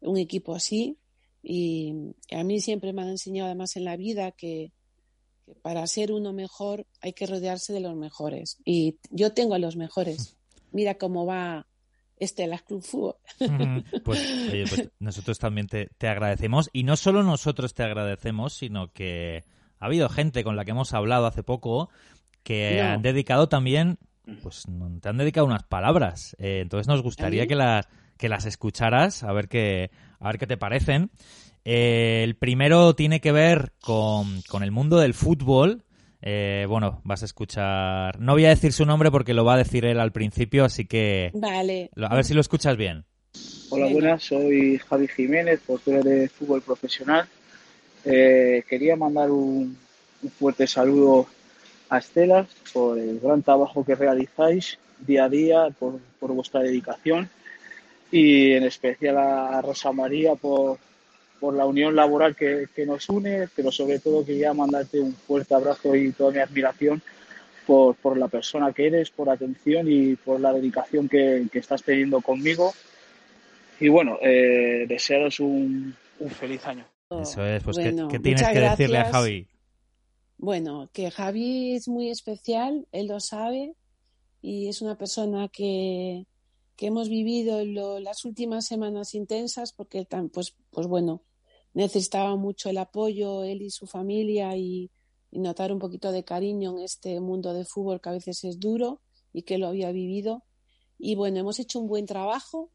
un 0.01 0.19
equipo 0.19 0.55
así 0.55 0.99
y 1.43 2.15
a 2.31 2.45
mí 2.45 2.61
siempre 2.61 2.93
me 2.93 3.03
han 3.03 3.09
enseñado 3.09 3.47
además 3.47 3.75
en 3.75 3.85
la 3.85 3.97
vida 3.97 4.31
que, 4.31 4.73
que 5.45 5.55
para 5.57 5.85
ser 5.89 6.13
uno 6.13 6.33
mejor 6.33 6.87
hay 7.01 7.13
que 7.13 7.27
rodearse 7.27 7.73
de 7.73 7.81
los 7.81 7.97
mejores 7.97 8.59
y 8.65 8.99
yo 9.11 9.33
tengo 9.33 9.55
a 9.55 9.59
los 9.59 9.77
mejores 9.77 10.37
mira 10.73 10.97
cómo 10.97 11.27
va 11.27 11.67
este 12.23 12.47
las 12.47 12.63
Club 12.63 12.83
Fútbol. 12.83 13.17
Pues, 14.05 14.49
oye, 14.51 14.65
pues 14.69 14.91
nosotros 15.01 15.39
también 15.39 15.67
te, 15.67 16.09
agradecemos 16.09 16.71
y 16.73 16.85
no 16.85 16.97
solo 16.97 17.23
nosotros 17.23 17.75
te 17.75 17.83
agradecemos, 17.83 18.55
sino 18.55 18.93
que 18.93 19.45
ha 19.79 19.87
habido 19.87 20.09
gente 20.09 20.45
con 20.45 20.57
la 20.57 20.65
que 20.65 20.71
hemos 20.71 20.95
hablado 20.95 21.27
hace 21.27 21.43
poco 21.43 21.91
que 22.43 22.81
han 22.81 23.03
dedicado 23.03 23.49
también, 23.49 23.99
pues 24.43 24.65
te 25.01 25.09
han 25.09 25.17
dedicado 25.17 25.47
unas 25.47 25.65
palabras. 25.65 26.37
Eh, 26.39 26.61
entonces 26.61 26.89
nos 26.89 27.03
gustaría 27.03 27.47
que 27.47 27.55
las 27.55 27.87
que 28.17 28.29
las 28.29 28.47
escucharas 28.47 29.25
a 29.25 29.33
ver 29.33 29.49
qué 29.49 29.91
a 30.21 30.27
ver 30.29 30.39
qué 30.39 30.47
te 30.47 30.57
parecen. 30.57 31.11
Eh, 31.65 32.23
el 32.25 32.37
primero 32.37 32.95
tiene 32.95 33.21
que 33.21 33.33
ver 33.33 33.73
con, 33.81 34.43
con 34.43 34.63
el 34.63 34.73
mundo 34.73 34.99
del 34.99 35.15
fútbol 35.15 35.85
eh, 36.23 36.67
bueno, 36.69 37.01
vas 37.05 37.23
a 37.23 37.25
escuchar. 37.25 38.19
No 38.21 38.33
voy 38.33 38.45
a 38.47 38.51
decir 38.51 38.73
su 38.73 38.87
nombre 38.87 39.11
porque 39.11 39.35
lo 39.35 39.45
va 39.45 39.55
a 39.55 39.59
decir 39.59 39.85
él 39.85 39.99
al 39.99 40.13
principio, 40.13 40.65
así 40.65 40.87
que. 40.87 41.31
Vale. 41.35 41.91
A 41.97 42.15
ver 42.15 42.25
si 42.25 42.33
lo 42.33 42.41
escuchas 42.41 42.77
bien. 42.77 43.05
Hola, 43.71 43.89
buenas. 43.89 44.23
Soy 44.23 44.79
Javi 44.79 45.09
Jiménez, 45.09 45.61
portero 45.67 46.03
de 46.03 46.29
fútbol 46.29 46.63
profesional. 46.63 47.27
Eh, 48.05 48.63
quería 48.69 48.95
mandar 48.95 49.31
un, 49.31 49.77
fuerte 50.39 50.67
saludo 50.69 51.27
a 51.89 51.99
Estelas 51.99 52.47
por 52.73 52.99
el 52.99 53.19
gran 53.19 53.43
trabajo 53.43 53.85
que 53.85 53.97
realizáis 53.97 54.79
día 55.01 55.25
a 55.25 55.29
día, 55.29 55.69
por, 55.79 55.99
por 56.21 56.33
vuestra 56.33 56.61
dedicación 56.61 57.29
y 58.13 58.53
en 58.53 58.65
especial 58.65 59.17
a 59.17 59.63
Rosa 59.63 59.91
María 59.91 60.35
por, 60.37 60.79
por 61.43 61.57
la 61.57 61.67
unión 61.67 61.97
laboral 61.97 62.37
que, 62.37 62.69
nos 62.87 63.09
une, 63.09 63.49
pero 63.57 63.73
sobre 63.73 63.99
todo 63.99 64.25
quería 64.25 64.55
mandarte 64.55 65.01
un 65.01 65.13
fuerte 65.13 65.53
abrazo 65.53 65.97
y 65.97 66.13
toda 66.13 66.31
mi 66.31 66.39
admiración 66.39 67.03
por, 67.67 67.97
por 67.97 68.17
la 68.17 68.29
persona 68.29 68.73
que 68.73 68.87
eres, 68.87 69.11
por 69.11 69.27
la 69.27 69.33
atención 69.33 69.91
y 69.91 70.15
por 70.15 70.39
la 70.39 70.53
dedicación 70.53 71.09
que, 71.09 71.49
estás 71.53 71.83
teniendo 71.83 72.21
conmigo. 72.21 72.73
Y 73.81 73.89
bueno, 73.89 74.19
eh, 74.23 74.87
desearos 74.87 75.41
un, 75.41 75.97
feliz 76.31 76.65
año. 76.65 76.87
Eso 77.11 77.45
es, 77.45 77.61
pues 77.65 77.77
¿qué, 77.77 77.91
tienes 78.21 78.49
que 78.49 78.61
decirle 78.61 78.99
a 78.99 79.11
Javi? 79.11 79.49
Bueno, 80.39 80.91
que 80.93 81.11
Javi 81.11 81.75
es 81.75 81.89
muy 81.89 82.09
especial, 82.09 82.87
él 82.93 83.09
lo 83.09 83.19
sabe 83.19 83.75
y 84.41 84.69
es 84.69 84.81
una 84.81 84.97
persona 84.97 85.49
que, 85.49 86.25
que 86.77 86.87
hemos 86.87 87.09
vivido 87.09 87.65
las 87.99 88.25
últimas 88.25 88.65
semanas 88.65 89.17
intensas 89.17 89.73
porque 89.73 90.07
pues, 90.33 90.55
pues 90.71 90.87
bueno, 90.87 91.21
necesitaba 91.75 92.37
mucho 92.37 92.69
el 92.69 92.79
apoyo, 92.79 93.45
él 93.45 93.63
y 93.63 93.71
su 93.71 93.87
familia, 93.87 94.57
y, 94.57 94.91
notar 95.31 95.73
un 95.73 95.79
poquito 95.79 96.13
de 96.13 96.25
cariño 96.25 96.77
en 96.77 96.85
este 96.85 97.19
mundo 97.19 97.55
de 97.55 97.65
fútbol 97.65 98.03
que 98.03 98.11
a 98.11 98.13
veces 98.13 98.45
es 98.45 98.61
duro 98.61 99.01
y 99.33 99.45
que 99.45 99.57
lo 99.57 99.67
había 99.67 99.91
vivido. 99.91 100.45
Y 100.99 101.15
bueno, 101.15 101.39
hemos 101.39 101.59
hecho 101.59 101.79
un 101.79 101.89
buen 101.89 102.05
trabajo. 102.05 102.71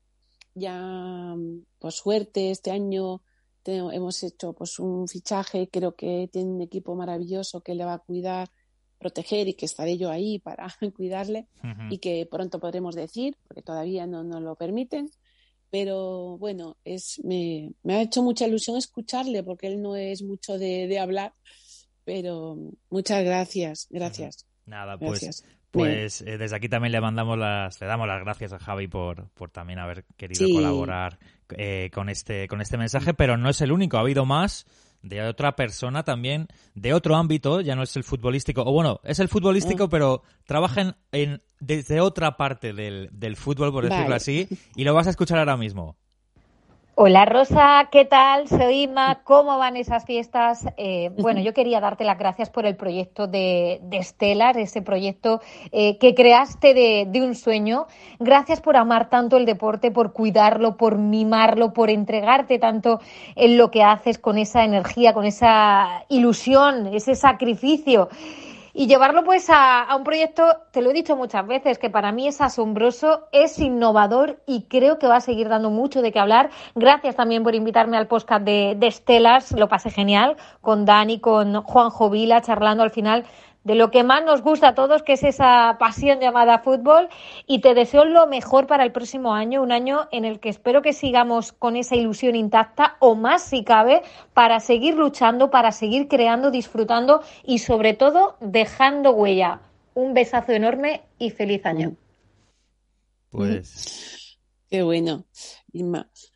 Ya, 0.56 1.36
por 1.78 1.92
suerte, 1.92 2.50
este 2.50 2.72
año 2.72 3.22
hemos 3.64 4.24
hecho 4.24 4.54
pues 4.54 4.80
un 4.80 5.08
fichaje. 5.08 5.70
Creo 5.72 5.96
que 5.96 6.30
tiene 6.34 6.50
un 6.50 6.62
equipo 6.62 6.96
maravilloso 6.96 7.62
que 7.62 7.76
le 7.76 7.86
va 7.86 7.94
a 7.94 8.00
cuidar, 8.00 8.50
proteger 8.98 9.48
y 9.48 9.54
que 9.54 9.68
estaré 9.68 10.00
yo 10.00 10.10
ahí 10.10 10.40
para 10.40 10.68
cuidarle 10.96 11.48
y 11.92 12.00
que 12.00 12.26
pronto 12.26 12.60
podremos 12.60 12.96
decir, 12.96 13.38
porque 13.48 13.62
todavía 13.62 14.08
no 14.08 14.24
nos 14.24 14.42
lo 14.42 14.56
permiten 14.56 15.12
pero 15.70 16.38
bueno, 16.38 16.78
es, 16.86 17.20
me, 17.24 17.72
me, 17.84 17.96
ha 17.96 18.02
hecho 18.02 18.24
mucha 18.24 18.48
ilusión 18.48 18.78
escucharle 18.78 19.44
porque 19.44 19.68
él 19.68 19.82
no 19.82 19.96
es 19.96 20.24
mucho 20.24 20.58
de, 20.58 20.88
de 20.88 21.00
hablar, 21.00 21.34
pero 22.04 22.58
muchas 22.90 23.24
gracias, 23.24 23.88
gracias. 23.90 24.46
Nada, 24.66 24.98
pues, 24.98 25.44
pues 25.72 26.22
eh, 26.22 26.38
desde 26.38 26.56
aquí 26.56 26.70
también 26.70 26.92
le 26.92 27.02
mandamos 27.02 27.38
las, 27.38 27.80
le 27.82 27.88
damos 27.88 28.08
las 28.08 28.22
gracias 28.22 28.54
a 28.54 28.60
Javi 28.60 28.88
por, 28.88 29.30
por 29.30 29.50
también 29.50 29.80
haber 29.80 30.06
querido 30.16 30.48
colaborar 30.54 31.20
eh, 31.50 31.90
con 31.94 32.10
este, 32.10 32.48
con 32.48 32.62
este 32.62 32.78
mensaje, 32.78 33.14
pero 33.14 33.38
no 33.38 33.50
es 33.50 33.62
el 33.62 33.72
único, 33.72 33.98
ha 33.98 34.02
habido 34.02 34.26
más 34.26 34.66
de 35.02 35.22
otra 35.24 35.56
persona 35.56 36.04
también, 36.04 36.48
de 36.76 36.94
otro 36.94 37.16
ámbito, 37.16 37.62
ya 37.62 37.76
no 37.76 37.84
es 37.84 37.96
el 37.96 38.04
futbolístico, 38.04 38.64
o 38.64 38.72
bueno, 38.72 39.00
es 39.04 39.20
el 39.20 39.28
futbolístico, 39.28 39.86
ah. 39.86 39.90
pero 39.90 40.24
trabajan 40.46 40.98
en, 41.12 41.42
desde 41.60 42.02
otra 42.02 42.38
parte 42.38 42.74
del, 42.74 43.10
del 43.12 43.36
fútbol, 43.36 43.72
por 43.72 43.90
decirlo 43.90 44.16
así, 44.16 44.48
y 44.76 44.84
lo 44.84 44.94
vas 44.94 45.08
a 45.08 45.12
escuchar 45.12 45.40
ahora 45.40 45.58
mismo. 45.58 45.98
Hola 47.00 47.26
Rosa, 47.26 47.90
¿qué 47.92 48.06
tal? 48.06 48.48
Soy 48.48 48.86
Ima, 48.86 49.22
¿cómo 49.24 49.60
van 49.60 49.78
esas 49.78 50.04
fiestas? 50.04 50.66
Eh, 50.78 51.12
bueno, 51.20 51.40
yo 51.42 51.54
quería 51.54 51.80
darte 51.80 52.04
las 52.04 52.18
gracias 52.18 52.50
por 52.50 52.66
el 52.66 52.76
proyecto 52.76 53.28
de, 53.28 53.80
de 53.84 54.02
Stellar, 54.02 54.58
ese 54.58 54.82
proyecto 54.82 55.40
eh, 55.72 56.00
que 56.00 56.16
creaste 56.16 56.74
de, 56.74 57.06
de, 57.08 57.22
un 57.22 57.36
sueño. 57.36 57.86
Gracias 58.18 58.62
por 58.62 58.78
amar 58.78 59.12
tanto 59.12 59.38
el 59.38 59.46
deporte, 59.46 59.92
por 59.92 60.12
cuidarlo, 60.12 60.76
por 60.76 60.98
mimarlo, 60.98 61.72
por 61.72 61.92
entregarte 61.92 62.58
tanto 62.58 63.00
en 63.36 63.58
lo 63.58 63.70
que 63.70 63.84
haces 63.84 64.18
con 64.18 64.40
esa 64.40 64.64
energía, 64.64 65.14
con 65.14 65.26
esa 65.26 66.04
ilusión, 66.10 66.88
ese 66.88 67.14
sacrificio 67.14 68.10
y 68.78 68.86
llevarlo 68.86 69.24
pues 69.24 69.50
a, 69.50 69.88
un 69.98 70.04
proyecto, 70.04 70.44
te 70.70 70.84
lo 70.84 70.92
he 70.92 70.94
dicho 70.94 71.16
muchas 71.16 71.48
veces, 71.48 71.80
que 71.80 71.90
para 71.90 72.12
mí 72.12 72.28
es 72.28 72.42
asombroso, 72.42 73.28
es 73.32 73.58
innovador 73.58 74.40
y 74.46 74.66
creo 74.70 75.00
que 75.00 75.08
va 75.08 75.16
a 75.16 75.22
seguir 75.22 75.50
dando 75.50 75.72
mucho 75.72 76.04
de 76.04 76.12
qué 76.12 76.20
hablar. 76.20 76.52
Gracias 76.76 77.16
también 77.16 77.42
por 77.42 77.56
invitarme 77.56 77.98
al 77.98 78.06
podcast 78.06 78.46
de, 78.46 78.76
de 78.78 78.86
Estelas, 78.86 79.52
lo 79.54 79.68
pasé 79.68 79.90
genial, 79.90 80.38
con 80.62 80.86
Dani, 80.86 81.20
con 81.20 81.64
Juanjo 81.64 82.12
Vila, 82.12 82.42
charlando 82.42 82.84
al 82.84 82.92
final 82.92 83.26
de 83.64 83.76
lo 83.76 83.92
que 83.92 84.04
más 84.04 84.24
nos 84.24 84.42
gusta 84.42 84.70
a 84.70 84.76
todos, 84.76 85.04
que 85.04 85.14
es 85.14 85.24
esa 85.24 85.78
pasión 85.80 86.20
llamada 86.20 86.60
fútbol. 86.60 87.10
Y 87.46 87.60
te 87.60 87.74
deseo 87.74 88.06
lo 88.06 88.28
mejor 88.28 88.68
para 88.68 88.84
el 88.84 88.92
próximo 88.92 89.34
año, 89.34 89.62
un 89.62 89.72
año 89.72 90.08
en 90.12 90.26
el 90.26 90.40
que 90.40 90.50
espero 90.50 90.82
que 90.82 90.94
sigamos 90.94 91.52
con 91.52 91.76
esa 91.76 91.96
ilusión 91.96 92.36
intacta 92.36 92.96
o 93.00 93.16
más 93.16 93.44
si 93.44 93.64
cabe, 93.64 94.04
para 94.34 94.60
seguir 94.60 94.96
luchando, 94.96 95.50
para 95.50 95.72
seguir 95.72 96.08
creando, 96.08 96.52
disfrutando 96.52 97.22
y 97.44 97.60
sobre 97.60 97.94
todo 97.94 98.38
dejando 98.40 99.12
huella. 99.12 99.62
Un 99.94 100.14
besazo 100.14 100.52
enorme 100.52 101.02
y 101.20 101.32
feliz 101.32 101.66
año. 101.66 101.96
Pues. 103.30 104.18
Qué 104.70 104.82
bueno, 104.84 105.26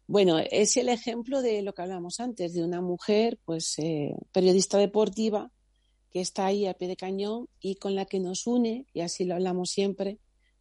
Bueno, 0.07 0.39
es 0.39 0.77
el 0.77 0.87
ejemplo 0.87 1.41
de 1.41 1.61
lo 1.61 1.73
que 1.73 1.81
hablamos 1.81 2.19
antes, 2.19 2.53
de 2.53 2.63
una 2.63 2.81
mujer, 2.81 3.39
pues, 3.43 3.77
eh, 3.79 4.15
periodista 4.31 4.77
deportiva, 4.77 5.51
que 6.11 6.19
está 6.19 6.45
ahí 6.45 6.67
a 6.67 6.73
pie 6.73 6.89
de 6.89 6.97
cañón 6.97 7.47
y 7.59 7.75
con 7.75 7.95
la 7.95 8.05
que 8.05 8.19
nos 8.19 8.45
une, 8.45 8.85
y 8.93 9.01
así 9.01 9.23
lo 9.23 9.35
hablamos 9.35 9.71
siempre, 9.71 10.19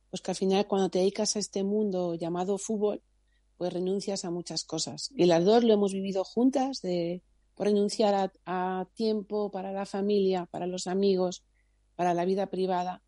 pues 0.08 0.22
que 0.22 0.30
al 0.30 0.36
final 0.36 0.66
cuando 0.66 0.88
te 0.88 1.00
dedicas 1.00 1.36
a 1.36 1.40
este 1.40 1.64
mundo 1.64 2.14
llamado 2.14 2.56
fútbol, 2.56 3.02
pues 3.56 3.72
renuncias 3.72 4.24
a 4.24 4.30
muchas 4.30 4.64
cosas. 4.64 5.10
Y 5.16 5.26
las 5.26 5.44
dos 5.44 5.64
lo 5.64 5.74
hemos 5.74 5.92
vivido 5.92 6.24
juntas, 6.24 6.80
de 6.82 7.22
renunciar 7.58 8.32
a, 8.46 8.86
tiempo 8.94 9.50
para 9.50 9.72
la 9.72 9.86
familia, 9.86 10.46
para 10.46 10.66
los 10.66 10.86
amigos, 10.86 11.44
para 11.94 12.14
la 12.14 12.24
vida 12.24 12.46
privada. 12.46 13.02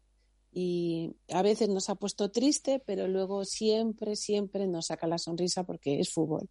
Y 0.53 1.17
a 1.31 1.41
veces 1.41 1.71
nos 1.71 1.89
ha 1.89 1.95
puesto 1.95 2.31
triste, 2.31 2.83
pero 2.85 3.09
luego 3.09 3.47
siempre, 3.47 4.15
siempre 4.15 4.67
nos 4.67 4.87
saca 4.87 5.07
la 5.07 5.17
sonrisa 5.17 5.65
porque 5.65 6.01
es 6.01 6.11
fútbol. 6.11 6.51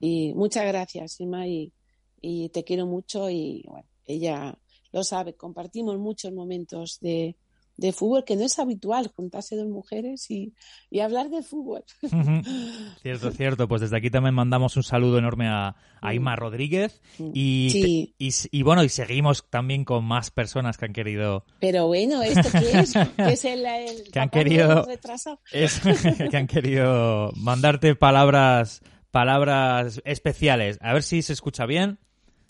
Y 0.00 0.32
muchas 0.32 0.66
gracias, 0.66 1.20
Ima, 1.20 1.46
y, 1.46 1.72
y 2.20 2.48
te 2.48 2.64
quiero 2.64 2.86
mucho. 2.86 3.28
Y 3.28 3.62
bueno, 3.68 3.86
ella 4.06 4.58
lo 4.94 5.02
sabe, 5.02 5.34
compartimos 5.34 5.98
muchos 5.98 6.32
momentos 6.32 7.00
de, 7.00 7.34
de 7.76 7.92
fútbol, 7.92 8.24
que 8.24 8.36
no 8.36 8.44
es 8.44 8.60
habitual 8.60 9.08
juntarse 9.08 9.56
dos 9.56 9.66
mujeres 9.66 10.30
y, 10.30 10.54
hablar 11.02 11.30
de 11.30 11.42
fútbol. 11.42 11.82
cierto, 13.02 13.32
cierto. 13.32 13.66
Pues 13.66 13.80
desde 13.80 13.96
aquí 13.96 14.08
también 14.08 14.36
mandamos 14.36 14.76
un 14.76 14.84
saludo 14.84 15.18
enorme 15.18 15.48
a, 15.48 15.74
a 16.00 16.14
Ima 16.14 16.36
Rodríguez 16.36 17.02
y, 17.18 18.14
y, 18.18 18.62
bueno, 18.62 18.84
y 18.84 18.88
seguimos 18.88 19.50
también 19.50 19.84
con 19.84 20.04
más 20.04 20.30
personas 20.30 20.78
que 20.78 20.84
han 20.84 20.92
querido... 20.92 21.44
Pero 21.58 21.88
bueno, 21.88 22.22
¿esto 22.22 22.48
qué 22.52 22.78
es? 22.78 22.94
es 23.18 23.44
el, 23.44 23.66
que 24.12 24.20
han 24.20 24.30
querido 24.30 24.86
que 26.30 26.36
han 26.36 26.46
querido 26.46 27.32
mandarte 27.34 27.96
palabras 27.96 28.80
palabras 29.10 30.00
especiales. 30.04 30.78
A 30.80 30.92
ver 30.92 31.02
si 31.02 31.22
se 31.22 31.32
escucha 31.32 31.66
bien. 31.66 31.98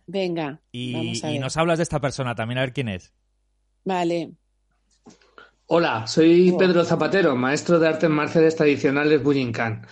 Venga, 0.06 0.60
y 0.72 1.38
nos 1.40 1.56
hablas 1.56 1.78
de 1.78 1.82
esta 1.82 2.00
persona 2.00 2.34
también, 2.34 2.58
a 2.58 2.62
ver 2.62 2.72
quién 2.72 2.88
es. 2.88 3.12
Vale, 3.84 4.32
Hola, 5.66 6.06
soy 6.06 6.54
Pedro 6.58 6.84
Zapatero, 6.84 7.36
maestro 7.36 7.78
de 7.78 7.88
artes 7.88 8.10
marciales 8.10 8.54
tradicionales 8.54 9.22
Bujinkan. 9.22 9.86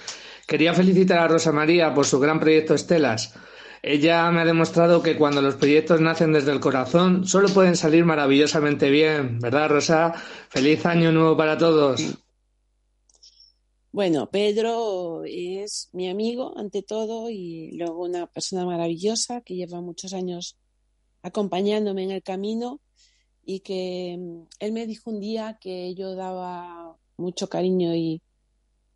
Quería 0.47 0.75
felicitar 0.75 1.19
a 1.19 1.29
Rosa 1.29 1.51
María 1.51 1.95
por 1.95 2.05
su 2.05 2.21
gran 2.21 2.39
proyecto 2.39 2.75
Estelas. 2.75 3.35
Ella 3.83 4.31
me 4.31 4.43
ha 4.43 4.45
demostrado 4.45 5.03
que 5.03 5.17
cuando 5.17 5.41
los 5.41 5.55
proyectos 5.57 5.99
nacen 6.03 6.35
desde 6.35 6.53
el 6.53 6.61
corazón, 6.61 7.27
solo 7.27 7.49
pueden 7.49 7.75
salir 7.75 8.05
maravillosamente 8.05 8.91
bien, 8.91 9.39
¿verdad, 9.39 9.71
Rosa? 9.71 10.13
Feliz 10.51 10.85
año 10.85 11.11
nuevo 11.11 11.39
para 11.39 11.57
todos. 11.57 12.22
Bueno, 13.93 14.31
Pedro 14.31 15.23
es 15.27 15.91
mi 15.93 16.09
amigo 16.09 16.57
ante 16.57 16.83
todo 16.83 17.29
y 17.29 17.73
luego 17.73 18.03
una 18.05 18.27
persona 18.27 18.65
maravillosa 18.65 19.43
que 19.43 19.55
lleva 19.55 19.83
muchos 19.83 20.15
años 20.15 20.57
acompañándome 21.21 22.05
en 22.05 22.11
el 22.13 22.23
camino 22.23 22.81
y 23.45 23.61
que 23.61 24.17
mm, 24.19 24.47
él 24.61 24.73
me 24.73 24.87
dijo 24.87 25.11
un 25.11 25.21
día 25.21 25.59
que 25.61 25.95
yo 25.95 26.15
daba 26.15 26.97
mucho 27.19 27.49
cariño 27.51 27.95
y, 27.95 28.23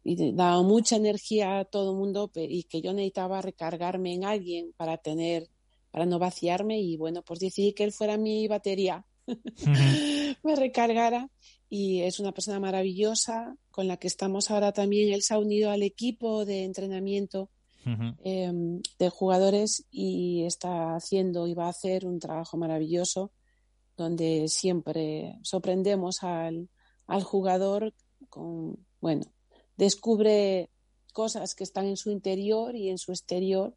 daba 0.04 0.62
mucha 0.62 0.96
energía 0.96 1.58
a 1.58 1.64
todo 1.64 1.90
el 1.90 1.98
mundo 1.98 2.30
y 2.34 2.62
que 2.64 2.80
yo 2.80 2.92
necesitaba 2.92 3.42
recargarme 3.42 4.14
en 4.14 4.24
alguien 4.24 4.72
para 4.76 4.98
tener, 4.98 5.48
para 5.90 6.06
no 6.06 6.20
vaciarme 6.20 6.80
y 6.80 6.96
bueno, 6.96 7.22
pues 7.22 7.40
decidí 7.40 7.72
que 7.72 7.82
él 7.84 7.92
fuera 7.92 8.16
mi 8.16 8.46
batería, 8.46 9.04
me 10.44 10.56
recargara 10.56 11.28
y 11.68 12.02
es 12.02 12.20
una 12.20 12.32
persona 12.32 12.60
maravillosa 12.60 13.56
con 13.70 13.88
la 13.88 13.96
que 13.96 14.06
estamos 14.06 14.50
ahora 14.50 14.72
también. 14.72 15.12
Él 15.12 15.22
se 15.22 15.34
ha 15.34 15.38
unido 15.38 15.70
al 15.70 15.82
equipo 15.82 16.44
de 16.44 16.64
entrenamiento 16.64 17.50
em, 18.24 18.80
de 18.98 19.10
jugadores 19.10 19.84
y 19.90 20.44
está 20.44 20.96
haciendo 20.96 21.46
y 21.46 21.54
va 21.54 21.66
a 21.66 21.70
hacer 21.70 22.04
un 22.04 22.18
trabajo 22.18 22.56
maravilloso 22.56 23.32
donde 23.96 24.48
siempre 24.48 25.38
sorprendemos 25.42 26.22
al, 26.22 26.68
al 27.06 27.22
jugador 27.22 27.94
con, 28.28 28.84
bueno, 29.00 29.32
descubre 29.76 30.70
cosas 31.12 31.54
que 31.54 31.64
están 31.64 31.86
en 31.86 31.96
su 31.96 32.10
interior 32.10 32.74
y 32.74 32.90
en 32.90 32.98
su 32.98 33.12
exterior 33.12 33.76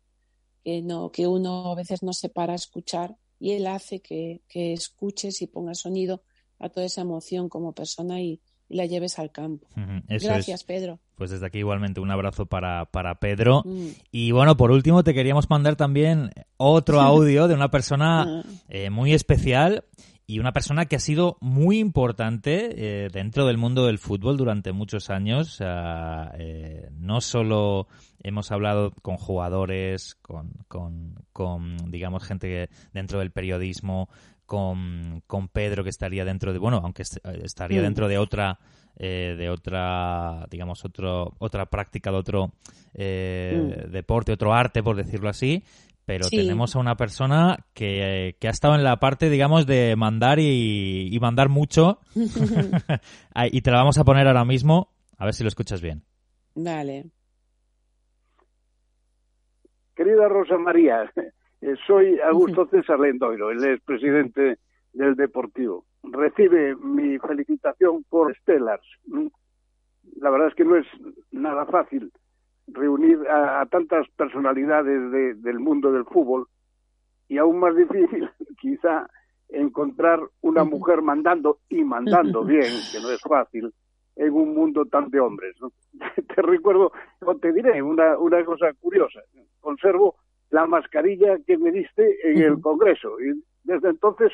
que, 0.63 0.81
no, 0.81 1.11
que 1.11 1.27
uno 1.27 1.71
a 1.71 1.75
veces 1.75 2.03
no 2.03 2.13
se 2.13 2.29
para 2.29 2.53
a 2.53 2.57
escuchar 2.57 3.15
y 3.39 3.51
él 3.51 3.67
hace 3.67 4.01
que, 4.01 4.41
que 4.47 4.73
escuches 4.73 5.41
y 5.41 5.47
pongas 5.47 5.79
sonido 5.79 6.23
a 6.59 6.69
toda 6.69 6.85
esa 6.85 7.01
emoción 7.01 7.49
como 7.49 7.73
persona 7.73 8.21
y, 8.21 8.41
la 8.69 8.85
lleves 8.85 9.17
al 9.17 9.31
campo. 9.31 9.67
Gracias, 10.07 10.63
Pedro. 10.63 10.99
Pues 11.15 11.31
desde 11.31 11.45
aquí 11.47 11.57
igualmente 11.57 11.99
un 11.99 12.11
abrazo 12.11 12.45
para, 12.45 12.85
para 12.85 13.15
Pedro. 13.15 13.63
Mm. 13.65 13.87
Y 14.11 14.31
bueno, 14.31 14.55
por 14.57 14.71
último 14.71 15.03
te 15.03 15.13
queríamos 15.15 15.49
mandar 15.49 15.75
también 15.75 16.29
otro 16.57 17.01
audio 17.01 17.47
de 17.47 17.55
una 17.55 17.71
persona 17.71 18.21
ah. 18.21 18.43
eh, 18.69 18.91
muy 18.91 19.13
especial 19.13 19.85
y 20.27 20.37
una 20.37 20.53
persona 20.53 20.85
que 20.85 20.95
ha 20.95 20.99
sido 20.99 21.37
muy 21.41 21.79
importante 21.79 23.05
eh, 23.05 23.09
dentro 23.11 23.47
del 23.47 23.57
mundo 23.57 23.87
del 23.87 23.97
fútbol 23.97 24.37
durante 24.37 24.71
muchos 24.71 25.09
años. 25.09 25.57
Eh, 25.59 26.87
no 26.91 27.19
solo 27.21 27.87
hemos 28.21 28.51
hablado 28.51 28.91
con 29.01 29.17
jugadores, 29.17 30.13
con, 30.21 30.53
con, 31.33 31.77
digamos, 31.89 32.23
gente 32.23 32.69
dentro 32.93 33.17
del 33.17 33.31
periodismo, 33.31 34.09
con, 34.49 35.21
con, 35.27 35.47
Pedro 35.47 35.83
que 35.83 35.91
estaría 35.91 36.25
dentro 36.25 36.51
de, 36.51 36.59
bueno, 36.59 36.81
aunque 36.83 37.03
estaría 37.03 37.79
mm. 37.79 37.83
dentro 37.83 38.07
de 38.07 38.17
otra, 38.17 38.57
eh, 38.97 39.35
de 39.37 39.49
otra, 39.49 40.47
digamos, 40.49 40.83
otro, 40.83 41.35
otra 41.37 41.67
práctica, 41.67 42.11
de 42.11 42.17
otro 42.17 42.47
mm. 42.47 43.91
deporte, 43.91 44.33
otro 44.33 44.53
arte, 44.53 44.81
por 44.81 44.95
decirlo 44.95 45.29
así, 45.29 45.63
pero 46.09 46.27
tenemos 46.27 46.75
a 46.75 46.79
una 46.79 46.95
persona 46.95 47.57
que, 47.75 48.35
ha 48.41 48.49
estado 48.49 48.73
en 48.73 48.83
la 48.83 48.97
parte, 48.97 49.29
digamos, 49.29 49.67
de 49.67 49.95
mandar 49.95 50.39
y, 50.39 51.15
mandar 51.21 51.49
mucho. 51.49 51.99
y 53.51 53.61
te 53.61 53.69
la 53.71 53.77
vamos 53.77 53.99
a 53.99 54.03
poner 54.03 54.25
ahora 54.25 54.43
mismo, 54.43 54.89
a 55.19 55.25
ver 55.25 55.35
si 55.35 55.43
lo 55.43 55.49
escuchas 55.49 55.81
bien. 55.81 56.01
Vale. 56.55 57.05
Querida 59.95 60.27
Rosa 60.27 60.57
María, 60.57 61.11
eh, 61.61 61.75
soy 61.85 62.19
Augusto 62.19 62.67
César 62.67 62.99
Lendoiro, 62.99 63.51
el 63.51 63.63
expresidente 63.63 64.59
del 64.93 65.15
Deportivo. 65.15 65.85
Recibe 66.03 66.75
mi 66.75 67.17
felicitación 67.19 68.03
por 68.09 68.35
Stellars. 68.37 68.85
La 70.17 70.29
verdad 70.29 70.47
es 70.47 70.55
que 70.55 70.65
no 70.65 70.75
es 70.77 70.87
nada 71.31 71.65
fácil 71.65 72.11
reunir 72.67 73.19
a, 73.27 73.65
tantas 73.65 74.07
personalidades 74.15 75.41
del 75.41 75.59
mundo 75.59 75.91
del 75.91 76.05
fútbol 76.05 76.47
y 77.27 77.37
aún 77.37 77.59
más 77.59 77.75
difícil 77.75 78.29
quizá 78.61 79.09
encontrar 79.49 80.19
una 80.41 80.63
mujer 80.63 81.01
mandando 81.01 81.59
y 81.69 81.83
mandando 81.83 82.43
bien, 82.43 82.71
que 82.91 82.99
no 83.01 83.09
es 83.09 83.21
fácil, 83.21 83.73
en 84.15 84.33
un 84.33 84.53
mundo 84.53 84.85
tan 84.85 85.09
de 85.09 85.19
hombres. 85.19 85.55
Te 86.35 86.41
recuerdo, 86.41 86.91
o 87.21 87.35
te 87.35 87.51
diré 87.51 87.81
una, 87.81 88.17
una 88.17 88.45
cosa 88.45 88.71
curiosa, 88.79 89.21
conservo 89.59 90.15
la 90.49 90.65
mascarilla 90.65 91.37
que 91.45 91.57
me 91.57 91.71
diste 91.71 92.31
en 92.31 92.41
el 92.41 92.61
Congreso 92.61 93.19
y 93.19 93.43
desde 93.63 93.89
entonces 93.89 94.31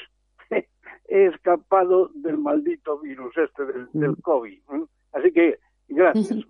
he 0.50 1.26
escapado 1.26 2.10
del 2.14 2.38
maldito 2.38 3.00
virus 3.00 3.36
este 3.38 3.66
del, 3.66 3.88
del 3.94 4.22
COVID. 4.22 4.60
Así 5.12 5.32
que 5.32 5.60
gracias. 5.88 6.46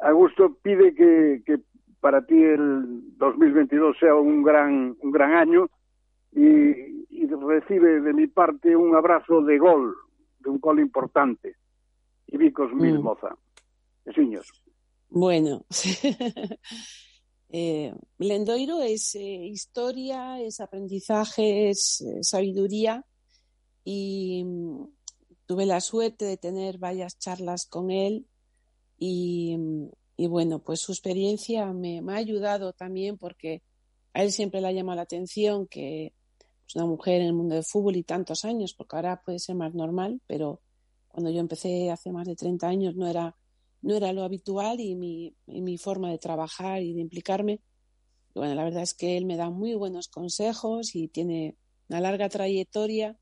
Augusto 0.00 0.56
pide 0.62 0.94
que, 0.94 1.42
que 1.44 1.60
para 2.00 2.24
ti 2.24 2.42
el 2.42 3.16
2022 3.18 3.96
sea 3.98 4.14
un 4.14 4.42
gran, 4.42 4.96
un 5.00 5.10
gran 5.10 5.32
año 5.32 5.68
y, 6.32 7.00
recibe 7.42 8.00
de 8.00 8.12
mi 8.12 8.28
parte 8.28 8.76
un 8.76 8.94
abrazo 8.94 9.42
de 9.42 9.58
gol, 9.58 9.94
de 10.38 10.50
un 10.50 10.60
gol 10.60 10.78
importante. 10.78 11.56
Y 12.28 12.36
Vicos 12.36 12.72
mil 12.72 12.98
mm. 12.98 13.02
moza. 13.02 13.36
Bueno, 15.08 15.64
eh, 17.52 17.92
es 18.18 19.14
eh, 19.16 19.46
historia, 19.46 20.40
es 20.40 20.60
aprendizaje, 20.60 21.70
es 21.70 22.00
eh, 22.00 22.22
sabiduría. 22.22 23.04
Y 23.84 24.44
mm, 24.44 24.84
tuve 25.46 25.66
la 25.66 25.80
suerte 25.80 26.24
de 26.24 26.36
tener 26.36 26.78
varias 26.78 27.18
charlas 27.18 27.66
con 27.66 27.90
él. 27.90 28.26
Y, 28.98 29.56
bueno, 30.28 30.58
pues 30.62 30.80
su 30.80 30.92
experiencia 30.92 31.72
me, 31.72 32.00
ha 32.06 32.16
ayudado 32.16 32.72
también 32.72 33.16
porque 33.16 33.62
a 34.12 34.22
él 34.22 34.30
siempre 34.30 34.60
le 34.60 34.68
ha 34.68 34.72
llamado 34.72 34.96
la 34.96 35.02
atención 35.02 35.66
que 35.66 36.12
es 36.68 36.76
una 36.76 36.86
mujer 36.86 37.22
en 37.22 37.28
el 37.28 37.32
mundo 37.32 37.54
del 37.54 37.64
fútbol 37.64 37.96
y 37.96 38.04
tantos 38.04 38.44
años, 38.44 38.74
porque 38.74 38.96
ahora 38.96 39.22
puede 39.24 39.38
ser 39.38 39.56
más 39.56 39.74
normal, 39.74 40.20
pero 40.26 40.60
cuando 41.08 41.30
yo 41.30 41.40
empecé 41.40 41.90
hace 41.90 42.12
más 42.12 42.26
de 42.26 42.36
30 42.36 42.68
años 42.68 42.94
no 42.94 43.08
era, 43.08 43.36
no 43.82 43.96
era 43.96 44.12
lo 44.12 44.24
habitual 44.24 44.80
y 44.80 44.94
mi, 44.94 45.34
y 45.46 45.62
mi 45.62 45.78
forma 45.78 46.10
de 46.10 46.18
trabajar 46.18 46.82
y 46.82 46.92
de 46.92 47.00
implicarme. 47.00 47.60
bueno, 48.34 48.54
la 48.54 48.64
verdad 48.64 48.82
es 48.82 48.94
que 48.94 49.16
él 49.16 49.24
me 49.24 49.36
da 49.36 49.50
muy 49.50 49.74
buenos 49.74 50.08
consejos 50.08 50.94
y 50.94 51.08
tiene 51.08 51.56
una 51.88 52.00
larga 52.00 52.28
trayectoria 52.28 53.16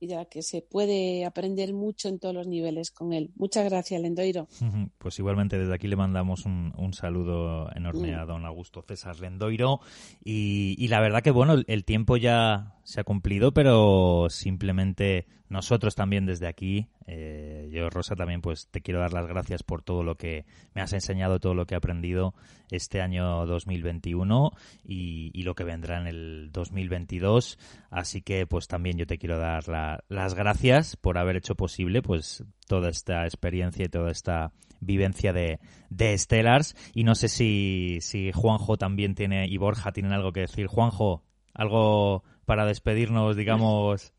y 0.00 0.06
de 0.06 0.14
la 0.14 0.24
que 0.26 0.42
se 0.42 0.62
puede 0.62 1.24
aprender 1.24 1.72
mucho 1.72 2.08
en 2.08 2.18
todos 2.18 2.34
los 2.34 2.46
niveles 2.46 2.90
con 2.90 3.12
él. 3.12 3.30
Muchas 3.36 3.64
gracias, 3.64 4.00
Lendoiro. 4.00 4.48
Pues 4.98 5.18
igualmente 5.18 5.58
desde 5.58 5.74
aquí 5.74 5.88
le 5.88 5.96
mandamos 5.96 6.44
un, 6.44 6.92
saludo 6.92 7.70
enorme 7.74 8.14
a 8.14 8.24
mm. 8.24 8.28
don 8.28 8.46
Augusto 8.46 8.84
César 8.86 9.18
Lendoiro 9.20 9.80
y, 10.24 10.86
la 10.88 11.00
verdad 11.00 11.22
que 11.22 11.30
bueno, 11.30 11.56
el 11.66 11.84
tiempo 11.84 12.16
ya 12.16 12.77
se 12.88 13.02
ha 13.02 13.04
cumplido, 13.04 13.52
pero 13.52 14.28
simplemente 14.30 15.26
nosotros 15.50 15.94
también 15.94 16.24
desde 16.24 16.48
aquí, 16.48 16.88
eh, 17.06 17.68
yo 17.70 17.90
Rosa 17.90 18.16
también 18.16 18.40
pues 18.40 18.68
te 18.70 18.80
quiero 18.80 19.00
dar 19.00 19.12
las 19.12 19.26
gracias 19.26 19.62
por 19.62 19.82
todo 19.82 20.02
lo 20.02 20.14
que 20.14 20.46
me 20.74 20.80
has 20.80 20.94
enseñado, 20.94 21.38
todo 21.38 21.52
lo 21.52 21.66
que 21.66 21.74
he 21.74 21.76
aprendido 21.76 22.32
este 22.70 23.02
año 23.02 23.44
2021 23.44 24.52
y, 24.86 25.30
y 25.34 25.42
lo 25.42 25.54
que 25.54 25.64
vendrá 25.64 26.00
en 26.00 26.06
el 26.06 26.48
2022. 26.50 27.58
Así 27.90 28.22
que 28.22 28.46
pues 28.46 28.68
también 28.68 28.96
yo 28.96 29.06
te 29.06 29.18
quiero 29.18 29.36
dar 29.36 29.64
las 30.08 30.34
gracias 30.34 30.96
por 30.96 31.18
haber 31.18 31.36
hecho 31.36 31.56
posible 31.56 32.00
pues 32.00 32.42
toda 32.66 32.88
esta 32.88 33.24
experiencia 33.24 33.84
y 33.84 33.90
toda 33.90 34.10
esta 34.10 34.52
vivencia 34.80 35.34
de, 35.34 35.60
de 35.90 36.16
Stellars. 36.16 36.74
Y 36.94 37.04
no 37.04 37.14
sé 37.14 37.28
si, 37.28 37.98
si 38.00 38.32
Juanjo 38.32 38.78
también 38.78 39.14
tiene 39.14 39.46
y 39.46 39.58
Borja 39.58 39.92
tienen 39.92 40.12
algo 40.12 40.32
que 40.32 40.40
decir. 40.40 40.68
Juanjo, 40.68 41.22
algo 41.52 42.22
para 42.48 42.64
despedirnos, 42.64 43.36
digamos? 43.36 44.14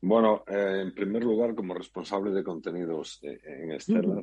Bueno, 0.00 0.44
eh, 0.48 0.80
en 0.80 0.94
primer 0.94 1.22
lugar, 1.22 1.54
como 1.54 1.74
responsable 1.74 2.30
de 2.30 2.42
contenidos 2.42 3.20
en 3.22 3.78
Stellar, 3.78 4.22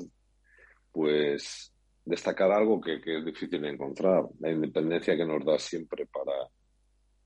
pues 0.92 1.72
destacar 2.04 2.52
algo 2.52 2.82
que, 2.82 2.96
es 2.96 3.26
difícil 3.26 3.62
de 3.62 3.70
encontrar, 3.70 4.24
la 4.40 4.52
independencia 4.52 5.16
que 5.16 5.24
nos 5.24 5.46
da 5.46 5.60
siempre 5.60 6.08
para, 6.08 6.50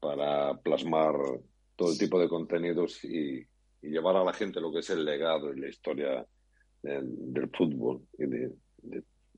para 0.02 0.54
plasmar 0.58 1.16
todo 1.78 1.98
tipo 1.98 2.20
de 2.20 2.28
contenidos 2.28 3.02
y, 3.06 3.42
llevar 3.80 4.18
a 4.18 4.24
la 4.26 4.34
gente 4.34 4.60
lo 4.60 4.70
que 4.74 4.80
es 4.80 4.90
el 4.90 5.06
legado 5.06 5.54
y 5.54 5.62
la 5.62 5.70
historia 5.70 6.26
del, 6.82 7.50
fútbol 7.58 8.02
y 8.18 8.26
de, 8.26 8.52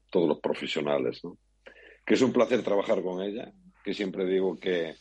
todos 0.10 0.28
los 0.28 0.40
profesionales. 0.40 1.24
¿no? 1.24 1.38
Que 2.04 2.16
es 2.16 2.22
un 2.24 2.34
placer 2.34 2.64
trabajar 2.64 3.04
con 3.04 3.22
ella, 3.22 3.54
que 3.84 3.94
siempre 3.94 4.26
digo 4.26 4.58
que 4.58 4.96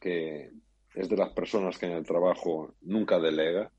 que 0.00 0.50
es 0.94 1.08
de 1.08 1.16
las 1.16 1.32
personas 1.32 1.78
que 1.78 1.86
en 1.86 1.92
el 1.92 2.04
trabajo 2.04 2.74
nunca 2.80 3.18
delega, 3.20 3.70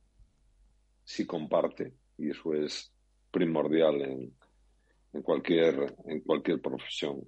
sí 1.03 1.25
comparte, 1.25 1.93
y 2.17 2.29
eso 2.29 2.53
es 2.53 2.93
primordial 3.31 4.01
en, 4.01 4.33
en 5.13 5.21
cualquier, 5.21 5.95
en 6.05 6.21
cualquier 6.21 6.61
profesión. 6.61 7.21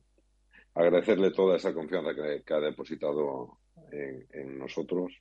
Agradecerle 0.76 1.32
toda 1.32 1.58
esa 1.58 1.74
confianza 1.74 2.12
que, 2.16 2.54
ha 2.54 2.60
depositado 2.60 3.60
en, 3.92 4.58
nosotros 4.58 5.14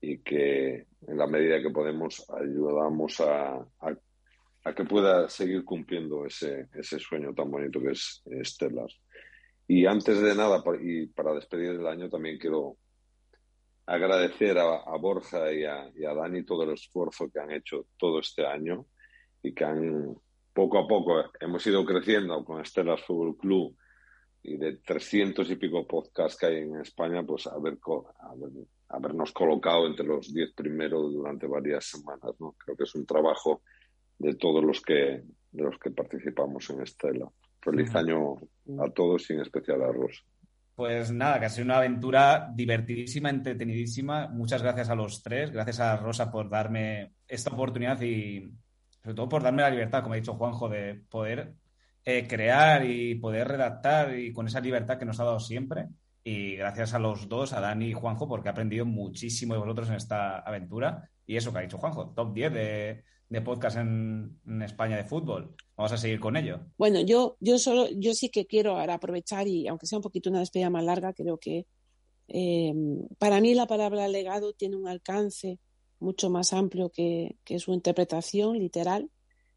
y 0.00 0.18
que 0.18 0.86
en 1.06 1.16
la 1.16 1.26
medida 1.26 1.60
que 1.62 1.70
podemos 1.70 2.26
ayudamos 2.30 3.20
a, 3.20 3.66
a, 3.80 4.74
que 4.74 4.84
pueda 4.84 5.28
seguir 5.28 5.64
cumpliendo 5.64 6.26
ese, 6.26 6.68
ese 6.74 6.98
sueño 6.98 7.32
tan 7.34 7.50
bonito 7.50 7.80
que 7.80 7.92
es 7.92 8.22
Estelar. 8.26 8.88
Y 9.66 9.86
antes 9.86 10.20
de 10.20 10.34
nada, 10.34 10.62
y 10.82 11.06
para 11.06 11.32
despedir 11.32 11.70
el 11.70 11.86
año, 11.86 12.10
también 12.10 12.38
quiero 12.38 12.76
agradecer 13.90 14.56
a, 14.56 14.96
Borja 14.98 15.52
y 15.52 15.64
a, 15.64 16.14
Dani 16.14 16.44
todo 16.44 16.62
el 16.62 16.74
esfuerzo 16.74 17.28
que 17.28 17.40
han 17.40 17.50
hecho 17.50 17.86
todo 17.98 18.20
este 18.20 18.46
año 18.46 18.86
y 19.42 19.52
que 19.52 19.64
han 19.64 20.14
poco 20.52 20.78
a 20.78 20.86
poco 20.86 21.24
hemos 21.40 21.66
ido 21.66 21.84
creciendo 21.84 22.44
con 22.44 22.60
Estelas 22.60 23.02
Fútbol 23.02 23.36
Club 23.36 23.76
y 24.42 24.56
de 24.56 24.76
300 24.76 25.50
y 25.50 25.56
pico 25.56 25.86
podcasts 25.86 26.38
que 26.38 26.46
hay 26.46 26.56
en 26.58 26.80
España, 26.80 27.24
pues 27.24 27.46
haber, 27.48 27.78
habernos 28.88 29.32
colocado 29.32 29.86
entre 29.86 30.06
los 30.06 30.32
10 30.32 30.54
primeros 30.54 31.12
durante 31.12 31.46
varias 31.46 31.86
semanas. 31.86 32.34
¿no? 32.38 32.54
Creo 32.58 32.76
que 32.76 32.84
es 32.84 32.94
un 32.94 33.04
trabajo 33.04 33.62
de 34.18 34.34
todos 34.36 34.64
los 34.64 34.80
que, 34.80 35.24
de 35.50 35.62
los 35.62 35.78
que 35.78 35.90
participamos 35.90 36.70
en 36.70 36.82
Estela. 36.82 37.28
Feliz 37.60 37.94
año 37.94 38.36
a 38.78 38.88
todos 38.90 39.28
y 39.30 39.34
en 39.34 39.40
especial 39.40 39.82
a 39.82 39.92
Rosa. 39.92 40.22
Pues 40.74 41.12
nada, 41.12 41.38
que 41.38 41.46
ha 41.46 41.50
sido 41.50 41.66
una 41.66 41.76
aventura 41.76 42.50
divertidísima, 42.54 43.30
entretenidísima. 43.30 44.28
Muchas 44.28 44.62
gracias 44.62 44.88
a 44.88 44.94
los 44.94 45.22
tres, 45.22 45.50
gracias 45.50 45.80
a 45.80 45.96
Rosa 45.96 46.30
por 46.30 46.48
darme 46.48 47.12
esta 47.28 47.50
oportunidad 47.50 48.00
y 48.00 48.50
sobre 49.02 49.14
todo 49.14 49.28
por 49.28 49.42
darme 49.42 49.62
la 49.62 49.70
libertad, 49.70 50.02
como 50.02 50.14
ha 50.14 50.16
dicho 50.16 50.34
Juanjo, 50.34 50.68
de 50.68 51.02
poder 51.08 51.54
eh, 52.04 52.26
crear 52.26 52.84
y 52.84 53.14
poder 53.16 53.48
redactar 53.48 54.18
y 54.18 54.32
con 54.32 54.46
esa 54.46 54.60
libertad 54.60 54.98
que 54.98 55.04
nos 55.04 55.20
ha 55.20 55.24
dado 55.24 55.40
siempre. 55.40 55.88
Y 56.22 56.56
gracias 56.56 56.94
a 56.94 56.98
los 56.98 57.28
dos, 57.28 57.52
a 57.52 57.60
Dani 57.60 57.88
y 57.88 57.92
Juanjo, 57.92 58.28
porque 58.28 58.48
he 58.48 58.52
aprendido 58.52 58.84
muchísimo 58.84 59.54
de 59.54 59.60
vosotros 59.60 59.88
en 59.88 59.96
esta 59.96 60.38
aventura. 60.38 61.08
Y 61.26 61.36
eso 61.36 61.52
que 61.52 61.58
ha 61.58 61.62
dicho 61.62 61.78
Juanjo, 61.78 62.10
top 62.10 62.32
10 62.34 62.52
de, 62.52 63.04
de 63.30 63.40
podcast 63.40 63.76
en, 63.76 64.40
España 64.62 64.96
de 64.96 65.04
fútbol. 65.04 65.54
Vamos 65.76 65.92
a 65.92 65.96
seguir 65.96 66.18
con 66.18 66.36
ello. 66.36 66.60
Bueno, 66.76 67.00
yo, 67.00 67.36
yo 67.38 67.58
solo, 67.58 67.88
yo 67.96 68.12
sí 68.12 68.28
que 68.28 68.46
quiero 68.46 68.76
ahora 68.76 68.94
aprovechar 68.94 69.46
y 69.46 69.68
aunque 69.68 69.86
sea 69.86 69.98
un 69.98 70.02
poquito 70.02 70.30
una 70.30 70.40
despedida 70.40 70.68
más 70.68 70.84
larga, 70.84 71.12
creo 71.14 71.38
que 71.38 71.66
eh, 72.26 72.74
para 73.18 73.40
mí 73.40 73.54
la 73.54 73.68
palabra 73.68 74.08
legado 74.08 74.52
tiene 74.52 74.76
un 74.76 74.88
alcance 74.88 75.60
mucho 76.00 76.28
más 76.28 76.52
amplio 76.52 76.90
que, 76.90 77.36
su 77.58 77.72
interpretación 77.72 78.58
literal, 78.58 79.10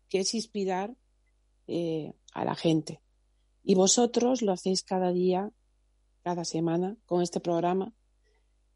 que 0.08 0.20
es 0.20 0.36
inspirar 0.36 0.94
eh, 1.66 2.14
a 2.34 2.46
la 2.46 2.54
gente. 2.54 3.02
Y 3.64 3.74
vosotros 3.74 4.44
lo 4.44 4.52
hacéis 4.52 4.84
cada 4.84 5.12
día, 5.12 5.50
cada 6.22 6.46
semana, 6.46 6.96
con 7.08 7.24
este 7.24 7.40
programa. 7.40 7.92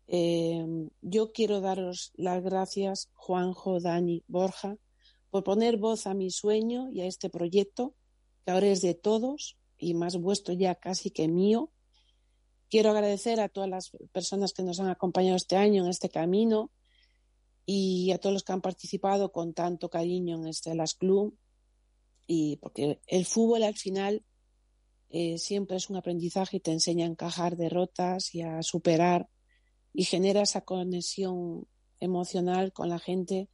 Eh, 0.07 0.65
yo 1.01 1.31
quiero 1.33 1.61
daros 1.61 2.13
las 2.15 2.41
gracias, 2.43 3.11
Juanjo, 3.13 3.79
Dani, 3.79 4.23
Borja, 4.27 4.77
por 5.29 5.43
poner 5.43 5.77
voz 5.77 6.07
a 6.07 6.13
mi 6.13 6.31
sueño 6.31 6.89
y 6.91 7.01
a 7.01 7.05
este 7.05 7.29
proyecto, 7.29 7.95
que 8.45 8.51
ahora 8.51 8.67
es 8.67 8.81
de 8.81 8.93
todos 8.93 9.57
y 9.77 9.93
más 9.93 10.17
vuestro 10.17 10.53
ya 10.53 10.75
casi 10.75 11.11
que 11.11 11.27
mío. 11.27 11.71
Quiero 12.69 12.91
agradecer 12.91 13.39
a 13.39 13.49
todas 13.49 13.69
las 13.69 13.91
personas 14.11 14.53
que 14.53 14.63
nos 14.63 14.79
han 14.79 14.89
acompañado 14.89 15.37
este 15.37 15.55
año 15.55 15.83
en 15.83 15.89
este 15.89 16.09
camino 16.09 16.71
y 17.65 18.11
a 18.11 18.17
todos 18.17 18.33
los 18.33 18.43
que 18.43 18.53
han 18.53 18.61
participado 18.61 19.31
con 19.31 19.53
tanto 19.53 19.89
cariño 19.89 20.35
en 20.37 20.47
este 20.47 20.75
Las 20.75 20.93
Club. 20.93 21.37
Y 22.25 22.57
porque 22.57 22.99
el 23.07 23.25
fútbol 23.25 23.63
al 23.63 23.75
final 23.75 24.25
eh, 25.09 25.37
siempre 25.37 25.77
es 25.77 25.89
un 25.89 25.95
aprendizaje 25.95 26.57
y 26.57 26.59
te 26.59 26.71
enseña 26.71 27.05
a 27.05 27.09
encajar 27.09 27.55
derrotas 27.55 28.35
y 28.35 28.41
a 28.41 28.61
superar 28.63 29.29
y 29.93 30.03
genera 30.03 30.41
esa 30.41 30.61
conexión 30.61 31.67
emocional 31.99 32.73
con 32.73 32.89
la 32.89 32.99
gente 32.99 33.49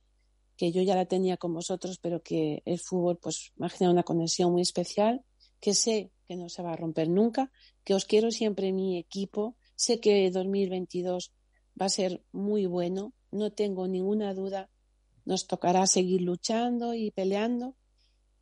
que 0.56 0.72
yo 0.72 0.82
ya 0.82 0.96
la 0.96 1.06
tenía 1.06 1.38
con 1.38 1.54
vosotros, 1.54 2.00
pero 2.02 2.22
que 2.22 2.62
el 2.66 2.80
fútbol 2.80 3.18
pues 3.18 3.52
me 3.56 3.68
ha 3.68 3.90
una 3.90 4.04
conexión 4.04 4.52
muy 4.52 4.62
especial, 4.62 5.24
que 5.60 5.74
sé 5.74 6.12
que 6.26 6.36
no 6.36 6.50
se 6.50 6.62
va 6.62 6.74
a 6.74 6.76
romper 6.76 7.10
nunca, 7.10 7.52
que 7.84 7.94
os 7.94 8.06
quiero 8.06 8.32
siempre 8.32 8.72
mi 8.72 8.98
equipo, 8.98 9.56
sé 9.76 10.00
que 10.00 10.30
2022 10.32 11.32
va 11.80 11.88
a 11.88 11.90
ser 11.90 12.24
muy 12.32 12.66
bueno, 12.66 13.14
no 13.32 13.52
tengo 13.52 13.88
ninguna 13.88 14.34
duda, 14.34 14.70
nos 15.26 15.48
tocará 15.48 15.88
seguir 15.88 16.22
luchando 16.22 16.94
y 16.94 17.12
peleando, 17.12 17.76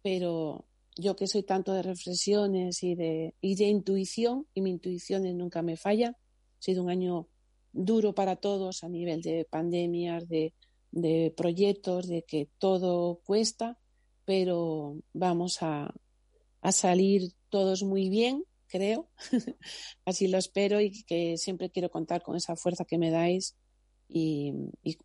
pero 0.01 0.65
yo 0.97 1.15
que 1.15 1.27
soy 1.27 1.43
tanto 1.43 1.73
de 1.73 1.83
reflexiones 1.83 2.83
y 2.83 2.95
de, 2.95 3.35
y 3.39 3.55
de 3.55 3.65
intuición, 3.65 4.47
y 4.53 4.61
mi 4.61 4.71
intuición 4.71 5.23
nunca 5.37 5.61
me 5.61 5.77
falla, 5.77 6.09
ha 6.09 6.61
sido 6.61 6.83
un 6.83 6.89
año 6.89 7.27
duro 7.71 8.13
para 8.13 8.35
todos 8.35 8.83
a 8.83 8.89
nivel 8.89 9.21
de 9.21 9.45
pandemias, 9.49 10.27
de 10.27 10.53
de 10.91 11.33
proyectos, 11.35 12.07
de 12.07 12.23
que 12.23 12.49
todo 12.57 13.21
cuesta, 13.25 13.77
pero 14.25 14.97
vamos 15.13 15.61
a, 15.61 15.93
a 16.61 16.71
salir 16.71 17.33
todos 17.49 17.83
muy 17.83 18.09
bien, 18.09 18.43
creo. 18.67 19.09
Así 20.05 20.27
lo 20.27 20.37
espero 20.37 20.81
y 20.81 21.03
que 21.03 21.37
siempre 21.37 21.69
quiero 21.69 21.89
contar 21.89 22.21
con 22.21 22.35
esa 22.35 22.55
fuerza 22.55 22.85
que 22.85 22.97
me 22.97 23.11
dais 23.11 23.55
y, 24.07 24.53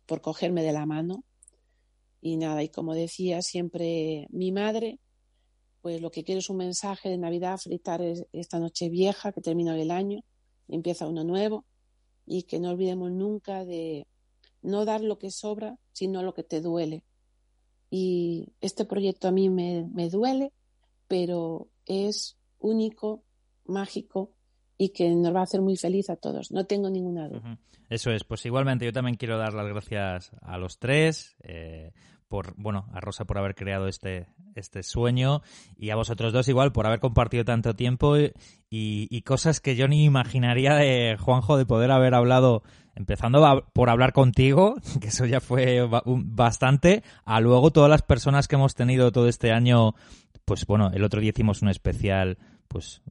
por 0.05 0.21
cogerme 0.21 0.63
de 0.63 0.73
la 0.73 0.85
mano. 0.85 1.23
Y 2.21 2.37
nada, 2.37 2.63
y 2.63 2.69
como 2.69 2.93
decía 2.93 3.41
siempre 3.41 4.27
mi 4.31 4.51
madre, 4.51 4.99
pues 5.81 6.01
lo 6.01 6.11
que 6.11 6.23
quiero 6.23 6.39
es 6.39 6.49
un 6.49 6.57
mensaje 6.57 7.09
de 7.09 7.17
Navidad, 7.17 7.57
fritar 7.57 8.01
esta 8.31 8.59
noche 8.59 8.89
vieja 8.89 9.31
que 9.31 9.41
termina 9.41 9.79
el 9.79 9.91
año, 9.91 10.21
empieza 10.67 11.07
uno 11.07 11.23
nuevo 11.23 11.65
y 12.25 12.43
que 12.43 12.59
no 12.59 12.71
olvidemos 12.71 13.11
nunca 13.11 13.63
de 13.63 14.07
no 14.61 14.85
dar 14.85 15.01
lo 15.01 15.17
que 15.17 15.31
sobra, 15.31 15.77
sino 15.91 16.23
lo 16.23 16.33
que 16.33 16.43
te 16.43 16.61
duele. 16.61 17.03
Y 17.89 18.53
este 18.61 18.85
proyecto 18.85 19.27
a 19.27 19.31
mí 19.31 19.49
me, 19.49 20.09
duele, 20.09 20.51
pero 21.07 21.69
es 21.85 22.37
único, 22.59 23.23
mágico 23.65 24.33
y 24.77 24.89
que 24.89 25.09
nos 25.09 25.33
va 25.33 25.41
a 25.41 25.43
hacer 25.43 25.61
muy 25.61 25.77
feliz 25.77 26.09
a 26.09 26.15
todos. 26.15 26.51
No 26.51 26.65
tengo 26.65 26.89
ninguna 26.89 27.27
duda. 27.27 27.59
Eso 27.89 28.11
es. 28.11 28.23
Pues 28.23 28.45
igualmente 28.45 28.85
yo 28.85 28.93
también 28.93 29.15
quiero 29.15 29.37
dar 29.37 29.53
las 29.53 29.67
gracias 29.67 30.31
a 30.41 30.57
los 30.57 30.79
tres. 30.79 31.35
Eh, 31.43 31.93
por, 32.27 32.53
bueno, 32.57 32.87
a 32.93 32.99
Rosa 32.99 33.25
por 33.25 33.37
haber 33.37 33.55
creado 33.55 33.87
este, 33.87 34.27
este 34.55 34.83
sueño 34.83 35.41
y 35.77 35.89
a 35.89 35.95
vosotros 35.95 36.33
dos 36.33 36.47
igual 36.47 36.71
por 36.71 36.85
haber 36.85 36.99
compartido 36.99 37.45
tanto 37.45 37.75
tiempo 37.75 38.15
y, 38.69 39.21
cosas 39.21 39.59
que 39.59 39.75
yo 39.75 39.87
ni 39.87 40.05
imaginaría 40.05 40.75
de 40.75 41.17
Juanjo 41.19 41.57
de 41.57 41.65
poder 41.65 41.91
haber 41.91 42.13
hablado 42.13 42.63
empezando 42.95 43.65
por 43.73 43.89
hablar 43.89 44.13
contigo, 44.13 44.75
que 45.01 45.07
eso 45.07 45.25
ya 45.25 45.39
fue 45.39 45.87
bastante, 46.05 47.03
a 47.25 47.39
luego 47.39 47.71
todas 47.71 47.89
las 47.89 48.01
personas 48.01 48.47
que 48.47 48.55
hemos 48.55 48.75
tenido 48.75 49.11
todo 49.11 49.27
este 49.27 49.51
año, 49.51 49.95
pues 50.45 50.65
bueno, 50.65 50.91
el 50.93 51.03
otro 51.03 51.21
día 51.21 51.31
hicimos 51.31 51.61
un 51.61 51.69
especial, 51.69 52.37
pues 52.67 53.01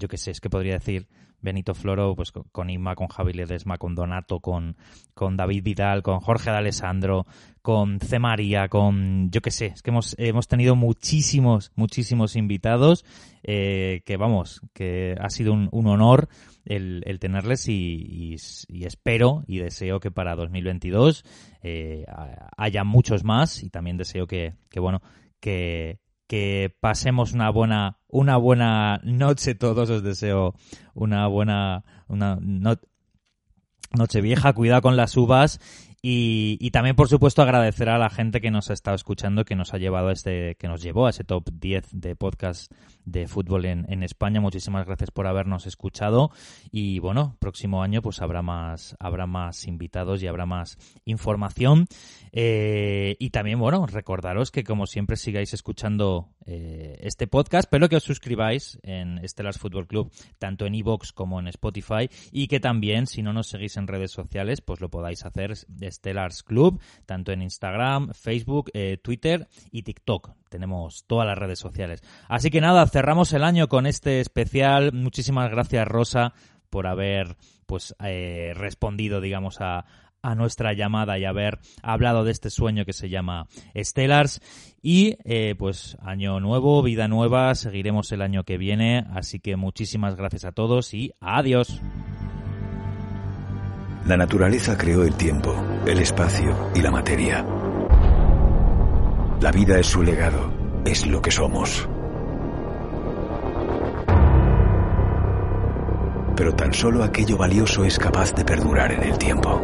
yo 0.00 0.08
qué 0.08 0.16
sé, 0.16 0.30
es 0.30 0.40
que 0.40 0.50
podría 0.50 0.72
decir, 0.72 1.06
Benito 1.42 1.74
Floro, 1.74 2.14
pues 2.16 2.32
con 2.32 2.70
Inma, 2.70 2.94
con 2.94 3.08
Javi 3.08 3.32
Ledesma, 3.32 3.78
con 3.78 3.94
Donato, 3.94 4.40
con, 4.40 4.76
con 5.14 5.36
David 5.36 5.62
Vidal, 5.62 6.02
con 6.02 6.20
Jorge 6.20 6.50
de 6.50 6.56
Alessandro, 6.56 7.26
con 7.62 8.00
C. 8.00 8.18
María, 8.18 8.68
con 8.68 9.30
yo 9.30 9.40
qué 9.40 9.50
sé, 9.50 9.66
es 9.66 9.82
que 9.82 9.90
hemos, 9.90 10.14
hemos 10.18 10.48
tenido 10.48 10.76
muchísimos, 10.76 11.72
muchísimos 11.76 12.36
invitados, 12.36 13.04
eh, 13.42 14.02
que 14.04 14.16
vamos, 14.16 14.60
que 14.72 15.14
ha 15.20 15.30
sido 15.30 15.52
un, 15.52 15.68
un 15.72 15.86
honor 15.86 16.28
el, 16.64 17.02
el 17.06 17.18
tenerles 17.18 17.68
y, 17.68 18.36
y, 18.68 18.84
espero 18.84 19.44
y 19.46 19.58
deseo 19.58 20.00
que 20.00 20.10
para 20.10 20.36
2022 20.36 21.24
eh, 21.62 22.04
haya 22.56 22.84
muchos 22.84 23.24
más 23.24 23.62
y 23.62 23.70
también 23.70 23.96
deseo 23.96 24.26
que, 24.26 24.54
que 24.70 24.80
bueno, 24.80 25.00
que, 25.40 25.98
que 26.30 26.72
pasemos 26.78 27.32
una 27.32 27.50
buena 27.50 27.98
una 28.06 28.36
buena 28.36 29.00
noche 29.02 29.56
todos 29.56 29.90
os 29.90 30.04
deseo 30.04 30.54
una 30.94 31.26
buena 31.26 31.82
una 32.06 32.38
noche 33.96 34.20
vieja. 34.20 34.52
Cuidado 34.52 34.82
con 34.82 34.96
las 34.96 35.16
uvas 35.16 35.58
y, 36.02 36.56
y, 36.60 36.70
también, 36.70 36.96
por 36.96 37.08
supuesto, 37.08 37.42
agradecer 37.42 37.88
a 37.88 37.98
la 37.98 38.10
gente 38.10 38.40
que 38.40 38.50
nos 38.50 38.70
ha 38.70 38.72
estado 38.72 38.94
escuchando, 38.94 39.44
que 39.44 39.56
nos 39.56 39.74
ha 39.74 39.78
llevado 39.78 40.08
a 40.08 40.12
este, 40.12 40.54
que 40.56 40.68
nos 40.68 40.82
llevó 40.82 41.06
a 41.06 41.10
ese 41.10 41.24
top 41.24 41.50
10 41.52 41.88
de 41.92 42.16
podcast 42.16 42.72
de 43.04 43.26
fútbol 43.26 43.64
en, 43.64 43.86
en 43.92 44.02
España. 44.02 44.40
Muchísimas 44.40 44.86
gracias 44.86 45.10
por 45.10 45.26
habernos 45.26 45.66
escuchado. 45.66 46.30
Y 46.70 46.98
bueno, 47.00 47.36
próximo 47.38 47.82
año 47.82 48.02
pues 48.02 48.22
habrá 48.22 48.42
más, 48.42 48.96
habrá 48.98 49.26
más 49.26 49.66
invitados 49.66 50.22
y 50.22 50.26
habrá 50.26 50.46
más 50.46 50.78
información. 51.04 51.86
Eh, 52.32 53.16
y 53.18 53.30
también, 53.30 53.58
bueno, 53.58 53.86
recordaros 53.86 54.50
que 54.50 54.64
como 54.64 54.86
siempre 54.86 55.16
sigáis 55.16 55.52
escuchando 55.52 56.28
eh, 56.46 56.98
este 57.00 57.26
podcast, 57.26 57.68
pero 57.70 57.88
que 57.88 57.96
os 57.96 58.04
suscribáis 58.04 58.78
en 58.82 59.20
Stellars 59.28 59.58
Football 59.58 59.86
Club, 59.86 60.12
tanto 60.38 60.66
en 60.66 60.74
iVoox 60.74 61.12
como 61.12 61.40
en 61.40 61.48
Spotify, 61.48 62.08
y 62.32 62.46
que 62.46 62.60
también, 62.60 63.06
si 63.06 63.22
no 63.22 63.32
nos 63.32 63.48
seguís 63.48 63.76
en 63.76 63.86
redes 63.86 64.12
sociales, 64.12 64.60
pues 64.60 64.80
lo 64.80 64.88
podáis 64.88 65.24
hacer 65.24 65.52
Stellars 65.90 66.42
Club, 66.42 66.80
tanto 67.06 67.32
en 67.32 67.42
Instagram, 67.42 68.12
Facebook, 68.12 68.70
eh, 68.74 68.98
Twitter 69.02 69.48
y 69.70 69.82
TikTok. 69.82 70.30
Tenemos 70.48 71.04
todas 71.06 71.26
las 71.26 71.38
redes 71.38 71.58
sociales. 71.58 72.02
Así 72.28 72.50
que 72.50 72.60
nada, 72.60 72.86
cerramos 72.86 73.32
el 73.32 73.44
año 73.44 73.68
con 73.68 73.86
este 73.86 74.20
especial. 74.20 74.92
Muchísimas 74.92 75.50
gracias, 75.50 75.86
Rosa, 75.86 76.34
por 76.70 76.86
haber 76.86 77.36
pues 77.66 77.94
respondido, 77.98 79.20
digamos, 79.20 79.60
a, 79.60 79.84
a 80.22 80.34
nuestra 80.34 80.72
llamada 80.72 81.18
y 81.18 81.24
haber 81.24 81.58
hablado 81.82 82.24
de 82.24 82.32
este 82.32 82.50
sueño 82.50 82.84
que 82.84 82.92
se 82.92 83.08
llama 83.08 83.46
Stellars. 83.76 84.40
Y 84.82 85.16
eh, 85.24 85.54
pues 85.58 85.96
año 86.00 86.40
nuevo, 86.40 86.82
vida 86.82 87.08
nueva, 87.08 87.54
seguiremos 87.54 88.10
el 88.12 88.22
año 88.22 88.44
que 88.44 88.58
viene. 88.58 89.04
Así 89.12 89.40
que 89.40 89.56
muchísimas 89.56 90.16
gracias 90.16 90.44
a 90.44 90.52
todos 90.52 90.94
y 90.94 91.12
adiós. 91.20 91.80
La 94.06 94.16
naturaleza 94.16 94.76
creó 94.76 95.04
el 95.04 95.14
tiempo, 95.14 95.54
el 95.86 95.98
espacio 96.00 96.70
y 96.74 96.80
la 96.80 96.90
materia. 96.90 97.44
La 99.40 99.52
vida 99.52 99.78
es 99.78 99.86
su 99.86 100.02
legado, 100.02 100.52
es 100.84 101.06
lo 101.06 101.20
que 101.20 101.30
somos. 101.30 101.88
Pero 106.34 106.54
tan 106.54 106.72
solo 106.72 107.04
aquello 107.04 107.36
valioso 107.36 107.84
es 107.84 107.98
capaz 107.98 108.32
de 108.34 108.44
perdurar 108.44 108.92
en 108.92 109.02
el 109.02 109.18
tiempo. 109.18 109.60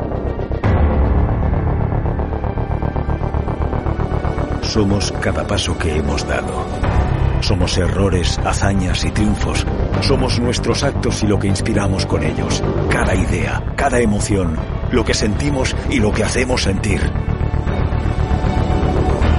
Somos 4.62 5.12
cada 5.12 5.46
paso 5.46 5.76
que 5.78 5.96
hemos 5.96 6.26
dado. 6.28 6.95
Somos 7.40 7.76
errores, 7.78 8.38
hazañas 8.44 9.04
y 9.04 9.10
triunfos. 9.10 9.66
Somos 10.00 10.38
nuestros 10.40 10.82
actos 10.82 11.22
y 11.22 11.26
lo 11.26 11.38
que 11.38 11.48
inspiramos 11.48 12.06
con 12.06 12.22
ellos. 12.22 12.62
Cada 12.90 13.14
idea, 13.14 13.62
cada 13.76 14.00
emoción, 14.00 14.56
lo 14.90 15.04
que 15.04 15.14
sentimos 15.14 15.74
y 15.90 16.00
lo 16.00 16.12
que 16.12 16.24
hacemos 16.24 16.62
sentir. 16.62 17.00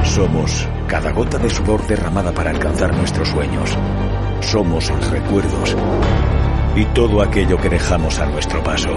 Somos 0.04 0.68
cada 0.88 1.12
gota 1.12 1.38
de 1.38 1.50
sudor 1.50 1.86
derramada 1.86 2.32
para 2.32 2.52
alcanzar 2.52 2.96
nuestros 2.96 3.28
sueños. 3.30 3.78
Somos 4.42 4.90
recuerdos 5.12 5.76
y 6.76 6.86
todo 6.86 7.22
aquello 7.22 7.58
que 7.58 7.70
dejamos 7.70 8.20
a 8.20 8.26
nuestro 8.28 8.64
paso. 8.64 8.90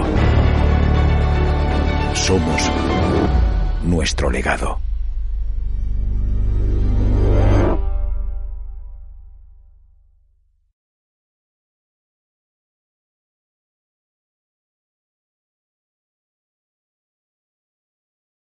Somos 2.13 2.71
nuestro 3.83 4.29
legado. 4.29 4.90